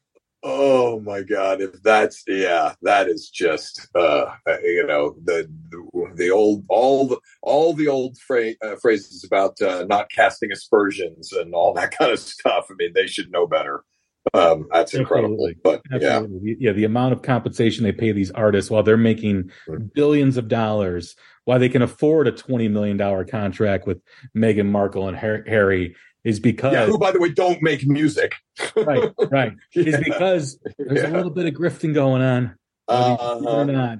Oh 0.45 0.99
my 0.99 1.21
God! 1.21 1.61
If 1.61 1.81
that's 1.83 2.25
yeah, 2.27 2.73
that 2.81 3.07
is 3.07 3.29
just 3.29 3.87
uh, 3.95 4.25
you 4.61 4.85
know 4.85 5.15
the, 5.23 5.49
the, 5.69 6.11
the 6.15 6.31
old 6.31 6.65
all 6.67 7.07
the 7.07 7.17
all 7.41 7.73
the 7.73 7.87
old 7.87 8.17
fra- 8.17 8.55
uh, 8.61 8.75
phrases 8.81 9.23
about 9.23 9.61
uh, 9.61 9.85
not 9.85 10.11
casting 10.11 10.51
aspersions 10.51 11.31
and 11.31 11.53
all 11.53 11.73
that 11.75 11.91
kind 11.97 12.11
of 12.11 12.19
stuff. 12.19 12.67
I 12.69 12.73
mean, 12.77 12.91
they 12.93 13.07
should 13.07 13.31
know 13.31 13.47
better. 13.47 13.85
Um, 14.33 14.67
that's 14.71 14.93
incredible. 14.93 15.51
But 15.63 15.81
Absolutely. 15.91 16.55
yeah. 16.59 16.69
yeah, 16.69 16.71
the 16.71 16.85
amount 16.85 17.13
of 17.13 17.21
compensation 17.21 17.83
they 17.83 17.91
pay 17.91 18.11
these 18.11 18.31
artists 18.31 18.71
while 18.71 18.83
they're 18.83 18.97
making 18.97 19.51
mm-hmm. 19.67 19.85
billions 19.93 20.37
of 20.37 20.47
dollars, 20.47 21.15
while 21.45 21.59
they 21.59 21.69
can 21.69 21.81
afford 21.81 22.27
a 22.27 22.31
twenty 22.31 22.67
million 22.67 22.97
dollar 22.97 23.25
contract 23.25 23.85
with 23.85 24.01
Meghan 24.35 24.67
Markle 24.67 25.07
and 25.07 25.17
Harry, 25.17 25.95
is 26.23 26.39
because 26.39 26.73
yeah, 26.73 26.85
who 26.85 26.97
by 26.97 27.11
the 27.11 27.19
way 27.19 27.29
don't 27.29 27.61
make 27.61 27.85
music. 27.85 28.35
right, 28.75 29.11
right. 29.29 29.53
yeah. 29.73 29.83
Is 29.83 29.97
because 30.03 30.59
there's 30.77 31.03
yeah. 31.03 31.09
a 31.09 31.11
little 31.11 31.31
bit 31.31 31.45
of 31.45 31.53
grifting 31.53 31.93
going 31.93 32.21
on. 32.21 32.55
Uh, 32.87 33.39
or 33.45 33.65
not. 33.65 33.99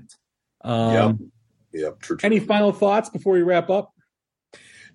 Um, 0.63 0.93
yep. 0.93 1.15
Yep. 1.74 1.99
True, 1.99 2.17
true. 2.17 2.26
Any 2.26 2.39
final 2.39 2.71
thoughts 2.71 3.09
before 3.09 3.34
we 3.34 3.41
wrap 3.41 3.69
up? 3.69 3.92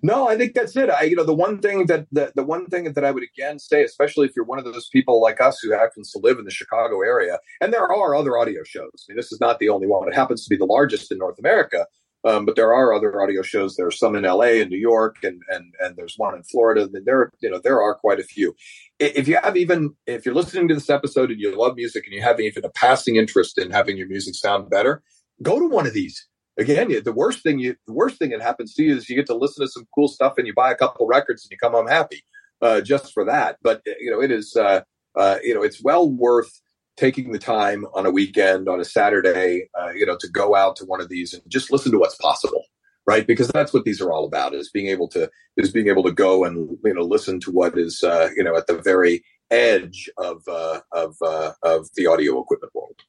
No, 0.01 0.29
I 0.29 0.37
think 0.37 0.53
that's 0.53 0.75
it. 0.77 0.89
I, 0.89 1.03
you 1.03 1.15
know, 1.15 1.23
the 1.23 1.33
one 1.33 1.59
thing 1.59 1.85
that 1.87 2.07
the, 2.11 2.31
the 2.35 2.43
one 2.43 2.67
thing 2.67 2.91
that 2.93 3.03
I 3.03 3.11
would 3.11 3.23
again 3.23 3.59
say, 3.59 3.83
especially 3.83 4.27
if 4.27 4.35
you're 4.35 4.45
one 4.45 4.59
of 4.59 4.65
those 4.65 4.87
people 4.89 5.21
like 5.21 5.41
us 5.41 5.59
who 5.59 5.71
happens 5.71 6.11
to 6.11 6.19
live 6.19 6.39
in 6.39 6.45
the 6.45 6.51
Chicago 6.51 7.01
area, 7.01 7.39
and 7.59 7.73
there 7.73 7.83
are 7.83 8.15
other 8.15 8.37
audio 8.37 8.63
shows. 8.63 8.91
I 9.07 9.11
mean, 9.11 9.17
this 9.17 9.31
is 9.31 9.41
not 9.41 9.59
the 9.59 9.69
only 9.69 9.87
one. 9.87 10.07
It 10.07 10.15
happens 10.15 10.43
to 10.43 10.49
be 10.49 10.57
the 10.57 10.65
largest 10.65 11.11
in 11.11 11.17
North 11.17 11.37
America, 11.37 11.85
um, 12.23 12.45
but 12.45 12.55
there 12.55 12.73
are 12.73 12.93
other 12.93 13.21
audio 13.21 13.41
shows. 13.41 13.75
There 13.75 13.87
are 13.87 13.91
some 13.91 14.15
in 14.15 14.25
L.A. 14.25 14.61
and 14.61 14.69
New 14.69 14.77
York, 14.77 15.17
and 15.23 15.41
and 15.49 15.73
and 15.79 15.95
there's 15.97 16.15
one 16.17 16.35
in 16.35 16.43
Florida. 16.43 16.83
And 16.83 17.05
There, 17.05 17.31
you 17.41 17.49
know, 17.49 17.59
there 17.61 17.81
are 17.81 17.95
quite 17.95 18.19
a 18.19 18.23
few. 18.23 18.55
If 18.99 19.27
you 19.27 19.37
have 19.41 19.57
even 19.57 19.95
if 20.07 20.25
you're 20.25 20.35
listening 20.35 20.67
to 20.69 20.73
this 20.75 20.89
episode 20.89 21.31
and 21.31 21.39
you 21.39 21.57
love 21.57 21.75
music 21.75 22.05
and 22.05 22.13
you 22.13 22.21
have 22.21 22.39
even 22.39 22.63
a 22.63 22.69
passing 22.69 23.17
interest 23.17 23.57
in 23.57 23.71
having 23.71 23.97
your 23.97 24.07
music 24.07 24.35
sound 24.35 24.69
better, 24.69 25.01
go 25.41 25.59
to 25.59 25.67
one 25.67 25.87
of 25.87 25.93
these 25.93 26.28
again, 26.59 27.03
the 27.03 27.13
worst 27.13 27.41
thing 27.41 27.59
you, 27.59 27.75
the 27.87 27.93
worst 27.93 28.17
thing 28.17 28.29
that 28.31 28.41
happens 28.41 28.73
to 28.75 28.83
you 28.83 28.95
is 28.95 29.09
you 29.09 29.15
get 29.15 29.27
to 29.27 29.35
listen 29.35 29.65
to 29.65 29.71
some 29.71 29.87
cool 29.95 30.07
stuff 30.07 30.33
and 30.37 30.45
you 30.45 30.53
buy 30.53 30.71
a 30.71 30.75
couple 30.75 31.07
records 31.07 31.43
and 31.43 31.51
you 31.51 31.57
come 31.57 31.73
home 31.73 31.87
happy, 31.87 32.23
uh, 32.61 32.81
just 32.81 33.13
for 33.13 33.25
that. 33.25 33.57
But 33.61 33.81
you 33.99 34.11
know, 34.11 34.21
it 34.21 34.31
is, 34.31 34.55
uh, 34.55 34.81
uh, 35.15 35.37
you 35.43 35.53
know, 35.53 35.63
it's 35.63 35.83
well 35.83 36.09
worth 36.09 36.61
taking 36.97 37.31
the 37.31 37.39
time 37.39 37.85
on 37.93 38.05
a 38.05 38.11
weekend, 38.11 38.67
on 38.67 38.79
a 38.79 38.85
Saturday, 38.85 39.69
uh, 39.79 39.91
you 39.91 40.05
know, 40.05 40.17
to 40.19 40.27
go 40.27 40.55
out 40.55 40.75
to 40.77 40.85
one 40.85 41.01
of 41.01 41.09
these 41.09 41.33
and 41.33 41.41
just 41.47 41.71
listen 41.71 41.91
to 41.93 41.99
what's 41.99 42.17
possible, 42.17 42.65
right? 43.07 43.25
Because 43.25 43.47
that's 43.47 43.73
what 43.73 43.85
these 43.85 44.01
are 44.01 44.11
all 44.11 44.25
about: 44.25 44.53
is 44.53 44.69
being 44.69 44.87
able 44.87 45.07
to 45.09 45.29
is 45.57 45.71
being 45.71 45.87
able 45.87 46.03
to 46.03 46.11
go 46.11 46.43
and 46.43 46.77
you 46.83 46.93
know 46.93 47.01
listen 47.01 47.39
to 47.41 47.51
what 47.51 47.77
is 47.77 48.03
uh, 48.03 48.29
you 48.35 48.43
know 48.43 48.55
at 48.55 48.67
the 48.67 48.81
very 48.81 49.23
edge 49.51 50.09
of 50.17 50.41
uh, 50.47 50.81
of 50.91 51.15
of 51.63 51.87
the 51.95 52.05
audio 52.05 52.39
equipment 52.41 52.73
world 52.75 53.01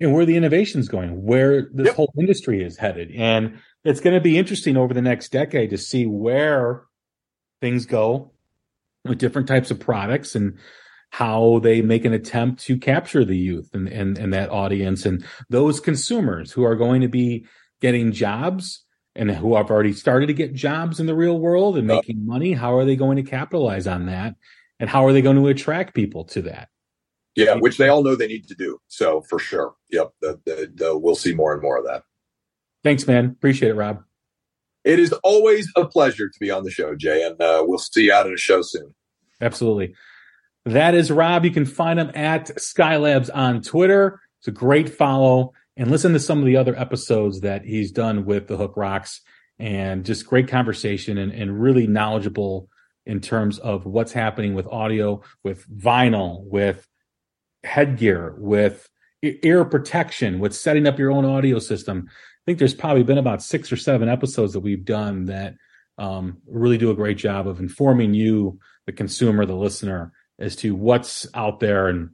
and 0.00 0.12
where 0.12 0.26
the 0.26 0.36
innovation 0.36 0.80
is 0.80 0.88
going, 0.88 1.24
where 1.24 1.68
this 1.72 1.86
yep. 1.86 1.96
whole 1.96 2.12
industry 2.18 2.62
is 2.62 2.76
headed. 2.76 3.10
And 3.12 3.58
it's 3.84 4.00
going 4.00 4.14
to 4.14 4.20
be 4.20 4.38
interesting 4.38 4.76
over 4.76 4.94
the 4.94 5.02
next 5.02 5.30
decade 5.30 5.70
to 5.70 5.78
see 5.78 6.06
where 6.06 6.84
things 7.60 7.86
go 7.86 8.32
with 9.04 9.18
different 9.18 9.48
types 9.48 9.70
of 9.70 9.80
products 9.80 10.34
and 10.34 10.58
how 11.10 11.60
they 11.60 11.80
make 11.80 12.04
an 12.04 12.12
attempt 12.12 12.64
to 12.64 12.76
capture 12.76 13.24
the 13.24 13.36
youth 13.36 13.70
and, 13.72 13.86
and, 13.88 14.18
and 14.18 14.32
that 14.32 14.50
audience 14.50 15.06
and 15.06 15.24
those 15.48 15.78
consumers 15.78 16.50
who 16.52 16.64
are 16.64 16.74
going 16.74 17.02
to 17.02 17.08
be 17.08 17.46
getting 17.80 18.10
jobs 18.10 18.84
and 19.14 19.30
who 19.30 19.54
have 19.54 19.70
already 19.70 19.92
started 19.92 20.26
to 20.26 20.34
get 20.34 20.54
jobs 20.54 20.98
in 20.98 21.06
the 21.06 21.14
real 21.14 21.38
world 21.38 21.76
and 21.76 21.86
making 21.86 22.26
money. 22.26 22.52
How 22.52 22.76
are 22.76 22.84
they 22.84 22.96
going 22.96 23.16
to 23.16 23.22
capitalize 23.22 23.86
on 23.86 24.06
that? 24.06 24.34
And 24.80 24.90
how 24.90 25.06
are 25.06 25.12
they 25.12 25.22
going 25.22 25.36
to 25.36 25.46
attract 25.46 25.94
people 25.94 26.24
to 26.26 26.42
that? 26.42 26.68
Yeah, 27.36 27.54
which 27.54 27.78
they 27.78 27.88
all 27.88 28.02
know 28.04 28.14
they 28.14 28.28
need 28.28 28.46
to 28.48 28.54
do. 28.54 28.78
So 28.88 29.22
for 29.28 29.38
sure, 29.38 29.74
yep, 29.90 30.12
the, 30.20 30.40
the, 30.44 30.72
the, 30.72 30.98
we'll 30.98 31.16
see 31.16 31.34
more 31.34 31.52
and 31.52 31.60
more 31.60 31.78
of 31.78 31.84
that. 31.84 32.04
Thanks, 32.84 33.06
man. 33.06 33.26
Appreciate 33.26 33.70
it, 33.70 33.74
Rob. 33.74 34.04
It 34.84 34.98
is 34.98 35.12
always 35.24 35.70
a 35.76 35.86
pleasure 35.86 36.28
to 36.28 36.38
be 36.38 36.50
on 36.50 36.64
the 36.64 36.70
show, 36.70 36.94
Jay, 36.94 37.24
and 37.24 37.40
uh, 37.40 37.64
we'll 37.66 37.78
see 37.78 38.04
you 38.04 38.12
out 38.12 38.26
at 38.26 38.32
a 38.34 38.36
show 38.36 38.60
soon. 38.62 38.94
Absolutely. 39.40 39.94
That 40.66 40.94
is 40.94 41.10
Rob. 41.10 41.44
You 41.44 41.50
can 41.50 41.66
find 41.66 41.98
him 41.98 42.10
at 42.14 42.50
Skylabs 42.56 43.30
on 43.34 43.62
Twitter. 43.62 44.20
It's 44.38 44.48
a 44.48 44.52
great 44.52 44.88
follow 44.88 45.52
and 45.76 45.90
listen 45.90 46.12
to 46.12 46.20
some 46.20 46.38
of 46.38 46.44
the 46.44 46.56
other 46.56 46.78
episodes 46.78 47.40
that 47.40 47.64
he's 47.64 47.90
done 47.90 48.24
with 48.24 48.46
the 48.46 48.56
Hook 48.56 48.74
Rocks 48.76 49.20
and 49.58 50.04
just 50.04 50.26
great 50.26 50.48
conversation 50.48 51.18
and, 51.18 51.32
and 51.32 51.60
really 51.60 51.86
knowledgeable 51.86 52.68
in 53.06 53.20
terms 53.20 53.58
of 53.58 53.84
what's 53.86 54.12
happening 54.12 54.54
with 54.54 54.66
audio, 54.66 55.22
with 55.42 55.66
vinyl, 55.68 56.44
with 56.44 56.86
headgear, 57.64 58.34
with 58.38 58.88
ear 59.22 59.64
protection, 59.64 60.38
with 60.38 60.54
setting 60.54 60.86
up 60.86 60.98
your 60.98 61.10
own 61.10 61.24
audio 61.24 61.58
system. 61.58 62.06
I 62.08 62.42
think 62.46 62.58
there's 62.58 62.74
probably 62.74 63.04
been 63.04 63.18
about 63.18 63.42
six 63.42 63.72
or 63.72 63.76
seven 63.76 64.08
episodes 64.08 64.52
that 64.52 64.60
we've 64.60 64.84
done 64.84 65.26
that 65.26 65.54
um, 65.96 66.38
really 66.46 66.78
do 66.78 66.90
a 66.90 66.94
great 66.94 67.16
job 67.16 67.48
of 67.48 67.60
informing 67.60 68.14
you, 68.14 68.58
the 68.86 68.92
consumer, 68.92 69.46
the 69.46 69.54
listener, 69.54 70.12
as 70.38 70.56
to 70.56 70.74
what's 70.74 71.26
out 71.34 71.60
there. 71.60 71.88
And 71.88 72.10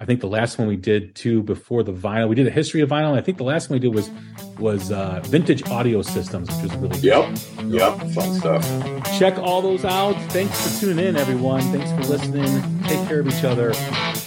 I 0.00 0.06
think 0.06 0.20
the 0.20 0.28
last 0.28 0.58
one 0.58 0.66
we 0.66 0.76
did 0.76 1.14
too 1.14 1.42
before 1.42 1.84
the 1.84 1.92
vinyl, 1.92 2.28
we 2.28 2.34
did 2.34 2.48
a 2.48 2.50
history 2.50 2.80
of 2.80 2.88
vinyl. 2.88 3.16
I 3.16 3.20
think 3.20 3.38
the 3.38 3.44
last 3.44 3.70
one 3.70 3.78
we 3.78 3.80
did 3.80 3.94
was 3.94 4.10
was 4.58 4.90
uh, 4.90 5.20
vintage 5.24 5.68
audio 5.68 6.02
systems, 6.02 6.50
which 6.50 6.72
was 6.72 6.76
really 6.76 6.98
yep, 6.98 7.32
cool. 7.56 7.74
yep, 7.74 7.98
fun 8.12 8.34
stuff. 8.34 9.18
Check 9.18 9.38
all 9.38 9.62
those 9.62 9.84
out. 9.84 10.14
Thanks 10.32 10.60
for 10.60 10.80
tuning 10.80 11.04
in, 11.04 11.16
everyone. 11.16 11.62
Thanks 11.72 11.90
for 11.92 12.12
listening. 12.12 12.82
Take 12.84 13.06
care 13.06 13.20
of 13.20 13.28
each 13.28 13.44
other. 13.44 13.72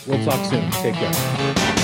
We'll 0.07 0.23
talk 0.23 0.45
soon. 0.45 0.69
Take 0.71 0.95
care. 0.95 1.83